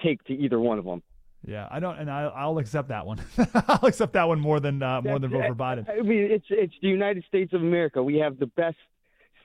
take 0.03 0.23
to 0.25 0.33
either 0.33 0.59
one 0.59 0.79
of 0.79 0.85
them. 0.85 1.01
Yeah, 1.45 1.67
I 1.69 1.81
don't, 1.81 1.99
and 1.99 2.09
I, 2.09 2.23
I'll 2.23 2.57
accept 2.57 2.87
that 2.87 3.05
one. 3.05 3.19
I'll 3.67 3.85
accept 3.85 4.13
that 4.13 4.27
one 4.29 4.39
more 4.39 4.61
than 4.61 4.81
uh, 4.81 5.01
more 5.01 5.19
than 5.19 5.29
vote 5.29 5.45
for 5.47 5.55
Biden. 5.55 5.89
I 5.89 6.01
mean, 6.01 6.31
it's 6.31 6.45
it's 6.49 6.73
the 6.81 6.87
United 6.87 7.25
States 7.27 7.53
of 7.53 7.61
America. 7.61 8.01
We 8.01 8.17
have 8.19 8.39
the 8.39 8.45
best 8.47 8.77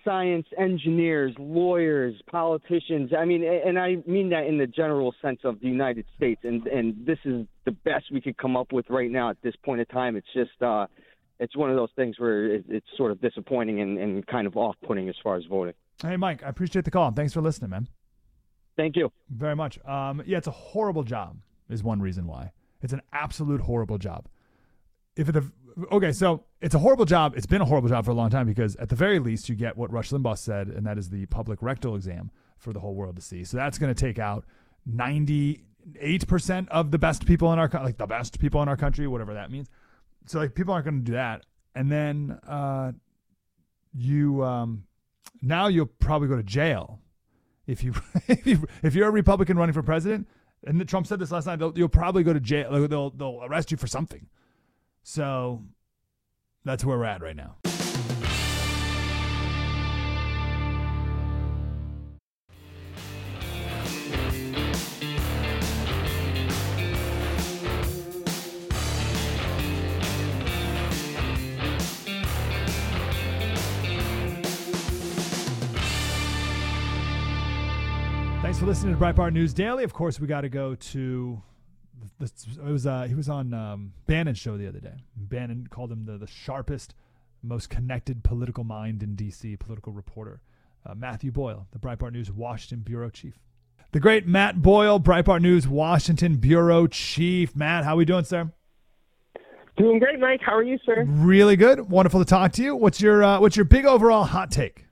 science 0.08 0.46
engineers, 0.56 1.34
lawyers, 1.38 2.14
politicians. 2.30 3.10
I 3.16 3.24
mean, 3.24 3.44
and 3.44 3.78
I 3.78 3.96
mean 4.06 4.30
that 4.30 4.46
in 4.46 4.56
the 4.56 4.66
general 4.66 5.14
sense 5.20 5.40
of 5.44 5.60
the 5.60 5.68
United 5.68 6.06
States. 6.16 6.40
And 6.44 6.66
and 6.66 7.06
this 7.06 7.18
is 7.24 7.46
the 7.66 7.72
best 7.72 8.06
we 8.10 8.20
could 8.20 8.38
come 8.38 8.56
up 8.56 8.72
with 8.72 8.86
right 8.88 9.10
now 9.10 9.28
at 9.30 9.36
this 9.42 9.54
point 9.64 9.80
in 9.80 9.86
time. 9.86 10.16
It's 10.16 10.32
just 10.32 10.62
uh, 10.62 10.86
it's 11.38 11.56
one 11.56 11.70
of 11.70 11.76
those 11.76 11.90
things 11.94 12.18
where 12.18 12.54
it, 12.54 12.64
it's 12.68 12.86
sort 12.96 13.10
of 13.12 13.20
disappointing 13.20 13.80
and, 13.80 13.98
and 13.98 14.26
kind 14.26 14.46
of 14.46 14.56
off-putting 14.56 15.08
as 15.08 15.14
far 15.22 15.36
as 15.36 15.44
voting. 15.44 15.74
Hey, 16.02 16.16
Mike, 16.16 16.42
I 16.42 16.48
appreciate 16.48 16.84
the 16.84 16.90
call. 16.90 17.10
Thanks 17.10 17.32
for 17.32 17.40
listening, 17.40 17.70
man. 17.70 17.88
Thank 18.76 18.96
you 18.96 19.12
very 19.28 19.56
much. 19.56 19.78
Um, 19.84 20.22
yeah, 20.24 20.38
it's 20.38 20.46
a 20.46 20.52
horrible 20.52 21.02
job. 21.02 21.36
Is 21.68 21.82
one 21.82 22.00
reason 22.00 22.26
why 22.26 22.52
it's 22.80 22.94
an 22.94 23.02
absolute 23.12 23.60
horrible 23.60 23.98
job. 23.98 24.26
If 25.16 25.28
it, 25.28 25.36
okay, 25.92 26.12
so 26.12 26.44
it's 26.60 26.74
a 26.74 26.78
horrible 26.78 27.04
job. 27.04 27.34
It's 27.36 27.46
been 27.46 27.60
a 27.60 27.64
horrible 27.64 27.88
job 27.88 28.04
for 28.04 28.10
a 28.10 28.14
long 28.14 28.30
time 28.30 28.46
because 28.46 28.76
at 28.76 28.88
the 28.88 28.96
very 28.96 29.18
least 29.18 29.48
you 29.48 29.54
get 29.54 29.76
what 29.76 29.92
Rush 29.92 30.10
Limbaugh 30.10 30.38
said, 30.38 30.68
and 30.68 30.86
that 30.86 30.98
is 30.98 31.10
the 31.10 31.26
public 31.26 31.62
rectal 31.62 31.94
exam 31.94 32.30
for 32.56 32.72
the 32.72 32.80
whole 32.80 32.94
world 32.94 33.16
to 33.16 33.22
see. 33.22 33.44
So 33.44 33.56
that's 33.56 33.78
going 33.78 33.94
to 33.94 34.00
take 34.00 34.18
out 34.18 34.44
ninety 34.86 35.64
eight 36.00 36.26
percent 36.26 36.68
of 36.70 36.90
the 36.90 36.98
best 36.98 37.26
people 37.26 37.52
in 37.52 37.58
our 37.58 37.70
like 37.72 37.96
the 37.96 38.06
best 38.06 38.38
people 38.38 38.62
in 38.62 38.68
our 38.68 38.76
country, 38.76 39.06
whatever 39.06 39.34
that 39.34 39.50
means. 39.50 39.68
So 40.26 40.38
like 40.38 40.54
people 40.54 40.74
aren't 40.74 40.84
going 40.84 40.98
to 40.98 41.04
do 41.04 41.12
that, 41.12 41.46
and 41.74 41.90
then 41.90 42.38
uh, 42.46 42.92
you 43.94 44.44
um, 44.44 44.84
now 45.42 45.68
you'll 45.68 45.86
probably 45.86 46.28
go 46.28 46.36
to 46.36 46.42
jail 46.42 47.00
if 47.66 47.84
you 47.84 47.94
if 48.28 48.46
you 48.46 48.66
if 48.82 48.94
you're 48.94 49.08
a 49.08 49.12
Republican 49.12 49.56
running 49.56 49.74
for 49.74 49.82
president. 49.82 50.28
And 50.66 50.80
the, 50.80 50.84
Trump 50.84 51.06
said 51.06 51.20
this 51.20 51.30
last 51.30 51.46
night. 51.46 51.60
They'll, 51.60 51.72
you'll 51.76 51.88
probably 51.88 52.24
go 52.24 52.32
to 52.32 52.40
jail. 52.40 52.88
They'll 52.88 53.10
they'll 53.10 53.44
arrest 53.44 53.70
you 53.70 53.76
for 53.76 53.86
something. 53.86 54.26
So 55.10 55.62
that's 56.66 56.84
where 56.84 56.98
we're 56.98 57.04
at 57.04 57.22
right 57.22 57.34
now. 57.34 57.56
Thanks 78.42 78.58
for 78.58 78.66
listening 78.66 78.94
to 78.94 79.00
Breitbart 79.00 79.32
News 79.32 79.54
Daily. 79.54 79.84
Of 79.84 79.94
course, 79.94 80.20
we 80.20 80.26
got 80.26 80.42
to 80.42 80.50
go 80.50 80.74
to. 80.74 81.42
This, 82.18 82.46
it 82.58 82.70
was 82.70 82.86
uh, 82.86 83.02
he 83.02 83.14
was 83.14 83.28
on 83.28 83.54
um, 83.54 83.92
Bannon's 84.06 84.38
show 84.38 84.56
the 84.56 84.66
other 84.66 84.80
day. 84.80 85.04
Bannon 85.16 85.68
called 85.70 85.92
him 85.92 86.04
the, 86.04 86.18
the 86.18 86.26
sharpest, 86.26 86.94
most 87.42 87.70
connected 87.70 88.24
political 88.24 88.64
mind 88.64 89.02
in 89.02 89.14
D.C. 89.14 89.56
Political 89.56 89.92
reporter 89.92 90.40
uh, 90.84 90.94
Matthew 90.94 91.30
Boyle, 91.30 91.66
the 91.70 91.78
Breitbart 91.78 92.12
News 92.12 92.30
Washington 92.30 92.80
bureau 92.80 93.10
chief. 93.10 93.38
The 93.92 94.00
great 94.00 94.26
Matt 94.26 94.60
Boyle, 94.60 95.00
Breitbart 95.00 95.40
News 95.40 95.66
Washington 95.66 96.36
bureau 96.36 96.86
chief. 96.86 97.56
Matt, 97.56 97.84
how 97.84 97.96
we 97.96 98.04
doing, 98.04 98.24
sir? 98.24 98.52
Doing 99.76 99.98
great, 100.00 100.18
Mike. 100.18 100.40
How 100.44 100.56
are 100.56 100.62
you, 100.62 100.78
sir? 100.84 101.04
Really 101.06 101.56
good. 101.56 101.88
Wonderful 101.88 102.20
to 102.20 102.26
talk 102.26 102.52
to 102.52 102.62
you. 102.62 102.74
What's 102.74 103.00
your 103.00 103.22
uh, 103.22 103.40
what's 103.40 103.56
your 103.56 103.64
big 103.64 103.86
overall 103.86 104.24
hot 104.24 104.50
take? 104.50 104.87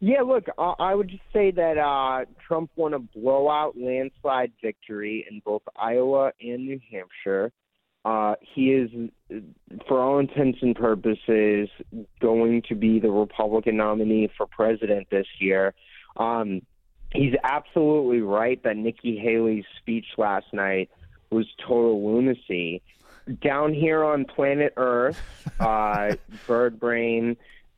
Yeah, 0.00 0.22
look, 0.22 0.46
I 0.58 0.74
I 0.78 0.94
would 0.94 1.08
just 1.08 1.22
say 1.32 1.50
that 1.52 1.78
uh, 1.78 2.26
Trump 2.46 2.70
won 2.76 2.94
a 2.94 2.98
blowout 2.98 3.76
landslide 3.78 4.52
victory 4.62 5.26
in 5.30 5.40
both 5.44 5.62
Iowa 5.74 6.32
and 6.40 6.66
New 6.66 6.80
Hampshire. 6.90 7.52
uh, 8.06 8.36
he 8.40 8.72
is, 8.72 8.90
for 9.88 10.00
all 10.00 10.20
intents 10.20 10.58
and 10.62 10.76
purposes, 10.76 11.68
going 12.20 12.62
to 12.68 12.76
be 12.76 13.00
the 13.00 13.10
Republican 13.10 13.76
nominee 13.76 14.30
for 14.36 14.46
president 14.46 15.08
this 15.10 15.26
year. 15.40 15.74
Um, 16.16 16.62
he's 17.12 17.34
absolutely 17.42 18.20
right 18.20 18.62
that 18.62 18.76
Nikki 18.76 19.18
Haley's 19.18 19.64
speech 19.80 20.06
last 20.18 20.46
night 20.52 20.88
was 21.30 21.46
total 21.66 22.14
lunacy. 22.14 22.80
Down 23.42 23.74
here 23.74 24.04
on 24.04 24.24
planet 24.24 24.74
Earth, 24.76 25.20
uh, 25.60 26.14
Bird 26.46 26.78
Brain 26.78 27.36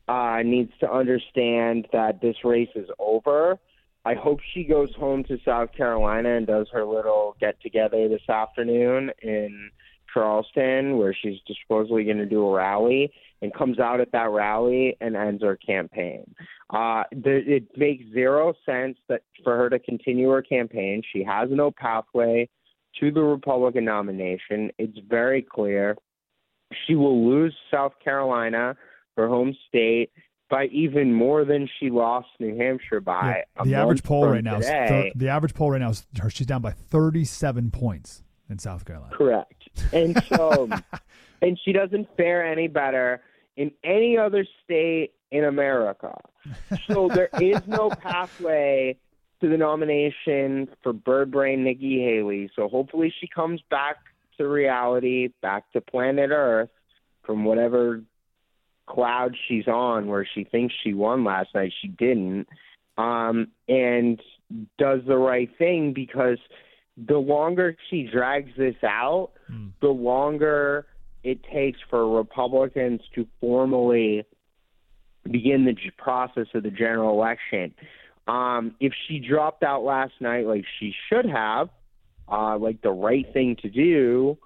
uh, 0.09 0.41
needs 0.43 0.71
to 0.79 0.91
understand 0.91 1.87
that 1.93 2.19
this 2.19 2.35
race 2.43 2.69
is 2.75 2.89
over. 2.97 3.59
I 4.05 4.15
hope 4.15 4.39
she 4.53 4.63
goes 4.63 4.89
home 4.97 5.23
to 5.25 5.37
South 5.45 5.69
Carolina 5.77 6.35
and 6.35 6.47
does 6.47 6.67
her 6.73 6.83
little 6.83 7.35
get 7.39 7.61
together 7.61 8.07
this 8.09 8.27
afternoon 8.27 9.11
in 9.21 9.69
Charleston, 10.11 10.97
where 10.97 11.13
she's 11.13 11.37
supposedly 11.61 12.05
going 12.05 12.17
to 12.17 12.25
do 12.25 12.43
a 12.47 12.55
rally, 12.55 13.11
and 13.43 13.53
comes 13.53 13.77
out 13.77 14.01
at 14.01 14.11
that 14.11 14.31
rally 14.31 14.97
and 14.99 15.15
ends 15.15 15.43
her 15.43 15.57
campaign. 15.57 16.23
Uh, 16.71 17.03
it 17.11 17.65
makes 17.77 18.03
zero 18.11 18.53
sense 18.65 18.97
that 19.09 19.21
for 19.43 19.55
her 19.55 19.69
to 19.69 19.77
continue 19.77 20.29
her 20.29 20.41
campaign. 20.41 21.03
She 21.13 21.23
has 21.23 21.49
no 21.51 21.69
pathway 21.69 22.49
to 22.99 23.11
the 23.11 23.21
Republican 23.21 23.85
nomination. 23.85 24.71
It's 24.79 24.97
very 25.07 25.43
clear 25.43 25.95
she 26.85 26.95
will 26.95 27.27
lose 27.27 27.55
South 27.71 27.93
Carolina, 28.03 28.75
her 29.19 29.27
home 29.27 29.55
state, 29.67 30.11
by 30.49 30.65
even 30.65 31.13
more 31.13 31.45
than 31.45 31.69
she 31.79 31.89
lost 31.89 32.27
New 32.39 32.57
Hampshire 32.57 33.01
by. 33.01 33.43
Yeah, 33.57 33.63
the 33.63 33.75
average 33.75 34.03
poll 34.03 34.27
right 34.27 34.43
now 34.43 34.57
is 34.57 34.65
thir- 34.65 35.11
the 35.15 35.29
average 35.29 35.53
poll 35.53 35.71
right 35.71 35.81
now 35.81 35.89
is 35.89 36.05
her. 36.19 36.29
She's 36.29 36.47
down 36.47 36.61
by 36.61 36.71
37 36.71 37.71
points 37.71 38.23
in 38.49 38.57
South 38.57 38.83
Carolina. 38.85 39.15
Correct. 39.15 39.69
And 39.93 40.21
so, 40.25 40.67
and 41.41 41.59
she 41.63 41.71
doesn't 41.71 42.07
fare 42.17 42.45
any 42.45 42.67
better 42.67 43.21
in 43.55 43.71
any 43.83 44.17
other 44.17 44.45
state 44.63 45.13
in 45.31 45.45
America. 45.45 46.15
So 46.87 47.07
there 47.13 47.29
is 47.39 47.61
no 47.67 47.89
pathway 47.89 48.97
to 49.41 49.49
the 49.49 49.57
nomination 49.57 50.67
for 50.81 50.93
Bird 50.93 51.31
Brain 51.31 51.63
Nikki 51.63 52.01
Haley. 52.01 52.49
So 52.55 52.67
hopefully 52.67 53.13
she 53.19 53.27
comes 53.27 53.61
back 53.69 53.97
to 54.37 54.47
reality, 54.47 55.29
back 55.41 55.71
to 55.73 55.81
planet 55.81 56.31
Earth 56.31 56.69
from 57.23 57.45
whatever 57.45 58.01
cloud 58.89 59.35
she's 59.47 59.67
on 59.67 60.07
where 60.07 60.27
she 60.33 60.43
thinks 60.43 60.73
she 60.83 60.93
won 60.93 61.23
last 61.23 61.49
night. 61.53 61.71
She 61.81 61.87
didn't. 61.87 62.47
Um, 62.97 63.49
and 63.69 64.21
does 64.77 65.01
the 65.07 65.15
right 65.15 65.49
thing 65.57 65.93
because 65.93 66.39
the 66.97 67.17
longer 67.17 67.77
she 67.89 68.09
drags 68.11 68.49
this 68.57 68.75
out, 68.83 69.31
the 69.81 69.87
longer 69.87 70.85
it 71.23 71.43
takes 71.43 71.79
for 71.89 72.17
Republicans 72.17 73.01
to 73.15 73.27
formally 73.39 74.25
begin 75.29 75.65
the 75.65 75.75
process 75.97 76.47
of 76.53 76.63
the 76.63 76.71
general 76.71 77.11
election. 77.11 77.73
Um, 78.27 78.75
if 78.79 78.93
she 79.07 79.19
dropped 79.19 79.63
out 79.63 79.83
last 79.83 80.13
night, 80.19 80.45
like 80.45 80.65
she 80.79 80.93
should 81.07 81.25
have, 81.25 81.69
uh, 82.31 82.57
like 82.57 82.81
the 82.81 82.91
right 82.91 83.25
thing 83.33 83.55
to 83.61 83.69
do, 83.69 84.37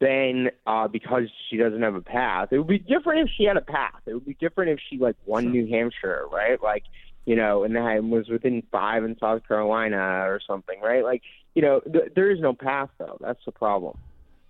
then 0.00 0.48
uh, 0.66 0.88
because 0.88 1.24
she 1.48 1.56
doesn't 1.56 1.82
have 1.82 1.94
a 1.94 2.00
path, 2.00 2.48
it 2.52 2.58
would 2.58 2.66
be 2.66 2.78
different 2.78 3.28
if 3.28 3.30
she 3.36 3.44
had 3.44 3.56
a 3.56 3.62
path. 3.62 4.00
It 4.06 4.14
would 4.14 4.26
be 4.26 4.36
different 4.40 4.70
if 4.70 4.80
she 4.88 4.98
like 4.98 5.16
won 5.26 5.50
New 5.50 5.66
Hampshire, 5.68 6.24
right? 6.32 6.60
Like 6.62 6.84
you 7.26 7.36
know, 7.36 7.64
and 7.64 7.76
then 7.76 8.10
was 8.10 8.28
within 8.28 8.62
five 8.72 9.04
in 9.04 9.16
South 9.18 9.46
Carolina 9.46 9.98
or 9.98 10.40
something, 10.46 10.80
right? 10.80 11.04
Like 11.04 11.22
you 11.54 11.62
know, 11.62 11.80
th- 11.80 12.12
there 12.16 12.30
is 12.30 12.40
no 12.40 12.54
path 12.54 12.88
though. 12.98 13.18
That's 13.20 13.44
the 13.44 13.52
problem. 13.52 13.98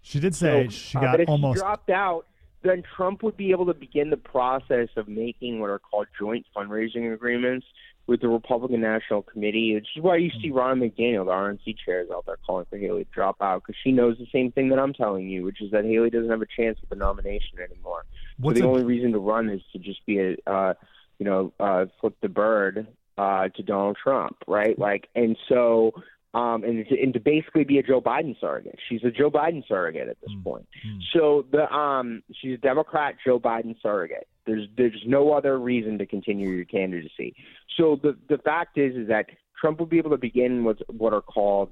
She 0.02 0.20
did 0.20 0.34
say 0.34 0.66
So, 0.66 0.70
she 0.70 0.98
uh, 0.98 1.00
got 1.00 1.12
but 1.12 1.20
if 1.22 1.28
almost. 1.28 1.58
she 1.58 1.60
dropped 1.60 1.90
out, 1.90 2.26
then 2.62 2.82
Trump 2.96 3.22
would 3.22 3.36
be 3.36 3.50
able 3.50 3.66
to 3.66 3.74
begin 3.74 4.10
the 4.10 4.16
process 4.16 4.88
of 4.96 5.08
making 5.08 5.60
what 5.60 5.70
are 5.70 5.78
called 5.78 6.06
joint 6.18 6.46
fundraising 6.56 7.12
agreements 7.12 7.66
with 8.10 8.20
the 8.20 8.28
Republican 8.28 8.80
National 8.80 9.22
Committee, 9.22 9.76
which 9.76 9.86
is 9.96 10.02
why 10.02 10.16
you 10.16 10.30
see 10.42 10.50
Ronna 10.50 10.82
McDaniel, 10.82 11.26
the 11.26 11.30
RNC 11.30 11.76
chair, 11.84 12.00
is 12.00 12.08
out 12.10 12.26
there 12.26 12.38
calling 12.44 12.66
for 12.68 12.76
Haley 12.76 13.04
to 13.04 13.10
drop 13.12 13.36
out 13.40 13.62
because 13.62 13.76
she 13.84 13.92
knows 13.92 14.18
the 14.18 14.26
same 14.32 14.50
thing 14.50 14.68
that 14.70 14.80
I'm 14.80 14.92
telling 14.92 15.28
you, 15.28 15.44
which 15.44 15.62
is 15.62 15.70
that 15.70 15.84
Haley 15.84 16.10
doesn't 16.10 16.28
have 16.28 16.42
a 16.42 16.46
chance 16.46 16.76
with 16.80 16.90
the 16.90 16.96
nomination 16.96 17.60
anymore. 17.60 18.04
What's 18.38 18.58
so 18.58 18.62
the 18.62 18.68
a- 18.68 18.70
only 18.72 18.82
reason 18.82 19.12
to 19.12 19.20
run 19.20 19.48
is 19.48 19.60
to 19.72 19.78
just 19.78 20.04
be 20.06 20.18
a, 20.18 20.36
uh, 20.44 20.74
you 21.20 21.24
know, 21.24 21.52
uh, 21.60 21.86
flip 22.00 22.16
the 22.20 22.28
bird 22.28 22.88
uh, 23.16 23.48
to 23.50 23.62
Donald 23.62 23.96
Trump, 24.02 24.38
right? 24.48 24.76
Like, 24.76 25.06
and 25.14 25.36
so, 25.48 25.92
um, 26.34 26.64
and, 26.64 26.84
to, 26.88 27.00
and 27.00 27.14
to 27.14 27.20
basically 27.20 27.62
be 27.62 27.78
a 27.78 27.82
Joe 27.84 28.00
Biden 28.00 28.34
surrogate. 28.40 28.80
She's 28.88 29.04
a 29.04 29.12
Joe 29.12 29.30
Biden 29.30 29.62
surrogate 29.68 30.08
at 30.08 30.20
this 30.20 30.30
point. 30.42 30.66
So 31.12 31.44
the 31.52 31.72
um, 31.72 32.24
she's 32.32 32.54
a 32.54 32.60
Democrat 32.60 33.14
Joe 33.24 33.38
Biden 33.38 33.76
surrogate. 33.80 34.26
There's 34.46 34.66
there's 34.76 35.02
no 35.06 35.32
other 35.32 35.58
reason 35.58 35.98
to 35.98 36.06
continue 36.06 36.50
your 36.50 36.64
candidacy. 36.64 37.34
So 37.76 37.98
the 38.02 38.16
the 38.28 38.38
fact 38.38 38.78
is 38.78 38.96
is 38.96 39.08
that 39.08 39.26
Trump 39.60 39.78
will 39.78 39.86
be 39.86 39.98
able 39.98 40.10
to 40.10 40.18
begin 40.18 40.64
with 40.64 40.78
what 40.88 41.12
are 41.12 41.20
called 41.20 41.70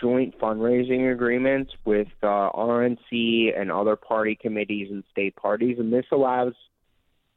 joint 0.00 0.38
fundraising 0.38 1.12
agreements 1.12 1.72
with 1.84 2.08
uh, 2.22 2.50
RNC 2.52 3.58
and 3.58 3.70
other 3.70 3.96
party 3.96 4.36
committees 4.40 4.88
and 4.90 5.04
state 5.10 5.36
parties, 5.36 5.78
and 5.78 5.92
this 5.92 6.06
allows 6.12 6.52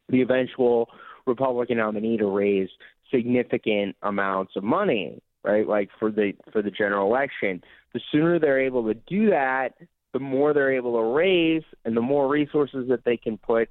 the 0.09 0.21
eventual 0.21 0.89
Republican 1.25 1.78
nominee 1.78 2.17
to 2.17 2.25
raise 2.25 2.69
significant 3.11 3.95
amounts 4.01 4.55
of 4.55 4.63
money, 4.63 5.21
right? 5.43 5.67
Like 5.67 5.89
for 5.99 6.11
the 6.11 6.34
for 6.51 6.61
the 6.61 6.71
general 6.71 7.07
election. 7.07 7.61
The 7.93 8.01
sooner 8.11 8.39
they're 8.39 8.61
able 8.61 8.86
to 8.88 8.93
do 8.93 9.30
that, 9.30 9.73
the 10.13 10.19
more 10.19 10.53
they're 10.53 10.73
able 10.73 10.93
to 10.93 11.13
raise 11.13 11.63
and 11.86 11.95
the 11.95 12.01
more 12.01 12.28
resources 12.28 12.88
that 12.89 13.05
they 13.05 13.17
can 13.17 13.38
put 13.38 13.69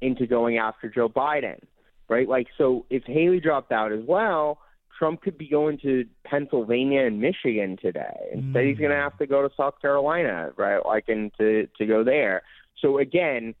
into 0.00 0.26
going 0.26 0.58
after 0.58 0.88
Joe 0.88 1.08
Biden, 1.08 1.60
right? 2.08 2.28
Like 2.28 2.48
so 2.58 2.86
if 2.90 3.04
Haley 3.04 3.40
dropped 3.40 3.72
out 3.72 3.92
as 3.92 4.04
well, 4.06 4.58
Trump 5.00 5.22
could 5.22 5.38
be 5.38 5.48
going 5.48 5.78
to 5.78 6.04
Pennsylvania 6.24 7.06
and 7.06 7.20
Michigan 7.20 7.78
today. 7.80 8.28
Instead, 8.34 8.66
he's 8.66 8.76
going 8.76 8.90
to 8.90 8.96
have 8.96 9.16
to 9.16 9.26
go 9.26 9.40
to 9.40 9.48
South 9.56 9.80
Carolina, 9.80 10.50
right? 10.58 10.84
Like, 10.84 11.04
and 11.08 11.32
to 11.38 11.66
to 11.78 11.86
go 11.86 12.04
there. 12.04 12.42
So 12.82 12.98
again, 12.98 13.54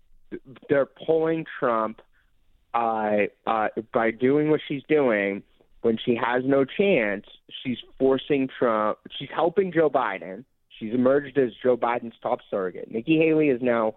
they're 0.68 0.86
pulling 0.86 1.46
Trump 1.58 2.02
uh, 2.74 3.16
uh, 3.46 3.68
by 3.92 4.10
doing 4.10 4.50
what 4.50 4.60
she's 4.68 4.82
doing. 4.88 5.42
When 5.80 5.96
she 6.04 6.14
has 6.14 6.42
no 6.44 6.66
chance, 6.66 7.24
she's 7.64 7.78
forcing 7.98 8.48
Trump. 8.58 8.98
She's 9.18 9.30
helping 9.34 9.72
Joe 9.72 9.88
Biden. 9.88 10.44
She's 10.78 10.92
emerged 10.92 11.38
as 11.38 11.52
Joe 11.62 11.78
Biden's 11.78 12.16
top 12.22 12.40
surrogate. 12.50 12.90
Nikki 12.90 13.16
Haley 13.16 13.48
is 13.48 13.62
now 13.62 13.94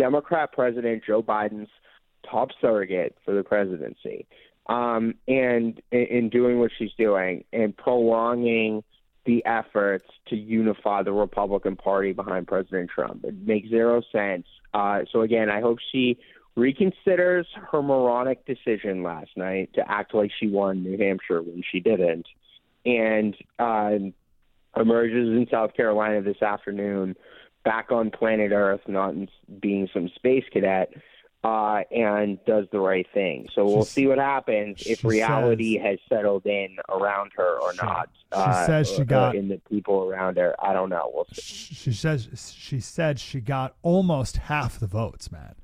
Democrat 0.00 0.50
President 0.52 1.02
Joe 1.06 1.22
Biden's 1.22 1.68
top 2.28 2.48
surrogate 2.58 3.18
for 3.22 3.34
the 3.34 3.44
presidency 3.44 4.26
um, 4.66 5.14
and 5.28 5.82
in, 5.92 6.00
in 6.00 6.28
doing 6.30 6.58
what 6.58 6.70
she's 6.78 6.92
doing 6.96 7.44
and 7.52 7.76
prolonging 7.76 8.82
the 9.26 9.44
efforts 9.44 10.06
to 10.28 10.36
unify 10.36 11.02
the 11.02 11.12
Republican 11.12 11.76
Party 11.76 12.12
behind 12.14 12.46
President 12.46 12.88
Trump. 12.88 13.24
It 13.24 13.46
makes 13.46 13.68
zero 13.68 14.00
sense. 14.10 14.46
Uh, 14.72 15.00
so 15.12 15.20
again, 15.20 15.50
I 15.50 15.60
hope 15.60 15.78
she 15.92 16.16
reconsiders 16.56 17.44
her 17.70 17.82
moronic 17.82 18.46
decision 18.46 19.02
last 19.02 19.36
night 19.36 19.68
to 19.74 19.82
act 19.86 20.14
like 20.14 20.30
she 20.40 20.48
won 20.48 20.82
New 20.82 20.96
Hampshire 20.96 21.42
when 21.42 21.62
she 21.70 21.80
didn't, 21.80 22.26
and 22.86 23.36
uh, 23.58 23.98
emerges 24.76 25.28
in 25.28 25.46
South 25.50 25.74
Carolina 25.74 26.22
this 26.22 26.40
afternoon, 26.40 27.16
back 27.64 27.90
on 27.92 28.10
planet 28.10 28.52
Earth, 28.52 28.80
not 28.88 29.14
being 29.60 29.88
some 29.92 30.08
space 30.14 30.44
cadet 30.52 30.92
uh, 31.42 31.80
and 31.90 32.38
does 32.44 32.66
the 32.70 32.78
right 32.78 33.06
thing. 33.14 33.48
So 33.54 33.64
we'll 33.64 33.84
see 33.84 34.06
what 34.06 34.18
happens 34.18 34.82
if 34.86 35.00
she 35.00 35.06
reality 35.06 35.78
has 35.78 35.98
settled 36.08 36.44
in 36.46 36.76
around 36.88 37.32
her 37.36 37.58
or 37.60 37.72
not. 37.82 38.08
uh, 38.32 38.66
says 38.66 38.90
she 38.90 39.04
got- 39.04 39.34
in 39.34 39.48
the 39.48 39.58
people 39.70 40.04
around 40.04 40.36
her. 40.36 40.54
I 40.62 40.72
don't 40.72 40.90
know. 40.90 41.10
We'll 41.14 41.26
see. 41.32 41.40
She 41.74 41.92
says 41.92 42.28
she 42.56 42.78
said 42.80 43.18
she 43.18 43.40
got 43.40 43.74
almost 43.82 44.36
half 44.36 44.78
the 44.78 44.86
votes, 44.86 45.32
man. 45.32 45.54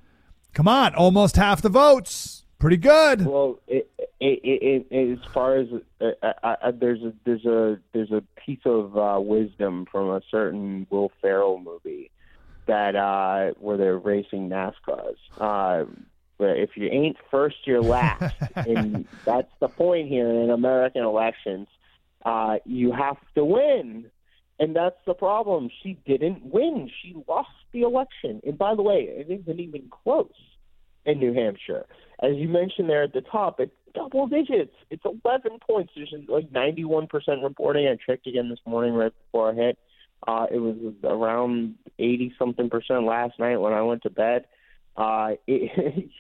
Come 0.55 0.67
on, 0.69 0.95
almost 0.95 1.37
half 1.37 1.61
the 1.61 1.69
votes. 1.69 2.46
Pretty 2.59 2.79
good. 2.79 3.27
Well, 3.27 3.59
it, 3.67 3.91
it, 4.19 4.41
it, 4.43 4.87
it, 4.91 5.13
as 5.13 5.19
far 5.35 5.57
as 5.57 5.69
uh, 6.01 6.07
I, 6.43 6.57
I, 6.63 6.71
there's 6.71 7.03
a 7.03 7.13
there's 7.25 7.45
a 7.45 7.79
there's 7.93 8.11
a 8.11 8.23
piece 8.45 8.65
of 8.65 8.97
uh, 8.97 9.21
wisdom 9.21 9.87
from 9.91 10.09
a 10.09 10.23
certain 10.31 10.87
Will 10.89 11.13
Ferrell 11.21 11.59
movie 11.59 12.11
that 12.67 12.97
uh, 12.97 13.53
where 13.61 13.77
they're 13.77 13.99
racing 13.99 14.49
NASCARs. 14.49 15.17
Uh, 15.37 15.85
but 16.39 16.59
if 16.59 16.71
you 16.77 16.89
ain't 16.89 17.17
first, 17.31 17.57
you're 17.65 17.83
last, 17.83 18.35
and 18.57 19.07
that's 19.25 19.53
the 19.61 19.69
point 19.69 20.09
here 20.09 20.29
in 20.29 20.51
American 20.51 21.03
elections. 21.03 21.69
Uh, 22.25 22.57
you 22.65 22.93
have 22.93 23.17
to 23.35 23.45
win, 23.45 24.07
and 24.59 24.75
that's 24.75 24.99
the 25.07 25.15
problem. 25.15 25.71
She 25.83 25.99
didn't 26.07 26.45
win. 26.45 26.91
She 27.03 27.15
lost 27.29 27.51
the 27.73 27.83
election, 27.83 28.41
and 28.47 28.59
by 28.59 28.75
the 28.75 28.83
way, 28.83 29.03
it 29.03 29.31
isn't 29.31 29.61
even 29.61 29.91
close 29.91 30.33
in 31.05 31.21
New 31.21 31.33
Hampshire. 31.33 31.87
As 32.23 32.37
you 32.37 32.49
mentioned 32.49 32.89
there 32.89 33.03
at 33.03 33.13
the 33.13 33.21
top, 33.21 33.61
it's 33.61 33.73
double 33.95 34.27
digits. 34.27 34.75
It's 34.91 35.05
11 35.05 35.59
points. 35.67 35.93
There's 35.95 36.15
like 36.29 36.51
91% 36.51 37.09
reporting. 37.43 37.87
I 37.89 37.97
checked 38.11 38.27
again 38.27 38.49
this 38.49 38.59
morning 38.67 38.95
right 38.95 39.13
before 39.25 39.51
I 39.51 39.55
hit. 39.55 39.79
Uh, 40.27 40.47
it 40.51 40.59
was 40.59 40.77
around 41.05 41.75
eighty 41.99 42.33
something 42.39 42.71
percent 42.71 43.05
last 43.05 43.39
night 43.39 43.59
when 43.59 43.73
I 43.73 43.83
went 43.83 44.03
to 44.03 44.11
bed. 44.11 44.47
Uh, 44.97 45.33
it, 45.47 46.11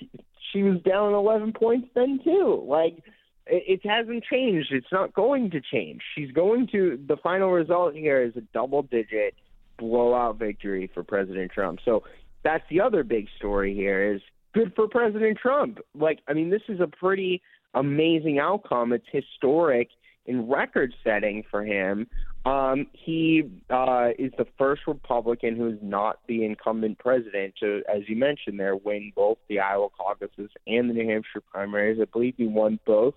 she 0.52 0.62
was 0.62 0.80
down 0.82 1.14
eleven 1.14 1.52
points 1.52 1.88
then 1.94 2.20
too. 2.22 2.64
Like 2.68 2.98
it, 3.46 3.82
it 3.84 3.88
hasn't 3.88 4.24
changed. 4.24 4.68
It's 4.72 4.92
not 4.92 5.14
going 5.14 5.50
to 5.52 5.60
change. 5.60 6.02
She's 6.14 6.30
going 6.30 6.68
to 6.72 6.98
the 7.08 7.16
final 7.16 7.50
result 7.50 7.94
here 7.94 8.22
is 8.22 8.36
a 8.36 8.42
double 8.52 8.82
digit 8.82 9.34
blowout 9.78 10.38
victory 10.38 10.90
for 10.92 11.02
President 11.02 11.50
Trump. 11.52 11.80
So 11.84 12.04
that's 12.42 12.64
the 12.70 12.80
other 12.80 13.02
big 13.02 13.28
story 13.36 13.74
here 13.74 14.14
is 14.14 14.20
good 14.56 14.72
for 14.74 14.88
President 14.88 15.38
Trump. 15.38 15.78
Like 15.94 16.20
I 16.26 16.32
mean 16.32 16.50
this 16.50 16.62
is 16.68 16.80
a 16.80 16.86
pretty 16.86 17.42
amazing 17.74 18.38
outcome. 18.38 18.92
It's 18.92 19.06
historic 19.12 19.90
and 20.26 20.50
record 20.50 20.94
setting 21.04 21.44
for 21.50 21.64
him. 21.64 22.08
Um, 22.46 22.86
he 22.92 23.42
uh, 23.70 24.10
is 24.18 24.32
the 24.38 24.46
first 24.56 24.82
Republican 24.86 25.56
who 25.56 25.68
is 25.68 25.78
not 25.82 26.20
the 26.28 26.44
incumbent 26.44 26.98
president 26.98 27.54
to, 27.60 27.82
as 27.92 28.02
you 28.08 28.16
mentioned 28.16 28.58
there, 28.58 28.76
win 28.76 29.12
both 29.14 29.38
the 29.48 29.58
Iowa 29.60 29.88
caucuses 29.90 30.50
and 30.66 30.88
the 30.88 30.94
New 30.94 31.08
Hampshire 31.08 31.42
primaries. 31.52 31.98
I 32.00 32.06
believe 32.06 32.34
he 32.36 32.46
won 32.46 32.78
both 32.86 33.14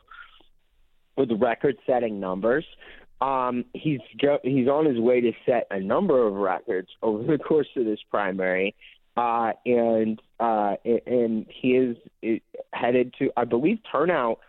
with 1.15 1.29
record-setting 1.31 2.19
numbers. 2.19 2.65
Um, 3.21 3.65
he's 3.73 3.99
he's 4.43 4.67
on 4.67 4.85
his 4.85 4.97
way 4.97 5.21
to 5.21 5.31
set 5.45 5.67
a 5.71 5.79
number 5.79 6.25
of 6.25 6.33
records 6.33 6.87
over 7.01 7.23
the 7.23 7.37
course 7.37 7.67
of 7.75 7.85
this 7.85 7.99
primary, 8.09 8.75
uh, 9.19 9.51
and 9.65 10.21
uh, 10.39 10.75
and 10.85 11.45
he 11.49 11.71
is 11.75 11.97
headed 12.71 13.13
to, 13.19 13.29
I 13.35 13.43
believe, 13.43 13.79
turnout 13.91 14.39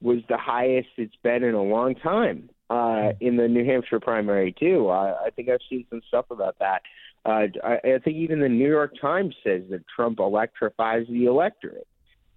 was 0.00 0.20
the 0.30 0.38
highest 0.38 0.88
it's 0.96 1.14
been 1.22 1.42
in 1.44 1.54
a 1.54 1.62
long 1.62 1.94
time 1.94 2.48
uh, 2.70 3.10
in 3.20 3.36
the 3.36 3.48
New 3.48 3.66
Hampshire 3.66 4.00
primary 4.00 4.54
too. 4.58 4.88
I, 4.88 5.26
I 5.26 5.30
think 5.30 5.50
I've 5.50 5.60
seen 5.68 5.84
some 5.90 6.00
stuff 6.08 6.26
about 6.30 6.56
that. 6.60 6.80
Uh, 7.26 7.48
I, 7.62 7.74
I 7.74 7.98
think 8.02 8.16
even 8.16 8.40
the 8.40 8.48
New 8.48 8.68
York 8.68 8.92
Times 8.98 9.34
says 9.44 9.62
that 9.70 9.82
Trump 9.94 10.18
electrifies 10.20 11.06
the 11.08 11.26
electorate, 11.26 11.86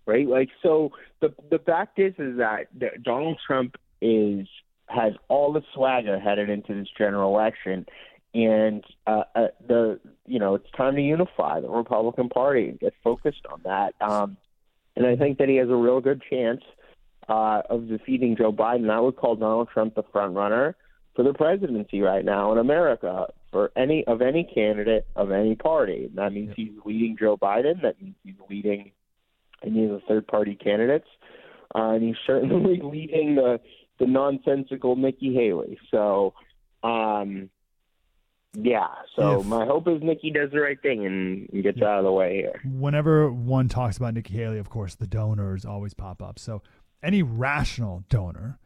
right? 0.05 0.27
Like, 0.27 0.49
so 0.61 0.91
the 1.21 1.33
the 1.49 1.59
fact 1.59 1.99
is 1.99 2.13
is 2.17 2.37
that, 2.37 2.67
that 2.81 3.01
Donald 3.03 3.37
Trump 3.47 3.77
is 4.01 4.45
has 4.87 5.13
all 5.29 5.53
the 5.53 5.63
swagger 5.73 6.19
headed 6.19 6.49
into 6.49 6.73
this 6.73 6.89
general 6.97 7.33
election, 7.33 7.85
and 8.37 8.83
uh, 9.07 9.23
uh, 9.35 9.47
the 9.67 9.99
you 10.25 10.39
know 10.39 10.55
it's 10.55 10.69
time 10.75 10.95
to 10.95 11.01
unify 11.01 11.59
the 11.59 11.69
Republican 11.69 12.29
Party 12.29 12.69
and 12.69 12.79
get 12.79 12.93
focused 13.03 13.45
on 13.51 13.61
that. 13.63 13.93
Um, 13.99 14.37
and 14.95 15.05
I 15.05 15.15
think 15.15 15.39
that 15.39 15.49
he 15.49 15.55
has 15.57 15.69
a 15.69 15.75
real 15.75 16.01
good 16.01 16.21
chance 16.29 16.61
uh, 17.27 17.61
of 17.69 17.87
defeating 17.87 18.35
Joe 18.37 18.51
Biden. 18.51 18.89
I 18.89 18.99
would 18.99 19.15
call 19.15 19.35
Donald 19.35 19.69
Trump 19.73 19.95
the 19.95 20.03
front 20.11 20.35
runner 20.35 20.75
for 21.15 21.23
the 21.23 21.33
presidency 21.33 22.01
right 22.01 22.23
now 22.23 22.51
in 22.51 22.59
America 22.59 23.27
for 23.51 23.71
any 23.75 24.05
of 24.05 24.21
any 24.21 24.43
candidate 24.43 25.07
of 25.15 25.31
any 25.31 25.55
party. 25.55 26.09
That 26.13 26.31
means 26.31 26.53
he's 26.55 26.73
leading 26.85 27.17
Joe 27.19 27.37
Biden. 27.37 27.81
That 27.81 27.99
means 28.01 28.15
he's 28.23 28.35
leading 28.49 28.91
any 29.63 29.85
of 29.85 29.91
the 29.91 30.01
third 30.07 30.27
party 30.27 30.55
candidates, 30.55 31.07
uh, 31.73 31.91
and 31.91 32.03
he's 32.03 32.17
certainly 32.27 32.81
leading 32.83 33.35
the 33.35 33.59
the 33.99 34.05
nonsensical 34.05 34.95
Nikki 34.95 35.33
Haley. 35.33 35.79
So. 35.89 36.35
Um, 36.83 37.49
yeah, 38.59 38.87
so 39.15 39.41
If- 39.41 39.45
my 39.45 39.65
hope 39.65 39.87
is 39.87 40.01
Nikki 40.01 40.31
does 40.31 40.49
the 40.51 40.59
right 40.59 40.81
thing 40.81 41.05
and, 41.05 41.47
and 41.51 41.63
gets 41.63 41.81
out 41.81 41.99
of 41.99 42.05
the 42.05 42.11
way 42.11 42.37
here. 42.37 42.59
Whenever 42.65 43.31
one 43.31 43.69
talks 43.69 43.97
about 43.97 44.15
Nikki 44.15 44.33
Haley, 44.33 44.57
of 44.57 44.69
course, 44.69 44.95
the 44.95 45.05
donors 45.05 45.63
always 45.63 45.93
pop 45.93 46.23
up. 46.23 46.39
So 46.39 46.63
any 47.03 47.21
rational 47.21 48.03
donor, 48.09 48.57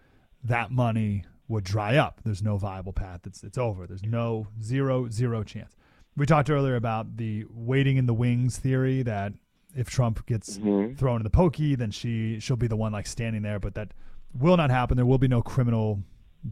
that 0.44 0.72
money 0.72 1.26
would 1.50 1.66
dry 1.66 1.98
up. 1.98 2.22
There's 2.24 2.42
no 2.42 2.56
viable 2.58 2.94
path. 2.94 3.22
It's 3.26 3.44
it's 3.44 3.58
over. 3.58 3.86
There's 3.86 4.04
no 4.04 4.48
zero 4.62 5.10
zero 5.10 5.44
chance. 5.44 5.76
We 6.16 6.26
talked 6.26 6.50
earlier 6.50 6.76
about 6.76 7.18
the 7.18 7.46
waiting 7.50 7.98
in 7.98 8.06
the 8.06 8.14
wings 8.14 8.58
theory 8.58 9.04
that 9.04 9.34
if 9.76 9.90
Trump 9.90 10.26
gets 10.26 10.58
mm-hmm. 10.58 10.96
thrown 10.96 11.18
in 11.18 11.24
the 11.24 11.30
pokey, 11.30 11.76
then 11.76 11.92
she 11.92 12.40
she'll 12.40 12.56
be 12.56 12.68
the 12.68 12.78
one 12.78 12.94
like 12.94 13.08
standing 13.08 13.42
there. 13.42 13.60
But 13.60 13.76
that 13.76 13.94
will 14.34 14.56
not 14.56 14.72
happen. 14.72 14.96
There 14.96 15.06
will 15.06 15.18
be 15.18 15.28
no 15.28 15.42
criminal 15.42 16.00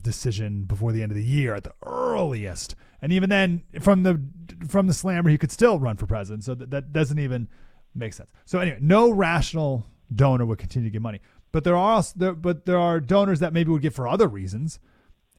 decision 0.02 0.64
before 0.64 0.92
the 0.92 1.02
end 1.02 1.12
of 1.12 1.16
the 1.16 1.24
year 1.24 1.56
at 1.56 1.64
the 1.64 1.74
earliest. 1.86 2.76
And 3.02 3.12
even 3.14 3.30
then, 3.30 3.64
from 3.80 4.04
the 4.04 4.22
from 4.68 4.88
the 4.88 4.94
slammer, 4.94 5.30
he 5.30 5.38
could 5.38 5.52
still 5.52 5.80
run 5.80 5.96
for 5.98 6.06
president. 6.06 6.44
So 6.44 6.54
that, 6.56 6.70
that 6.72 6.94
doesn't 6.94 7.20
even 7.20 7.48
make 7.96 8.14
sense. 8.14 8.32
So 8.46 8.60
anyway, 8.60 8.78
no 8.82 9.10
rational 9.12 9.86
donor 10.14 10.46
would 10.46 10.58
continue 10.60 10.90
to 10.90 10.92
give 10.94 11.02
money. 11.02 11.22
But 11.52 11.64
there 11.64 11.76
are 11.76 11.94
also, 11.94 12.14
there, 12.18 12.34
but 12.34 12.66
there 12.66 12.78
are 12.78 13.00
donors 13.00 13.40
that 13.40 13.54
maybe 13.54 13.72
would 13.72 13.82
give 13.82 13.96
for 13.96 14.08
other 14.08 14.28
reasons. 14.28 14.80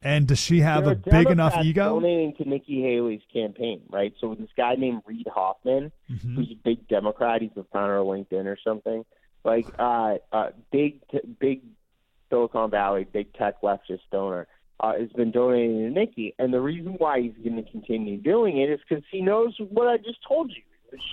And 0.02 0.26
does 0.26 0.38
she 0.38 0.60
have 0.60 0.84
There 0.84 0.94
a 0.94 0.96
big 0.96 1.28
enough 1.28 1.54
ego? 1.62 2.00
Donating 2.00 2.34
to 2.36 2.48
Nikki 2.48 2.80
Haley's 2.82 3.20
campaign, 3.32 3.82
right? 3.90 4.14
So 4.18 4.34
this 4.34 4.48
guy 4.56 4.74
named 4.76 5.02
Reid 5.04 5.28
Hoffman, 5.32 5.92
Mhm. 6.10 6.34
who's 6.36 6.50
a 6.50 6.54
big 6.64 6.88
Democrat, 6.88 7.42
he's 7.42 7.50
the 7.54 7.64
founder 7.64 7.98
of 7.98 8.06
LinkedIn 8.06 8.46
or 8.46 8.56
something. 8.64 9.04
Like, 9.44 9.66
uh, 9.78 10.16
uh, 10.32 10.50
big, 10.72 11.06
t- 11.10 11.20
big 11.38 11.60
Silicon 12.30 12.70
Valley, 12.70 13.04
big 13.04 13.32
tech 13.34 13.60
leftist 13.60 14.00
donor, 14.10 14.46
uh, 14.80 14.94
has 14.98 15.10
been 15.10 15.30
donating 15.30 15.78
to 15.78 15.90
Nikki, 15.90 16.34
and 16.38 16.52
the 16.52 16.60
reason 16.60 16.94
why 16.98 17.20
he's 17.20 17.34
going 17.44 17.62
to 17.62 17.70
continue 17.70 18.16
doing 18.16 18.58
it 18.58 18.70
is 18.70 18.80
because 18.88 19.04
he 19.10 19.20
knows 19.20 19.54
what 19.70 19.88
I 19.88 19.98
just 19.98 20.18
told 20.26 20.50
you. 20.50 20.62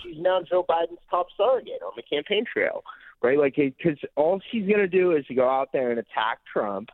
She's 0.02 0.16
now 0.18 0.40
Joe 0.42 0.64
Biden's 0.68 0.98
top 1.10 1.26
surrogate 1.36 1.82
on 1.84 1.92
the 1.94 2.02
campaign 2.02 2.44
trail, 2.50 2.82
right? 3.22 3.38
Like, 3.38 3.54
because 3.56 3.98
all 4.16 4.40
she's 4.50 4.66
going 4.66 4.78
to 4.80 4.88
do 4.88 5.14
is 5.14 5.24
to 5.26 5.34
go 5.34 5.48
out 5.48 5.68
there 5.72 5.90
and 5.90 6.00
attack 6.00 6.38
Trump 6.50 6.88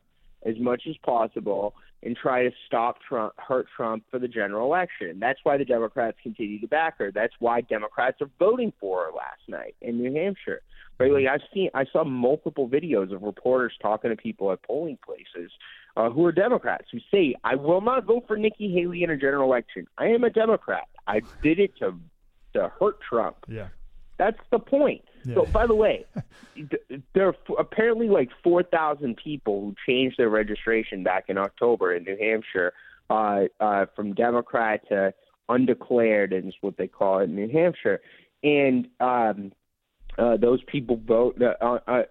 as 0.44 0.58
much 0.58 0.82
as 0.88 0.96
possible 0.98 1.74
and 2.02 2.14
try 2.14 2.42
to 2.42 2.50
stop 2.66 2.96
Trump, 3.08 3.32
hurt 3.38 3.66
Trump 3.74 4.04
for 4.10 4.18
the 4.18 4.28
general 4.28 4.66
election. 4.66 5.18
That's 5.18 5.38
why 5.42 5.56
the 5.56 5.64
Democrats 5.64 6.18
continue 6.22 6.60
to 6.60 6.66
back 6.66 6.98
her. 6.98 7.10
That's 7.10 7.32
why 7.38 7.62
Democrats 7.62 8.20
are 8.20 8.30
voting 8.38 8.72
for 8.78 9.06
her 9.06 9.12
last 9.12 9.40
night 9.48 9.74
in 9.80 9.96
New 9.96 10.12
Hampshire. 10.12 10.60
Right? 10.98 11.10
Like 11.10 11.26
I've 11.26 11.40
seen, 11.52 11.70
I 11.72 11.86
saw 11.90 12.04
multiple 12.04 12.68
videos 12.68 13.12
of 13.12 13.22
reporters 13.22 13.72
talking 13.80 14.10
to 14.10 14.16
people 14.16 14.52
at 14.52 14.62
polling 14.62 14.98
places 15.04 15.50
uh, 15.96 16.10
who 16.10 16.24
are 16.26 16.32
Democrats 16.32 16.86
who 16.90 16.98
say, 17.10 17.34
"I 17.44 17.54
will 17.54 17.80
not 17.80 18.04
vote 18.04 18.24
for 18.26 18.36
Nikki 18.36 18.72
Haley 18.72 19.02
in 19.02 19.10
a 19.10 19.16
general 19.16 19.50
election. 19.50 19.86
I 19.98 20.06
am 20.06 20.24
a 20.24 20.30
Democrat. 20.30 20.88
I 21.06 21.20
did 21.42 21.58
it 21.58 21.76
to 21.78 21.98
to 22.54 22.72
hurt 22.80 23.00
Trump." 23.00 23.36
Yeah. 23.48 23.68
That's 24.16 24.38
the 24.50 24.60
point. 24.60 25.04
So, 25.34 25.46
by 25.46 25.66
the 25.66 25.74
way, 25.74 26.04
there 27.14 27.28
are 27.28 27.34
apparently 27.58 28.08
like 28.08 28.28
4,000 28.42 29.16
people 29.16 29.60
who 29.60 29.74
changed 29.86 30.18
their 30.18 30.28
registration 30.28 31.02
back 31.02 31.24
in 31.28 31.38
October 31.38 31.94
in 31.94 32.04
New 32.04 32.16
Hampshire 32.20 32.74
uh, 33.10 33.44
uh, 33.58 33.86
from 33.96 34.14
Democrat 34.14 34.86
to 34.88 35.14
undeclared, 35.48 36.32
is 36.32 36.54
what 36.60 36.76
they 36.76 36.86
call 36.86 37.20
it 37.20 37.24
in 37.24 37.34
New 37.34 37.48
Hampshire. 37.48 38.00
And 38.42 38.88
um, 39.00 39.52
uh, 40.18 40.36
those 40.36 40.62
people 40.64 41.00
vote. 41.04 41.40
Uh, 41.40 41.78
uh, 41.86 42.02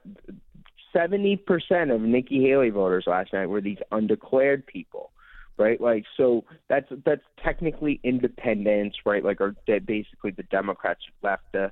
70% 0.95 1.93
of 1.93 2.01
Nikki 2.01 2.41
Haley 2.41 2.69
voters 2.69 3.05
last 3.07 3.33
night 3.33 3.47
were 3.47 3.61
these 3.61 3.79
undeclared 3.91 4.65
people 4.65 5.11
right? 5.57 5.79
Like, 5.79 6.05
so 6.17 6.43
that's 6.67 6.87
that's 7.05 7.21
technically 7.43 7.99
independents, 8.03 8.97
right? 9.05 9.23
Like, 9.23 9.41
or 9.41 9.55
that 9.67 9.85
basically 9.85 10.31
the 10.31 10.43
Democrats 10.43 11.01
left 11.21 11.43
the 11.51 11.71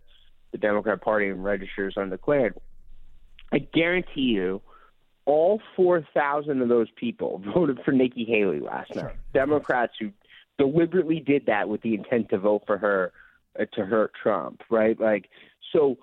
the 0.51 0.57
Democrat 0.57 1.01
Party 1.01 1.29
and 1.29 1.43
registers 1.43 1.95
undeclared. 1.97 2.55
I 3.53 3.59
guarantee 3.59 4.21
you, 4.21 4.61
all 5.25 5.61
four 5.75 6.05
thousand 6.13 6.61
of 6.61 6.69
those 6.69 6.89
people 6.95 7.41
voted 7.53 7.79
for 7.83 7.91
Nikki 7.91 8.25
Haley 8.25 8.59
last 8.59 8.95
night. 8.95 9.15
Democrats 9.33 9.93
who 9.99 10.11
deliberately 10.57 11.19
did 11.19 11.47
that 11.47 11.69
with 11.69 11.81
the 11.81 11.95
intent 11.95 12.29
to 12.29 12.37
vote 12.37 12.63
for 12.67 12.77
her 12.77 13.11
uh, 13.59 13.65
to 13.73 13.85
hurt 13.85 14.11
Trump, 14.21 14.61
right? 14.69 14.99
Like, 14.99 15.29
so 15.73 15.97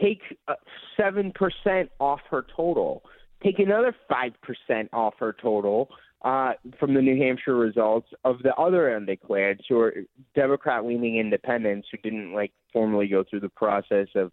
take 0.00 0.20
uh, 0.48 0.54
seven 0.96 1.32
percent 1.32 1.90
off 2.00 2.20
her 2.30 2.44
total. 2.56 3.02
Take 3.42 3.58
another 3.58 3.94
five 4.08 4.32
percent 4.42 4.88
off 4.92 5.14
her 5.18 5.34
total 5.40 5.90
uh, 6.24 6.52
from 6.80 6.94
the 6.94 7.02
New 7.02 7.16
Hampshire 7.16 7.54
results 7.54 8.08
of 8.24 8.42
the 8.42 8.54
other 8.54 8.96
undeclared, 8.96 9.60
who 9.68 9.78
are 9.80 9.94
Democrat-leaning 10.34 11.18
independents 11.18 11.88
who 11.90 11.98
didn't 11.98 12.32
like 12.32 12.52
formally 12.72 13.06
go 13.06 13.24
through 13.28 13.40
the 13.40 13.50
process 13.50 14.08
of 14.14 14.32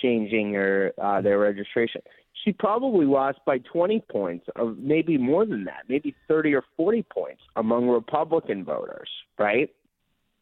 changing 0.00 0.54
her 0.54 0.92
uh, 1.02 1.20
their 1.20 1.38
registration. 1.38 2.00
She 2.44 2.52
probably 2.52 3.06
lost 3.06 3.40
by 3.44 3.58
20 3.58 4.04
points, 4.10 4.46
of 4.56 4.78
maybe 4.78 5.18
more 5.18 5.44
than 5.44 5.64
that, 5.64 5.82
maybe 5.88 6.14
30 6.28 6.54
or 6.54 6.64
40 6.76 7.02
points 7.12 7.42
among 7.56 7.88
Republican 7.88 8.64
voters, 8.64 9.08
right? 9.38 9.68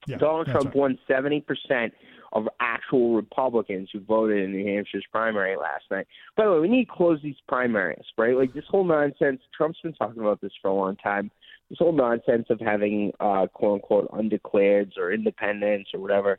Yeah, 0.07 0.19
Donald 0.19 0.47
Trump 0.47 0.75
won 0.75 0.99
70 1.09 1.41
percent 1.43 1.93
of 2.33 2.49
actual 2.61 3.15
Republicans 3.15 3.89
who 3.93 4.01
voted 4.01 4.45
in 4.45 4.53
New 4.53 4.65
Hampshire's 4.65 5.05
primary 5.11 5.57
last 5.57 5.85
night. 5.91 6.07
By 6.37 6.45
the 6.45 6.53
way, 6.53 6.61
we 6.61 6.69
need 6.69 6.85
to 6.87 6.93
close 6.93 7.21
these 7.23 7.37
primaries, 7.49 8.05
right? 8.17 8.37
Like 8.37 8.53
this 8.55 8.65
whole 8.69 8.85
nonsense. 8.85 9.41
Trump's 9.57 9.79
been 9.83 9.93
talking 9.95 10.21
about 10.21 10.41
this 10.41 10.53
for 10.63 10.69
a 10.69 10.75
long 10.75 10.97
time. 10.97 11.31
This 11.69 11.79
whole 11.79 11.93
nonsense 11.93 12.47
of 12.51 12.61
having 12.61 13.13
uh, 13.21 13.47
quote 13.53 13.75
unquote 13.75 14.11
undeclareds 14.11 14.97
or 14.97 15.13
independents 15.13 15.91
or 15.95 16.01
whatever, 16.01 16.39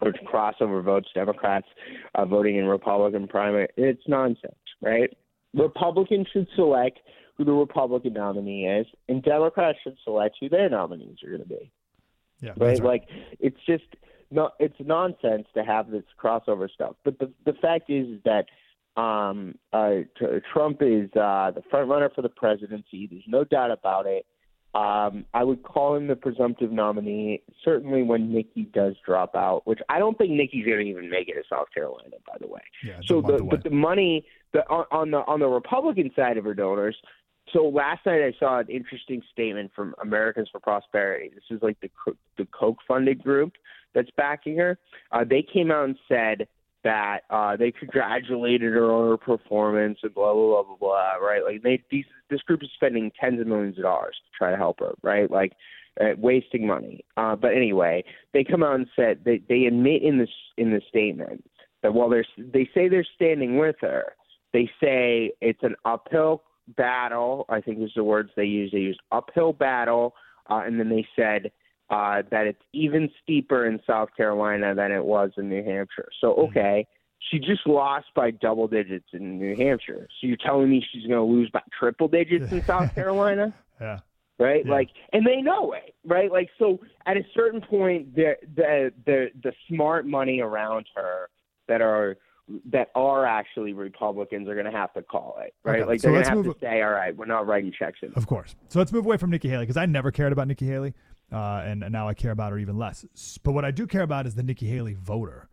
or 0.00 0.12
crossover 0.12 0.82
votes, 0.82 1.08
Democrats 1.14 1.66
uh, 2.14 2.24
voting 2.24 2.56
in 2.56 2.66
Republican 2.66 3.28
primary. 3.28 3.68
It's 3.76 4.02
nonsense, 4.08 4.54
right? 4.80 5.10
Republicans 5.54 6.26
should 6.32 6.48
select 6.56 6.98
who 7.36 7.44
the 7.44 7.52
Republican 7.52 8.14
nominee 8.14 8.66
is, 8.66 8.86
and 9.08 9.22
Democrats 9.22 9.78
should 9.82 9.96
select 10.04 10.36
who 10.40 10.48
their 10.48 10.68
nominees 10.68 11.18
are 11.24 11.28
going 11.28 11.42
to 11.42 11.48
be. 11.48 11.70
Yeah, 12.40 12.50
right? 12.50 12.78
right. 12.78 12.82
Like 12.82 13.08
it's 13.38 13.58
just 13.66 13.84
no, 14.32 14.50
it's 14.58 14.74
nonsense 14.80 15.46
to 15.54 15.64
have 15.64 15.90
this 15.90 16.04
crossover 16.22 16.70
stuff. 16.70 16.96
But 17.04 17.18
the 17.18 17.30
the 17.44 17.52
fact 17.54 17.90
is, 17.90 18.08
is 18.08 18.20
that 18.24 18.46
um, 19.00 19.56
uh, 19.72 20.00
tr- 20.16 20.38
Trump 20.52 20.78
is 20.80 21.10
uh, 21.14 21.50
the 21.52 21.62
front 21.70 21.88
runner 21.88 22.10
for 22.14 22.22
the 22.22 22.28
presidency. 22.28 23.06
There's 23.10 23.24
no 23.26 23.44
doubt 23.44 23.70
about 23.70 24.06
it. 24.06 24.26
Um, 24.74 25.26
I 25.34 25.44
would 25.44 25.62
call 25.62 25.96
him 25.96 26.06
the 26.06 26.16
presumptive 26.16 26.72
nominee, 26.72 27.42
certainly 27.62 28.02
when 28.02 28.32
Nikki 28.32 28.62
does 28.72 28.94
drop 29.04 29.34
out, 29.34 29.66
which 29.66 29.80
I 29.90 29.98
don't 29.98 30.16
think 30.16 30.30
Nikki's 30.30 30.64
going 30.64 30.78
to 30.78 30.90
even 30.90 31.10
make 31.10 31.28
it 31.28 31.34
to 31.34 31.42
South 31.48 31.66
Carolina, 31.74 32.16
by 32.26 32.38
the 32.40 32.46
way. 32.46 32.62
Yeah, 32.82 33.00
so 33.04 33.20
the 33.20 33.46
but 33.48 33.64
the 33.64 33.70
money 33.70 34.24
the 34.54 34.60
on 34.60 35.10
the 35.10 35.18
on 35.18 35.40
the 35.40 35.46
Republican 35.46 36.10
side 36.16 36.38
of 36.38 36.44
her 36.44 36.54
donors. 36.54 36.96
So 37.52 37.68
last 37.68 38.06
night 38.06 38.22
I 38.22 38.32
saw 38.38 38.60
an 38.60 38.68
interesting 38.68 39.22
statement 39.32 39.72
from 39.74 39.94
Americans 40.02 40.48
for 40.50 40.60
Prosperity. 40.60 41.30
This 41.34 41.44
is 41.50 41.62
like 41.62 41.78
the 41.80 41.90
the 42.38 42.46
Koch 42.46 42.78
funded 42.88 43.22
group 43.22 43.52
that's 43.94 44.10
backing 44.16 44.56
her. 44.58 44.78
Uh, 45.10 45.24
they 45.28 45.42
came 45.42 45.70
out 45.70 45.84
and 45.84 45.96
said 46.08 46.48
that 46.84 47.20
uh, 47.30 47.56
they 47.56 47.70
congratulated 47.70 48.72
her 48.72 48.90
on 48.90 49.10
her 49.10 49.16
performance 49.16 49.98
and 50.02 50.14
blah 50.14 50.32
blah 50.32 50.62
blah 50.62 50.62
blah 50.62 50.76
blah. 50.76 51.26
Right? 51.26 51.44
Like 51.44 51.62
they 51.62 51.82
these 51.90 52.06
this 52.30 52.40
group 52.42 52.62
is 52.62 52.70
spending 52.74 53.12
tens 53.20 53.40
of 53.40 53.46
millions 53.46 53.76
of 53.78 53.84
dollars 53.84 54.16
to 54.24 54.38
try 54.38 54.50
to 54.50 54.56
help 54.56 54.80
her. 54.80 54.94
Right? 55.02 55.30
Like 55.30 55.52
uh, 56.00 56.14
wasting 56.16 56.66
money. 56.66 57.04
Uh, 57.16 57.36
but 57.36 57.52
anyway, 57.54 58.02
they 58.32 58.44
come 58.44 58.62
out 58.62 58.76
and 58.76 58.86
said 58.96 59.20
they 59.24 59.42
they 59.48 59.66
admit 59.66 60.02
in 60.02 60.18
this 60.18 60.30
in 60.56 60.70
the 60.70 60.80
statement 60.88 61.44
that 61.82 61.92
while 61.92 62.08
they're 62.08 62.26
they 62.38 62.68
say 62.74 62.88
they're 62.88 63.06
standing 63.14 63.58
with 63.58 63.76
her, 63.80 64.14
they 64.52 64.70
say 64.80 65.32
it's 65.40 65.62
an 65.62 65.74
uphill 65.84 66.42
battle. 66.76 67.46
I 67.48 67.60
think 67.60 67.80
is 67.80 67.92
the 67.96 68.04
words 68.04 68.30
they 68.36 68.44
used. 68.44 68.74
They 68.74 68.78
used 68.78 69.00
uphill 69.10 69.52
battle, 69.52 70.14
uh, 70.50 70.62
and 70.64 70.78
then 70.78 70.88
they 70.88 71.06
said 71.16 71.50
uh, 71.90 72.22
that 72.30 72.46
it's 72.46 72.62
even 72.72 73.10
steeper 73.22 73.66
in 73.66 73.80
South 73.86 74.08
Carolina 74.16 74.74
than 74.74 74.92
it 74.92 75.04
was 75.04 75.30
in 75.36 75.48
New 75.48 75.64
Hampshire. 75.64 76.08
So 76.20 76.34
okay, 76.34 76.86
she 77.30 77.38
just 77.38 77.66
lost 77.66 78.06
by 78.14 78.30
double 78.30 78.66
digits 78.66 79.06
in 79.12 79.38
New 79.38 79.56
Hampshire. 79.56 80.08
So 80.20 80.26
you're 80.26 80.36
telling 80.36 80.70
me 80.70 80.84
she's 80.92 81.06
going 81.06 81.26
to 81.26 81.32
lose 81.32 81.50
by 81.50 81.60
triple 81.78 82.08
digits 82.08 82.50
in 82.50 82.62
South 82.66 82.88
Carolina? 82.94 83.54
Yeah. 83.80 84.00
right? 84.38 84.66
Like, 84.66 84.90
and 85.12 85.26
they 85.26 85.40
know 85.40 85.72
it, 85.72 85.94
right? 86.04 86.30
Like, 86.30 86.50
so 86.58 86.80
at 87.06 87.16
a 87.16 87.22
certain 87.34 87.60
point, 87.60 88.14
the 88.14 88.34
the 88.56 88.92
the 89.06 89.26
the 89.42 89.52
smart 89.68 90.06
money 90.06 90.40
around 90.40 90.86
her 90.96 91.28
that 91.68 91.80
are 91.80 92.16
that 92.70 92.90
are 92.94 93.24
actually 93.24 93.72
Republicans 93.72 94.48
are 94.48 94.54
going 94.54 94.66
to 94.66 94.72
have 94.76 94.92
to 94.94 95.02
call 95.02 95.38
it, 95.44 95.54
right? 95.64 95.80
Okay, 95.80 95.88
Like 95.88 96.00
so 96.00 96.08
they're 96.08 96.12
going 96.14 96.24
to 96.24 96.28
have 96.30 96.38
move- 96.44 96.54
to 96.54 96.60
say, 96.60 96.82
all 96.82 96.90
right, 96.90 97.16
we're 97.16 97.26
not 97.26 97.46
writing 97.46 97.72
checks 97.76 97.98
in. 98.02 98.12
Of 98.14 98.26
course. 98.26 98.54
So 98.68 98.78
let's 98.78 98.92
move 98.92 99.04
away 99.06 99.16
from 99.16 99.30
Nikki 99.30 99.48
Haley 99.48 99.62
because 99.64 99.76
I 99.76 99.86
never 99.86 100.10
cared 100.10 100.32
about 100.32 100.48
Nikki 100.48 100.66
Haley, 100.66 100.94
uh, 101.32 101.62
and, 101.64 101.82
and 101.84 101.92
now 101.92 102.08
I 102.08 102.14
care 102.14 102.32
about 102.32 102.50
her 102.52 102.58
even 102.58 102.76
less. 102.76 103.04
But 103.42 103.52
what 103.52 103.64
I 103.64 103.70
do 103.70 103.86
care 103.86 104.02
about 104.02 104.26
is 104.26 104.34
the 104.34 104.42
Nikki 104.42 104.66
Haley 104.68 104.94
voter, 104.94 105.48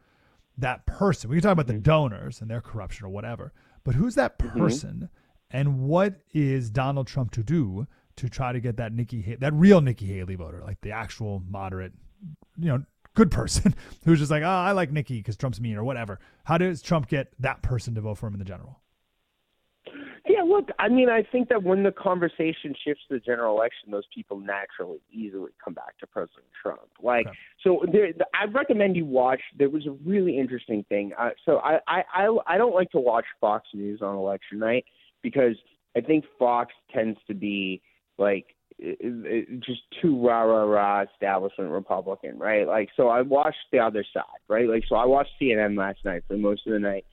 that 0.58 0.86
person. 0.86 1.30
We 1.30 1.38
can 1.38 1.44
talk 1.44 1.52
about 1.54 1.68
Mm-hmm. 1.68 1.76
the 1.78 1.82
donors 1.84 2.42
and 2.42 2.50
their 2.50 2.62
corruption 2.62 3.06
or 3.06 3.10
whatever, 3.10 3.54
but 3.84 3.96
who's 3.96 4.16
that 4.16 4.38
Mhm. 4.40 4.58
person, 4.58 5.10
and 5.52 5.82
what 5.82 6.22
is 6.34 6.70
Donald 6.70 7.08
Trump 7.08 7.32
to 7.32 7.44
do 7.44 7.88
to 8.18 8.30
try 8.30 8.52
to 8.52 8.60
get 8.60 8.76
that 8.78 8.92
Nikki, 8.94 9.36
that 9.40 9.54
real 9.54 9.80
Nikki 9.80 10.08
Haley 10.08 10.36
voter, 10.36 10.62
like 10.66 10.82
the 10.82 10.92
actual 10.92 11.44
moderate, 11.48 11.94
you 12.58 12.68
know, 12.68 12.84
good 13.16 13.32
person 13.32 13.76
who's 14.06 14.20
just 14.20 14.32
like, 14.32 14.44
oh, 14.44 14.48
I 14.48 14.72
like 14.72 14.92
Nikki 14.92 15.18
because 15.18 15.38
Trump's 15.38 15.60
mean 15.60 15.76
or 15.76 15.84
whatever. 15.84 16.20
How 16.46 16.58
does 16.58 16.82
Trump 16.82 17.08
get 17.08 17.34
that 17.40 17.62
person 17.62 17.96
to 17.96 18.02
vote 18.02 18.16
for 18.16 18.28
him 18.28 18.34
in 18.34 18.40
the 18.40 18.46
general? 18.46 18.80
Yeah, 20.28 20.44
look, 20.44 20.70
I 20.78 20.90
mean, 20.90 21.10
I 21.10 21.24
think 21.24 21.50
that 21.50 21.64
when 21.64 21.82
the 21.82 21.92
conversation 21.92 22.76
shifts 22.86 23.02
to 23.08 23.16
the 23.16 23.20
general 23.20 23.56
election, 23.56 23.90
those 23.90 24.04
people 24.14 24.40
naturally 24.40 25.00
easily 25.12 25.52
come 25.64 25.74
back 25.74 25.98
to 26.00 26.08
President 26.08 26.46
Trump. 26.62 26.82
Like, 27.02 27.26
so 27.64 27.84
there, 27.92 28.10
I 28.40 28.46
recommend 28.46 28.96
you 28.96 29.06
watch. 29.06 29.42
There 29.58 29.70
was 29.70 29.88
a 29.88 29.92
really 30.06 30.38
interesting 30.38 30.86
thing. 30.88 31.14
Uh, 31.18 31.30
so 31.46 31.58
I, 31.58 31.80
I, 31.88 32.04
I, 32.14 32.38
I 32.46 32.58
don't 32.58 32.76
like 32.76 32.92
to 32.92 33.00
watch 33.00 33.26
Fox 33.42 33.68
News 33.74 34.02
on 34.04 34.16
election 34.16 34.60
night 34.60 34.86
because 35.24 35.56
I 35.96 36.02
think 36.02 36.26
Fox 36.38 36.74
tends 36.94 37.18
to 37.28 37.34
be 37.34 37.82
like 38.20 38.56
it, 38.80 38.98
it, 39.02 39.60
just 39.60 39.82
too 40.02 40.26
rah 40.26 40.44
rah 40.44 40.64
rah 40.64 41.04
establishment 41.14 41.70
Republican, 41.70 42.40
right? 42.40 42.68
Like, 42.68 42.90
so 42.96 43.10
I 43.10 43.22
watched 43.22 43.58
the 43.72 43.80
other 43.80 44.06
side, 44.14 44.24
right? 44.48 44.68
Like, 44.68 44.84
so 44.88 44.96
I 44.96 45.06
watched 45.06 45.32
CNN 45.42 45.78
last 45.78 46.00
night 46.06 46.24
for 46.28 46.38
most 46.38 46.66
of 46.66 46.74
the 46.74 46.80
night, 46.80 47.06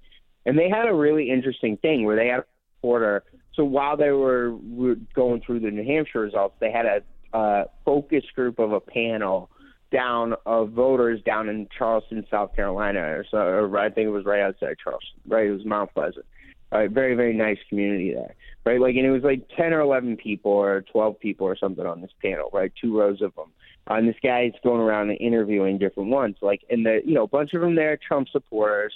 and 0.45 0.59
they 0.59 0.69
had 0.69 0.89
a 0.89 0.95
really 0.95 1.31
interesting 1.31 1.77
thing 1.79 2.05
where 2.05 2.17
they 2.17 2.29
had 2.29 2.41
a 2.41 2.47
reporter. 2.77 3.25
So 3.55 3.65
while 3.65 3.97
they 3.97 4.11
were 4.11 4.55
were 4.55 4.97
going 5.15 5.43
through 5.45 5.61
the 5.61 5.71
New 5.71 5.85
Hampshire 5.85 6.21
results, 6.21 6.55
they 6.61 6.71
had 6.71 6.87
a 6.87 7.37
uh, 7.37 7.65
focus 7.85 8.25
group 8.35 8.59
of 8.59 8.73
a 8.73 8.81
panel 8.81 9.51
down 9.93 10.35
of 10.45 10.71
voters 10.71 11.21
down 11.25 11.49
in 11.49 11.69
Charleston, 11.77 12.25
South 12.31 12.55
Carolina, 12.55 13.01
or 13.01 13.25
so. 13.31 13.39
Or 13.39 13.79
I 13.79 13.91
think 13.91 14.07
it 14.07 14.11
was 14.11 14.25
right 14.25 14.43
outside 14.43 14.77
Charleston, 14.83 15.21
right? 15.27 15.47
It 15.47 15.53
was 15.53 15.65
Mount 15.65 15.93
Pleasant. 15.95 16.27
Right, 16.73 16.91
very 16.91 17.15
very 17.15 17.33
nice 17.33 17.59
community 17.69 18.13
there, 18.13 18.35
right? 18.65 18.81
Like, 18.81 18.97
and 18.97 19.07
it 19.07 19.11
was 19.11 19.23
like 19.23 19.49
ten 19.57 19.73
or 19.73 19.81
eleven 19.81 20.17
people 20.17 20.51
or 20.51 20.83
twelve 20.83 21.19
people 21.21 21.47
or 21.47 21.57
something 21.57 21.87
on 21.87 22.01
this 22.01 22.11
panel, 22.21 22.51
right? 22.53 22.73
Two 22.81 22.99
rows 22.99 23.23
of 23.23 23.35
them. 23.37 23.53
And 23.87 24.09
this 24.09 24.17
guy's 24.21 24.53
going 24.65 24.81
around 24.81 25.11
and 25.11 25.21
interviewing 25.21 25.79
different 25.79 26.11
ones, 26.11 26.37
like, 26.43 26.63
and 26.69 26.85
the 26.85 27.01
you 27.05 27.15
know 27.15 27.23
a 27.23 27.29
bunch 27.29 27.55
of 27.55 27.61
them 27.61 27.77
there 27.77 27.97
Trump 27.97 28.29
supporters, 28.31 28.93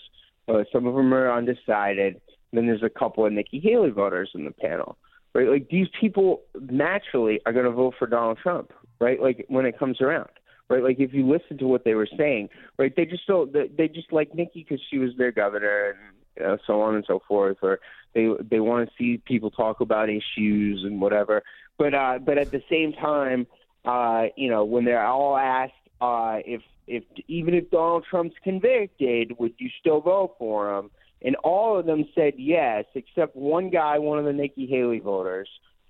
uh, 0.49 0.65
some 0.73 0.87
of 0.87 0.95
them 0.97 1.15
are 1.15 1.33
undecided. 1.33 2.21
Then 2.53 2.67
there's 2.67 2.83
a 2.83 2.91
couple 2.91 3.25
of 3.25 3.33
Nikki 3.33 3.61
Haley 3.61 3.91
voters 3.91 4.31
in 4.35 4.45
the 4.45 4.51
panel, 4.51 4.99
right? 5.33 5.49
Like 5.49 5.69
these 5.71 5.87
people 6.01 6.43
naturally 6.61 7.41
are 7.47 7.53
going 7.53 7.67
to 7.67 7.71
vote 7.71 7.95
for 7.99 8.09
Donald 8.09 8.39
Trump, 8.43 8.73
right? 9.01 9.23
Like 9.23 9.45
when 9.47 9.65
it 9.65 9.79
comes 9.79 10.01
around, 10.01 10.31
right? 10.69 10.83
Like 10.83 10.99
if 10.99 11.15
you 11.15 11.25
listen 11.31 11.57
to 11.59 11.69
what 11.69 11.85
they 11.85 11.95
were 11.95 12.09
saying, 12.19 12.49
right? 12.79 12.93
They 12.95 13.05
just 13.05 13.27
don't. 13.29 13.53
They 13.53 13.87
just 13.87 14.13
like 14.13 14.35
Nikki 14.35 14.67
because 14.69 14.85
she 14.91 14.99
was 14.99 15.11
their 15.17 15.31
governor 15.31 15.91
and 15.91 15.99
know, 16.39 16.59
so 16.67 16.81
on 16.83 16.95
and 16.95 17.05
so 17.07 17.21
forth, 17.27 17.59
or 17.63 17.81
they 18.15 18.29
they 18.49 18.61
want 18.61 18.89
to 18.89 18.95
see 18.97 19.19
people 19.25 19.51
talk 19.51 19.81
about 19.81 20.09
issues 20.09 20.83
and 20.85 21.01
whatever. 21.01 21.43
But 21.79 21.95
uh, 21.95 22.19
but 22.25 22.39
at 22.39 22.51
the 22.51 22.63
same 22.71 22.93
time, 22.93 23.47
uh, 23.85 24.27
you 24.37 24.51
know, 24.51 24.65
when 24.65 24.85
they're 24.85 25.07
all 25.07 25.37
asked 25.37 25.73
uh, 26.01 26.39
if 26.45 26.63
if 26.87 27.05
even 27.29 27.55
if 27.55 27.71
Donald 27.71 28.05
Trump's 28.09 28.37
convicted, 28.43 29.39
would 29.39 29.55
you 29.59 29.71
still 29.81 30.01
vote 30.01 30.35
for 30.39 30.77
him? 30.77 30.91
And 31.23 31.37
all 31.37 31.79
of 31.79 31.87
them 31.87 32.07
said 32.15 32.35
yes, 32.39 32.85
except 32.95 33.37
one 33.37 33.71
guy, 33.71 33.99
one 33.99 34.19
of 34.19 34.25
the 34.25 34.33
Nikki 34.33 34.67
Haley 34.67 35.01
voters, 35.01 35.49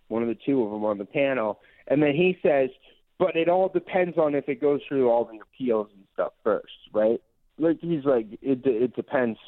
one 0.09 0.22
of 0.22 0.28
the 0.28 0.36
two 0.45 0.62
of 0.62 0.70
them 0.72 0.84
on 0.84 0.99
the 0.99 1.05
panel. 1.05 1.61
And 1.86 2.03
then 2.03 2.14
he 2.14 2.36
says, 2.43 2.70
but 3.18 3.36
it 3.36 3.49
all 3.49 3.68
depends 3.68 4.18
on 4.18 4.34
if 4.34 4.49
it 4.49 4.61
goes 4.61 4.80
through 4.88 5.09
all 5.09 5.24
the 5.24 5.38
appeals 5.41 5.88
and 5.95 6.05
stuff 6.14 6.32
first, 6.43 6.72
right? 6.93 7.20
Like 7.59 7.78
he's 7.80 8.05
like, 8.05 8.26
it 8.41 8.64
it 8.64 8.97
depends. 8.97 9.38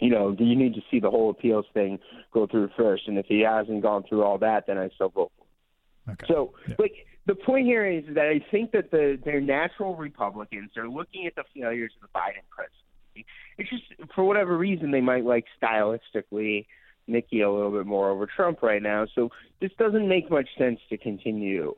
You 0.00 0.10
know, 0.10 0.34
you 0.38 0.56
need 0.56 0.74
to 0.74 0.82
see 0.90 1.00
the 1.00 1.10
whole 1.10 1.30
appeals 1.30 1.66
thing 1.72 1.98
go 2.32 2.46
through 2.46 2.70
first, 2.76 3.06
and 3.06 3.16
if 3.18 3.26
he 3.26 3.40
hasn't 3.40 3.82
gone 3.82 4.02
through 4.08 4.24
all 4.24 4.38
that, 4.38 4.66
then 4.66 4.76
I 4.78 4.88
still 4.94 5.08
vote 5.08 5.32
for 5.36 6.10
him. 6.10 6.16
So, 6.26 6.52
like, 6.78 7.06
the 7.26 7.34
point 7.34 7.66
here 7.66 7.86
is 7.86 8.04
that 8.14 8.26
I 8.26 8.44
think 8.50 8.72
that 8.72 8.90
the 8.90 9.18
they're 9.24 9.40
natural 9.40 9.96
Republicans. 9.96 10.70
They're 10.74 10.88
looking 10.88 11.26
at 11.26 11.34
the 11.34 11.44
failures 11.54 11.92
of 12.02 12.08
the 12.08 12.18
Biden 12.18 12.44
presidency. 12.50 13.26
It's 13.56 13.70
just 13.70 14.12
for 14.14 14.24
whatever 14.24 14.58
reason 14.58 14.90
they 14.90 15.00
might 15.00 15.24
like 15.24 15.46
stylistically 15.62 16.66
Nikki 17.06 17.40
a 17.40 17.50
little 17.50 17.70
bit 17.70 17.86
more 17.86 18.10
over 18.10 18.26
Trump 18.26 18.62
right 18.62 18.82
now. 18.82 19.06
So 19.14 19.30
this 19.60 19.70
doesn't 19.78 20.08
make 20.08 20.30
much 20.30 20.48
sense 20.58 20.80
to 20.90 20.98
continue 20.98 21.74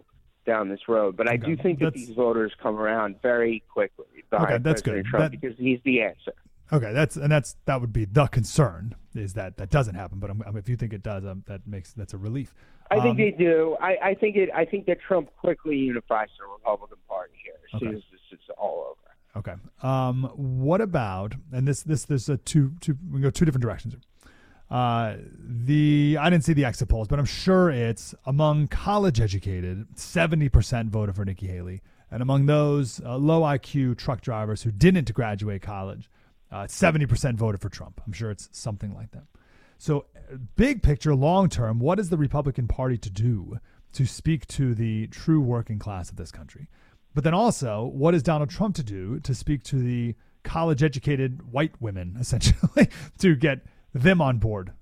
down 0.46 0.68
this 0.68 0.88
road. 0.88 1.16
But 1.16 1.28
I 1.28 1.36
do 1.36 1.56
think 1.56 1.80
that 1.80 1.94
these 1.94 2.10
voters 2.10 2.52
come 2.62 2.78
around 2.78 3.20
very 3.20 3.62
quickly 3.68 4.06
behind 4.30 4.54
Okay, 4.54 4.62
that's 4.62 4.82
President 4.82 5.06
good. 5.06 5.10
Trump 5.10 5.32
That- 5.32 5.40
because 5.40 5.58
he's 5.58 5.80
the 5.84 6.02
answer. 6.02 6.32
Okay, 6.72 6.92
that's 6.92 7.16
and 7.16 7.30
that's 7.30 7.56
that 7.66 7.80
would 7.80 7.92
be 7.92 8.04
the 8.04 8.26
concern 8.26 8.96
is 9.14 9.34
that 9.34 9.56
that 9.56 9.70
doesn't 9.70 9.94
happen. 9.94 10.18
But 10.18 10.30
um, 10.30 10.42
if 10.56 10.68
you 10.68 10.76
think 10.76 10.92
it 10.92 11.02
does, 11.02 11.24
um, 11.24 11.44
that 11.46 11.66
makes 11.66 11.92
that's 11.92 12.12
a 12.12 12.18
relief. 12.18 12.54
I 12.90 12.96
think 12.96 13.12
Um, 13.12 13.16
they 13.16 13.30
do. 13.30 13.76
I, 13.80 13.96
I 14.02 14.14
think 14.14 14.36
it. 14.36 14.50
I 14.54 14.64
think 14.64 14.86
that 14.86 14.98
Trump 15.00 15.30
quickly 15.36 15.76
unifies 15.76 16.28
the 16.38 16.46
Republican 16.46 16.98
Party 17.08 17.34
here 17.44 17.54
as 17.72 17.80
soon 17.80 17.94
as 17.96 18.02
this 18.10 18.38
is 18.38 18.44
all 18.58 18.84
over. 18.90 18.96
Okay. 19.36 19.54
Um, 19.82 20.24
what 20.34 20.80
about 20.80 21.34
and 21.52 21.68
this 21.68 21.82
this 21.82 22.04
there's 22.04 22.28
a 22.28 22.36
two 22.36 22.72
two 22.80 22.96
we 23.12 23.20
go 23.20 23.30
two 23.30 23.44
different 23.44 23.62
directions. 23.62 23.96
Uh, 24.68 25.16
the 25.38 26.18
I 26.20 26.30
didn't 26.30 26.44
see 26.44 26.52
the 26.52 26.64
exit 26.64 26.88
polls, 26.88 27.06
but 27.06 27.18
I'm 27.20 27.24
sure 27.26 27.70
it's 27.70 28.14
among 28.24 28.68
college 28.68 29.20
educated, 29.20 29.86
seventy 29.96 30.48
percent 30.48 30.90
voted 30.90 31.14
for 31.14 31.24
Nikki 31.24 31.46
Haley, 31.46 31.82
and 32.10 32.22
among 32.22 32.46
those 32.46 33.00
uh, 33.04 33.16
low 33.16 33.42
IQ 33.42 33.98
truck 33.98 34.20
drivers 34.20 34.62
who 34.62 34.72
didn't 34.72 35.12
graduate 35.14 35.62
college, 35.62 36.10
uh, 36.50 36.66
seventy 36.66 37.06
percent 37.06 37.38
voted 37.38 37.60
for 37.60 37.68
Trump. 37.68 38.00
I'm 38.06 38.12
sure 38.12 38.30
it's 38.30 38.48
something 38.52 38.94
like 38.94 39.10
that. 39.12 39.24
So, 39.78 40.06
uh, 40.16 40.36
big 40.56 40.82
picture, 40.82 41.14
long 41.14 41.48
term, 41.48 41.78
what 41.78 41.98
is 41.98 42.08
the 42.08 42.16
Republican 42.16 42.68
Party 42.68 42.96
to 42.98 43.10
do 43.10 43.58
to 43.92 44.06
speak 44.06 44.46
to 44.48 44.74
the 44.74 45.06
true 45.08 45.40
working 45.40 45.78
class 45.78 46.10
of 46.10 46.16
this 46.16 46.30
country? 46.30 46.68
But 47.14 47.24
then 47.24 47.34
also, 47.34 47.84
what 47.84 48.14
is 48.14 48.22
Donald 48.22 48.50
Trump 48.50 48.74
to 48.76 48.82
do 48.82 49.20
to 49.20 49.34
speak 49.34 49.62
to 49.64 49.76
the 49.76 50.14
college 50.44 50.82
educated 50.82 51.50
white 51.50 51.80
women, 51.80 52.16
essentially, 52.20 52.88
to 53.18 53.36
get 53.36 53.60
them 53.94 54.20
on 54.20 54.38
board 54.38 54.72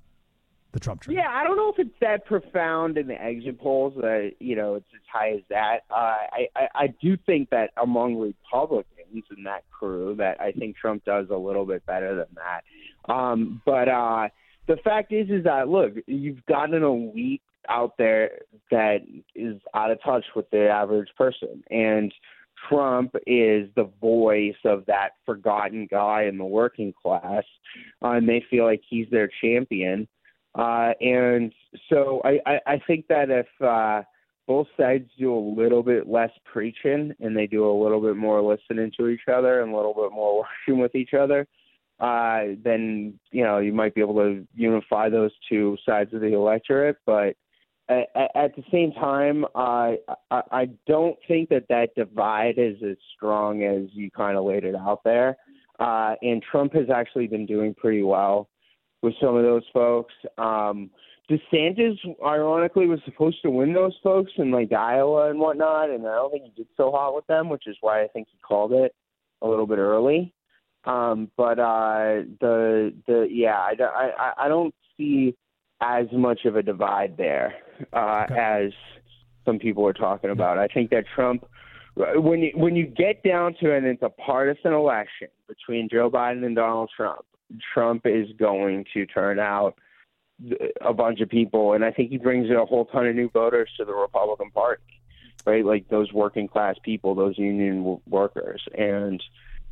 the 0.74 0.80
Trump 0.80 1.00
train. 1.00 1.16
Yeah, 1.16 1.30
I 1.30 1.44
don't 1.44 1.56
know 1.56 1.70
if 1.70 1.78
it's 1.78 1.98
that 2.00 2.26
profound 2.26 2.98
in 2.98 3.06
the 3.06 3.20
exit 3.20 3.58
polls 3.58 3.94
that 3.96 4.32
you 4.40 4.56
know 4.56 4.74
it's 4.74 4.86
as 4.94 5.00
high 5.10 5.30
as 5.30 5.40
that. 5.48 5.78
Uh, 5.90 5.94
I, 5.94 6.48
I 6.54 6.68
I 6.74 6.86
do 7.00 7.16
think 7.24 7.48
that 7.50 7.70
among 7.80 8.16
Republicans 8.16 9.24
in 9.34 9.44
that 9.44 9.64
crew, 9.70 10.16
that 10.18 10.40
I 10.40 10.52
think 10.52 10.76
Trump 10.76 11.04
does 11.04 11.26
a 11.30 11.36
little 11.36 11.64
bit 11.64 11.86
better 11.86 12.14
than 12.16 12.26
that. 12.34 13.12
Um, 13.12 13.62
but 13.64 13.88
uh, 13.88 14.28
the 14.66 14.76
fact 14.84 15.12
is, 15.12 15.30
is 15.30 15.44
that 15.44 15.68
look, 15.68 15.92
you've 16.06 16.44
got 16.46 16.74
an 16.74 16.82
elite 16.82 17.42
out 17.68 17.96
there 17.96 18.40
that 18.70 18.98
is 19.34 19.56
out 19.72 19.90
of 19.90 20.02
touch 20.02 20.24
with 20.34 20.50
the 20.50 20.68
average 20.68 21.08
person, 21.16 21.62
and 21.70 22.12
Trump 22.68 23.14
is 23.26 23.68
the 23.76 23.90
voice 24.00 24.54
of 24.64 24.86
that 24.86 25.10
forgotten 25.24 25.86
guy 25.90 26.24
in 26.24 26.38
the 26.38 26.44
working 26.44 26.92
class, 27.00 27.44
uh, 28.02 28.10
and 28.10 28.28
they 28.28 28.44
feel 28.50 28.64
like 28.64 28.82
he's 28.88 29.08
their 29.10 29.30
champion. 29.40 30.08
Uh, 30.54 30.92
and 31.00 31.52
so 31.88 32.20
I, 32.24 32.38
I, 32.46 32.60
I 32.66 32.82
think 32.86 33.08
that 33.08 33.28
if 33.30 33.46
uh, 33.60 34.02
both 34.46 34.66
sides 34.78 35.08
do 35.18 35.34
a 35.34 35.38
little 35.38 35.82
bit 35.82 36.08
less 36.08 36.30
preaching 36.44 37.12
and 37.20 37.36
they 37.36 37.46
do 37.46 37.68
a 37.68 37.82
little 37.82 38.00
bit 38.00 38.16
more 38.16 38.40
listening 38.40 38.92
to 38.98 39.08
each 39.08 39.28
other 39.32 39.62
and 39.62 39.72
a 39.72 39.76
little 39.76 39.94
bit 39.94 40.12
more 40.12 40.44
working 40.68 40.80
with 40.80 40.94
each 40.94 41.14
other, 41.14 41.46
uh, 42.00 42.54
then 42.62 43.18
you 43.30 43.42
know 43.42 43.58
you 43.58 43.72
might 43.72 43.94
be 43.94 44.00
able 44.00 44.14
to 44.14 44.46
unify 44.54 45.08
those 45.08 45.30
two 45.48 45.76
sides 45.86 46.12
of 46.12 46.20
the 46.20 46.34
electorate. 46.34 46.96
But 47.06 47.36
at, 47.88 48.08
at 48.34 48.56
the 48.56 48.64
same 48.70 48.92
time, 48.92 49.44
uh, 49.54 49.92
I, 50.30 50.42
I 50.50 50.68
don't 50.86 51.16
think 51.26 51.48
that 51.50 51.66
that 51.68 51.94
divide 51.96 52.58
is 52.58 52.76
as 52.88 52.96
strong 53.16 53.62
as 53.62 53.88
you 53.92 54.10
kind 54.10 54.36
of 54.36 54.44
laid 54.44 54.64
it 54.64 54.74
out 54.74 55.02
there. 55.04 55.36
Uh, 55.78 56.14
and 56.22 56.42
Trump 56.42 56.72
has 56.74 56.88
actually 56.94 57.26
been 57.26 57.46
doing 57.46 57.74
pretty 57.74 58.02
well 58.02 58.48
with 59.04 59.14
some 59.20 59.36
of 59.36 59.42
those 59.42 59.62
folks. 59.72 60.14
Um, 60.38 60.90
DeSantis, 61.30 61.96
ironically, 62.24 62.86
was 62.86 63.00
supposed 63.04 63.40
to 63.42 63.50
win 63.50 63.72
those 63.72 63.96
folks 64.02 64.32
in 64.36 64.50
like 64.50 64.72
Iowa 64.72 65.30
and 65.30 65.38
whatnot, 65.38 65.90
and 65.90 66.06
I 66.06 66.14
don't 66.16 66.30
think 66.30 66.44
he 66.44 66.50
did 66.50 66.66
so 66.76 66.90
hot 66.90 67.14
with 67.14 67.26
them, 67.26 67.48
which 67.48 67.66
is 67.66 67.76
why 67.80 68.02
I 68.02 68.08
think 68.08 68.28
he 68.30 68.38
called 68.38 68.72
it 68.72 68.94
a 69.40 69.48
little 69.48 69.66
bit 69.66 69.78
early. 69.78 70.34
Um, 70.84 71.30
but 71.36 71.58
uh, 71.58 72.24
the 72.40 72.92
the 73.06 73.26
yeah, 73.30 73.56
I, 73.56 73.74
I 73.80 74.32
I 74.44 74.48
don't 74.48 74.74
see 74.96 75.34
as 75.80 76.06
much 76.12 76.44
of 76.44 76.56
a 76.56 76.62
divide 76.62 77.16
there 77.16 77.54
uh, 77.92 78.26
okay. 78.30 78.38
as 78.38 78.72
some 79.44 79.58
people 79.58 79.86
are 79.86 79.94
talking 79.94 80.30
about. 80.30 80.58
I 80.58 80.66
think 80.68 80.90
that 80.90 81.04
Trump, 81.14 81.46
when 81.96 82.40
you 82.40 82.52
when 82.54 82.76
you 82.76 82.86
get 82.86 83.22
down 83.22 83.54
to 83.60 83.74
it, 83.74 83.84
it's 83.84 84.02
a 84.02 84.10
partisan 84.10 84.72
election 84.74 85.28
between 85.48 85.88
Joe 85.90 86.10
Biden 86.10 86.44
and 86.44 86.54
Donald 86.54 86.90
Trump. 86.94 87.24
Trump 87.72 88.06
is 88.06 88.28
going 88.38 88.84
to 88.94 89.06
turn 89.06 89.38
out 89.38 89.76
a 90.80 90.92
bunch 90.92 91.20
of 91.20 91.28
people, 91.28 91.74
and 91.74 91.84
I 91.84 91.92
think 91.92 92.10
he 92.10 92.18
brings 92.18 92.50
in 92.50 92.56
a 92.56 92.64
whole 92.64 92.86
ton 92.86 93.06
of 93.06 93.14
new 93.14 93.28
voters 93.30 93.70
to 93.76 93.84
the 93.84 93.94
Republican 93.94 94.50
Party, 94.50 94.82
right? 95.46 95.64
Like 95.64 95.88
those 95.88 96.12
working 96.12 96.48
class 96.48 96.76
people, 96.82 97.14
those 97.14 97.38
union 97.38 98.00
workers, 98.08 98.62
and 98.76 99.22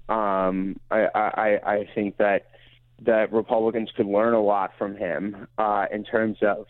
um, 0.09 0.79
I, 0.91 1.07
I 1.15 1.61
I 1.65 1.89
think 1.95 2.19
that 2.19 2.49
that 3.03 3.33
Republicans 3.33 3.91
could 3.97 4.07
learn 4.07 4.35
a 4.35 4.43
lot 4.43 4.73
from 4.79 4.97
him 4.97 5.49
uh, 5.59 5.87
in 5.91 6.05
terms 6.05 6.39
of 6.43 6.67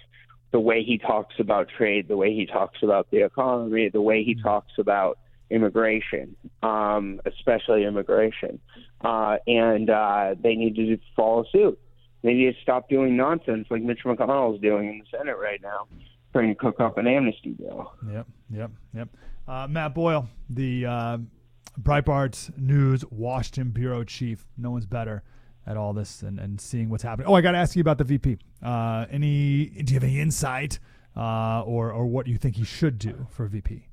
the 0.50 0.60
way 0.60 0.82
he 0.82 0.98
talks 0.98 1.34
about 1.38 1.68
trade, 1.76 2.08
the 2.08 2.16
way 2.16 2.34
he 2.34 2.46
talks 2.46 2.82
about 2.82 3.10
the 3.10 3.24
economy, 3.24 3.88
the 3.88 4.00
way 4.00 4.22
he 4.22 4.34
talks 4.34 4.72
about 4.78 5.18
immigration, 5.52 6.36
um, 6.62 7.20
especially 7.26 7.84
immigration. 7.84 8.58
Uh, 9.02 9.36
and 9.46 9.90
uh, 9.90 10.34
they 10.42 10.54
need 10.54 10.76
to 10.76 10.98
follow 11.16 11.44
suit. 11.52 11.78
They 12.22 12.34
need 12.34 12.54
to 12.54 12.62
stop 12.62 12.88
doing 12.88 13.16
nonsense 13.16 13.66
like 13.70 13.82
Mitch 13.82 14.00
McConnell 14.04 14.54
is 14.54 14.60
doing 14.60 14.88
in 14.88 14.98
the 15.00 15.18
Senate 15.18 15.36
right 15.38 15.60
now, 15.60 15.88
trying 16.32 16.48
to 16.48 16.54
cook 16.54 16.80
up 16.80 16.98
an 16.98 17.06
amnesty 17.06 17.50
bill. 17.50 17.92
Yep, 18.10 18.26
yep, 18.50 18.70
yep. 18.94 19.08
Uh, 19.46 19.66
Matt 19.68 19.94
Boyle, 19.94 20.28
the 20.48 20.86
uh, 20.86 21.18
Breitbart 21.80 22.56
News 22.56 23.04
Washington 23.10 23.70
bureau 23.70 24.04
chief. 24.04 24.46
No 24.56 24.70
one's 24.70 24.86
better 24.86 25.24
at 25.66 25.76
all 25.76 25.92
this 25.92 26.22
and, 26.22 26.38
and 26.38 26.60
seeing 26.60 26.88
what's 26.90 27.02
happening. 27.02 27.28
Oh, 27.28 27.34
I 27.34 27.40
got 27.40 27.52
to 27.52 27.58
ask 27.58 27.76
you 27.76 27.80
about 27.80 27.98
the 27.98 28.04
VP. 28.04 28.38
Uh, 28.62 29.06
any? 29.10 29.66
Do 29.66 29.92
you 29.92 29.96
have 29.96 30.04
any 30.04 30.20
insight 30.20 30.78
uh, 31.16 31.62
or 31.62 31.90
or 31.92 32.06
what 32.06 32.28
you 32.28 32.36
think 32.36 32.56
he 32.56 32.64
should 32.64 32.98
do 32.98 33.26
for 33.30 33.46
VP? 33.46 33.88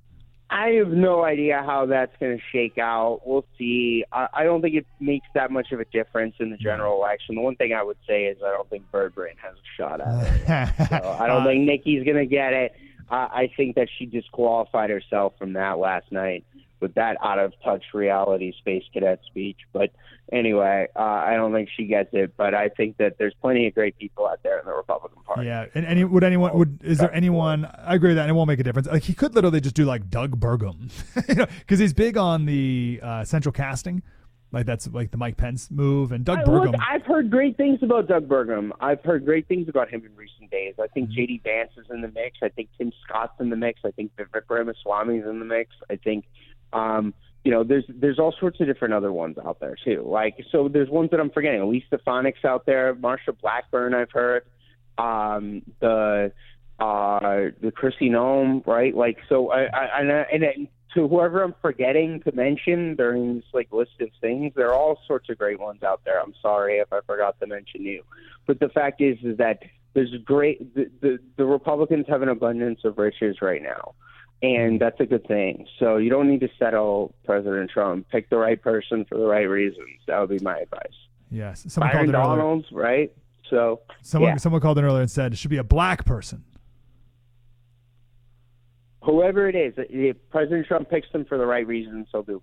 I 0.52 0.70
have 0.70 0.90
no 0.90 1.24
idea 1.24 1.62
how 1.64 1.86
that's 1.86 2.16
going 2.20 2.38
to 2.38 2.44
shake 2.52 2.80
out. 2.80 3.22
We'll 3.24 3.46
see. 3.58 4.04
I, 4.12 4.28
I 4.34 4.44
don't 4.44 4.62
think 4.62 4.76
it 4.76 4.86
makes 5.00 5.28
that 5.36 5.52
much 5.52 5.72
of 5.72 5.80
a 5.80 5.86
difference 5.86 6.36
in 6.40 6.50
the 6.50 6.58
general 6.58 6.98
election. 6.98 7.36
The 7.36 7.42
one 7.42 7.56
thing 7.56 7.74
I 7.74 7.84
would 7.84 7.98
say 8.08 8.26
is 8.26 8.38
I 8.44 8.50
don't 8.52 8.68
think 8.70 8.90
Bird 8.92 9.14
Brain 9.14 9.36
has 9.44 9.54
a 9.54 9.78
shot 9.78 10.02
at 10.02 10.24
it. 10.26 10.90
so 10.90 11.18
I 11.20 11.28
don't 11.28 11.44
uh, 11.44 11.46
think 11.46 11.66
Nikki's 11.66 12.04
going 12.04 12.18
to 12.18 12.26
get 12.26 12.54
it. 12.54 12.76
Uh, 13.10 13.28
I 13.32 13.52
think 13.56 13.76
that 13.76 13.88
she 13.98 14.06
disqualified 14.06 14.90
herself 14.90 15.34
from 15.38 15.54
that 15.54 15.80
last 15.80 16.12
night 16.12 16.46
with 16.80 16.94
that 16.96 17.18
out 17.22 17.40
of 17.40 17.54
touch 17.64 17.84
reality 17.94 18.54
space 18.58 18.84
cadet 18.94 19.20
speech. 19.26 19.58
But 19.74 19.92
anyway, 20.32 20.88
uh, 20.96 21.00
I 21.00 21.36
don't 21.36 21.54
think 21.54 21.70
she 21.76 21.86
gets 21.86 22.10
it. 22.14 22.34
But 22.38 22.54
I 22.54 22.70
think 22.70 22.98
that 22.98 23.18
there's 23.18 23.34
plenty 23.42 23.68
of 23.68 23.74
great 23.74 23.98
people 23.98 24.28
out 24.28 24.42
there 24.44 24.60
in 24.60 24.66
the 24.66 24.74
Republican 24.74 25.22
Party. 25.24 25.48
Yeah, 25.48 25.66
and 25.74 25.86
any 25.86 26.04
would 26.04 26.24
anyone 26.24 26.58
would 26.58 26.80
is 26.84 27.00
there 27.00 27.14
anyone? 27.14 27.66
I 27.66 27.96
agree 27.96 28.10
with 28.10 28.18
that, 28.18 28.24
and 28.24 28.32
it 28.32 28.34
won't 28.34 28.48
make 28.48 28.60
a 28.60 28.64
difference. 28.64 28.88
Like 28.88 29.04
he 29.04 29.14
could 29.14 29.36
literally 29.36 29.62
just 29.62 29.76
do 29.76 29.86
like 29.86 30.10
Doug 30.10 30.40
Burgum, 30.40 30.92
you 31.28 31.36
know, 31.36 31.48
because 31.60 31.80
he's 31.80 31.94
big 31.94 32.18
on 32.18 32.46
the 32.46 33.00
uh, 33.04 33.24
central 33.24 33.52
casting. 33.52 34.02
Like 34.52 34.66
that's 34.66 34.88
like 34.88 35.12
the 35.12 35.18
Mike 35.18 35.38
Pence 35.38 35.70
move 35.70 36.12
and 36.12 36.26
Doug 36.26 36.40
I, 36.40 36.44
Burgum. 36.44 36.72
Look, 36.72 36.82
I've 36.88 37.06
heard 37.06 37.30
great 37.30 37.56
things 37.58 37.80
about 37.84 38.08
Doug 38.08 38.28
Burgum. 38.28 38.72
I've 38.80 39.04
heard 39.04 39.26
great 39.26 39.48
things 39.48 39.70
about 39.70 39.90
him 39.90 40.04
in 40.06 40.16
recent 40.16 40.50
days. 40.52 40.76
I 40.82 40.88
think 40.88 41.10
Mm-hmm. 41.10 41.20
JD 41.20 41.44
Vance 41.44 41.72
is 41.78 41.86
in 41.90 42.02
the 42.02 42.08
mix. 42.10 42.40
I 42.44 42.50
think 42.50 42.70
Tim 42.78 42.92
Scott's 43.04 43.34
in 43.40 43.50
the 43.50 43.56
mix. 43.56 43.80
I 43.86 43.92
think 43.92 44.12
Vivek 44.18 44.44
Ramaswamy 44.50 45.20
is 45.20 45.26
in 45.26 45.40
the 45.40 45.46
mix. 45.46 45.72
I 45.90 45.96
think 45.96 46.26
um, 46.74 47.14
you 47.44 47.52
know, 47.52 47.64
there's 47.64 47.86
there's 47.88 48.20
all 48.20 48.34
sorts 48.40 48.60
of 48.60 48.68
different 48.68 48.94
other 48.94 49.14
ones 49.14 49.38
out 49.44 49.60
there 49.60 49.76
too. 49.84 50.04
Like 50.06 50.36
so, 50.52 50.68
there's 50.68 50.90
ones 50.90 51.12
that 51.12 51.20
I'm 51.20 51.30
forgetting. 51.30 51.62
Elise 51.62 51.84
Stefanik's 51.92 52.44
out 52.44 52.66
there. 52.66 52.94
Marsha 52.96 53.38
Blackburn, 53.40 53.94
I've 53.94 54.12
heard. 54.12 54.44
Um, 54.98 55.62
the 55.80 56.34
uh, 56.80 57.20
the 57.62 57.72
Kristi 57.72 58.10
Noem, 58.10 58.66
right? 58.68 58.96
Like 58.96 59.18
so, 59.30 59.52
I, 59.52 59.64
I 59.64 60.00
and, 60.02 60.12
I, 60.12 60.26
and 60.34 60.68
to 60.94 61.08
whoever 61.08 61.44
I'm 61.44 61.56
forgetting 61.62 62.22
to 62.22 62.32
mention 62.32 62.96
during 62.96 63.36
this 63.36 63.46
like 63.54 63.72
list 63.72 63.92
of 64.02 64.10
things, 64.22 64.54
there 64.56 64.70
are 64.70 64.76
all 64.76 65.00
sorts 65.08 65.30
of 65.30 65.38
great 65.38 65.60
ones 65.60 65.84
out 65.84 66.02
there. 66.06 66.22
I'm 66.22 66.34
sorry 66.42 66.78
if 66.78 66.92
I 66.92 67.00
forgot 67.06 67.40
to 67.40 67.48
mention 67.48 67.84
you, 67.84 68.04
but 68.48 68.60
the 68.60 68.70
fact 68.70 69.02
is, 69.02 69.18
is 69.24 69.38
that 69.38 69.64
there's 69.94 70.14
great. 70.24 70.74
The, 70.76 70.90
the 71.02 71.20
the 71.38 71.46
Republicans 71.46 72.06
have 72.10 72.22
an 72.22 72.30
abundance 72.30 72.82
of 72.86 72.98
riches 72.98 73.38
right 73.42 73.62
now 73.62 73.94
and 74.42 74.80
that's 74.80 75.00
a 75.00 75.06
good 75.06 75.28
thing. 75.28 75.68
So 75.80 75.98
you 75.98 76.10
don't 76.10 76.30
need 76.30 76.40
to 76.42 76.50
settle 76.58 77.14
President 77.26 77.70
Trump. 77.72 78.08
Pick 78.10 78.30
the 78.30 78.38
right 78.38 78.62
person 78.62 79.06
for 79.06 79.18
the 79.18 79.26
right 79.26 79.50
reasons. 79.50 80.00
That 80.08 80.20
would 80.20 80.30
be 80.30 80.40
my 80.44 80.60
advice. 80.60 80.88
Yes, 81.30 81.66
someone 81.68 81.92
Byron 81.92 82.12
called 82.12 82.26
earlier. 82.26 82.38
Donalds, 82.38 82.68
right? 82.72 83.12
So 83.50 83.82
Someone 84.02 84.32
yeah. 84.32 84.38
someone 84.38 84.62
called 84.62 84.78
in 84.78 84.86
earlier 84.86 85.02
and 85.02 85.12
said 85.12 85.34
it 85.34 85.38
should 85.38 85.50
be 85.50 85.58
a 85.58 85.64
black 85.64 86.06
person. 86.06 86.44
Whoever 89.04 89.48
it 89.48 89.56
is, 89.56 89.74
if 89.78 90.18
President 90.30 90.68
Trump 90.68 90.90
picks 90.90 91.12
them 91.12 91.26
for 91.26 91.38
the 91.38 91.46
right 91.46 91.66
reasons, 91.66 92.08
he'll 92.12 92.24
do. 92.24 92.42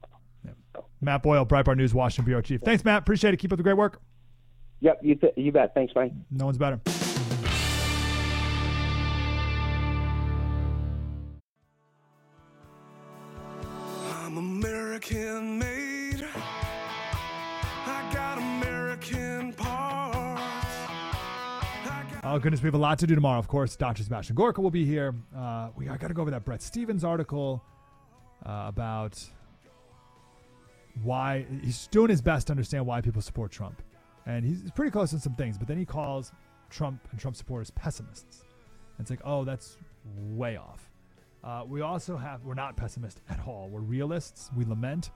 Matt 1.00 1.22
Boyle, 1.22 1.46
Breitbart 1.46 1.76
News, 1.76 1.94
Washington 1.94 2.26
bureau 2.26 2.42
chief. 2.42 2.60
Thanks, 2.62 2.84
Matt. 2.84 3.00
Appreciate 3.00 3.34
it. 3.34 3.38
Keep 3.38 3.52
up 3.52 3.56
the 3.56 3.62
great 3.62 3.76
work. 3.76 4.00
Yep, 4.80 5.00
you 5.02 5.14
th- 5.14 5.32
you 5.36 5.52
bet. 5.52 5.72
Thanks, 5.74 5.92
Mike. 5.94 6.12
No 6.30 6.44
one's 6.44 6.58
better. 6.58 6.80
I'm 14.24 14.36
American 14.36 15.58
made. 15.58 15.75
Oh 22.36 22.38
goodness, 22.38 22.62
we 22.62 22.66
have 22.66 22.74
a 22.74 22.78
lot 22.78 22.98
to 22.98 23.06
do 23.06 23.14
tomorrow. 23.14 23.38
Of 23.38 23.48
course, 23.48 23.76
Dr. 23.76 24.02
Sebastian 24.02 24.36
Gorka 24.36 24.60
will 24.60 24.70
be 24.70 24.84
here. 24.84 25.14
Uh, 25.34 25.70
we 25.74 25.88
I 25.88 25.96
got 25.96 26.08
to 26.08 26.12
go 26.12 26.20
over 26.20 26.30
that 26.32 26.44
Bret 26.44 26.60
Stephens 26.60 27.02
article 27.02 27.64
uh, 28.44 28.64
about 28.66 29.18
why 31.02 31.46
he's 31.62 31.86
doing 31.86 32.10
his 32.10 32.20
best 32.20 32.48
to 32.48 32.52
understand 32.52 32.84
why 32.84 33.00
people 33.00 33.22
support 33.22 33.52
Trump, 33.52 33.80
and 34.26 34.44
he's 34.44 34.70
pretty 34.72 34.90
close 34.90 35.14
on 35.14 35.18
some 35.18 35.34
things. 35.34 35.56
But 35.56 35.66
then 35.66 35.78
he 35.78 35.86
calls 35.86 36.32
Trump 36.68 37.08
and 37.10 37.18
Trump 37.18 37.36
supporters 37.36 37.70
pessimists. 37.70 38.44
And 38.98 39.04
it's 39.04 39.08
like, 39.08 39.22
oh, 39.24 39.44
that's 39.44 39.78
way 40.14 40.58
off. 40.58 40.90
Uh, 41.42 41.64
we 41.66 41.80
also 41.80 42.18
have 42.18 42.44
we're 42.44 42.52
not 42.52 42.76
pessimists 42.76 43.22
at 43.30 43.40
all. 43.46 43.70
We're 43.70 43.80
realists. 43.80 44.50
We 44.54 44.66
lament, 44.66 45.10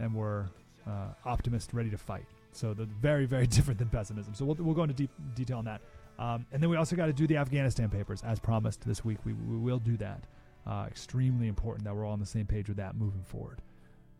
and 0.00 0.12
we're 0.12 0.48
uh, 0.88 1.10
optimists, 1.24 1.72
ready 1.72 1.90
to 1.90 1.98
fight. 1.98 2.26
So 2.50 2.74
they're 2.74 2.86
very, 3.00 3.26
very 3.26 3.46
different 3.56 3.78
than 3.78 3.90
pessimism. 3.90 4.34
So 4.34 4.44
we'll, 4.44 4.56
we'll 4.56 4.74
go 4.74 4.82
into 4.82 4.94
deep 4.94 5.10
detail 5.36 5.58
on 5.58 5.64
that. 5.66 5.80
Um, 6.18 6.46
and 6.52 6.62
then 6.62 6.70
we 6.70 6.76
also 6.76 6.96
got 6.96 7.06
to 7.06 7.12
do 7.12 7.26
the 7.26 7.36
Afghanistan 7.36 7.90
papers 7.90 8.22
as 8.22 8.38
promised 8.38 8.86
this 8.86 9.04
week. 9.04 9.18
We, 9.24 9.32
we 9.32 9.56
will 9.56 9.78
do 9.78 9.96
that. 9.98 10.24
Uh, 10.66 10.86
extremely 10.86 11.48
important 11.48 11.84
that 11.84 11.94
we're 11.94 12.06
all 12.06 12.12
on 12.12 12.20
the 12.20 12.26
same 12.26 12.46
page 12.46 12.68
with 12.68 12.78
that 12.78 12.96
moving 12.96 13.22
forward. 13.24 13.60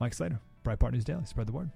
Mike 0.01 0.12
Slater, 0.12 0.40
Breitbart 0.64 0.92
News 0.92 1.05
Daily. 1.05 1.24
Spread 1.24 1.47
the 1.47 1.53
word. 1.53 1.70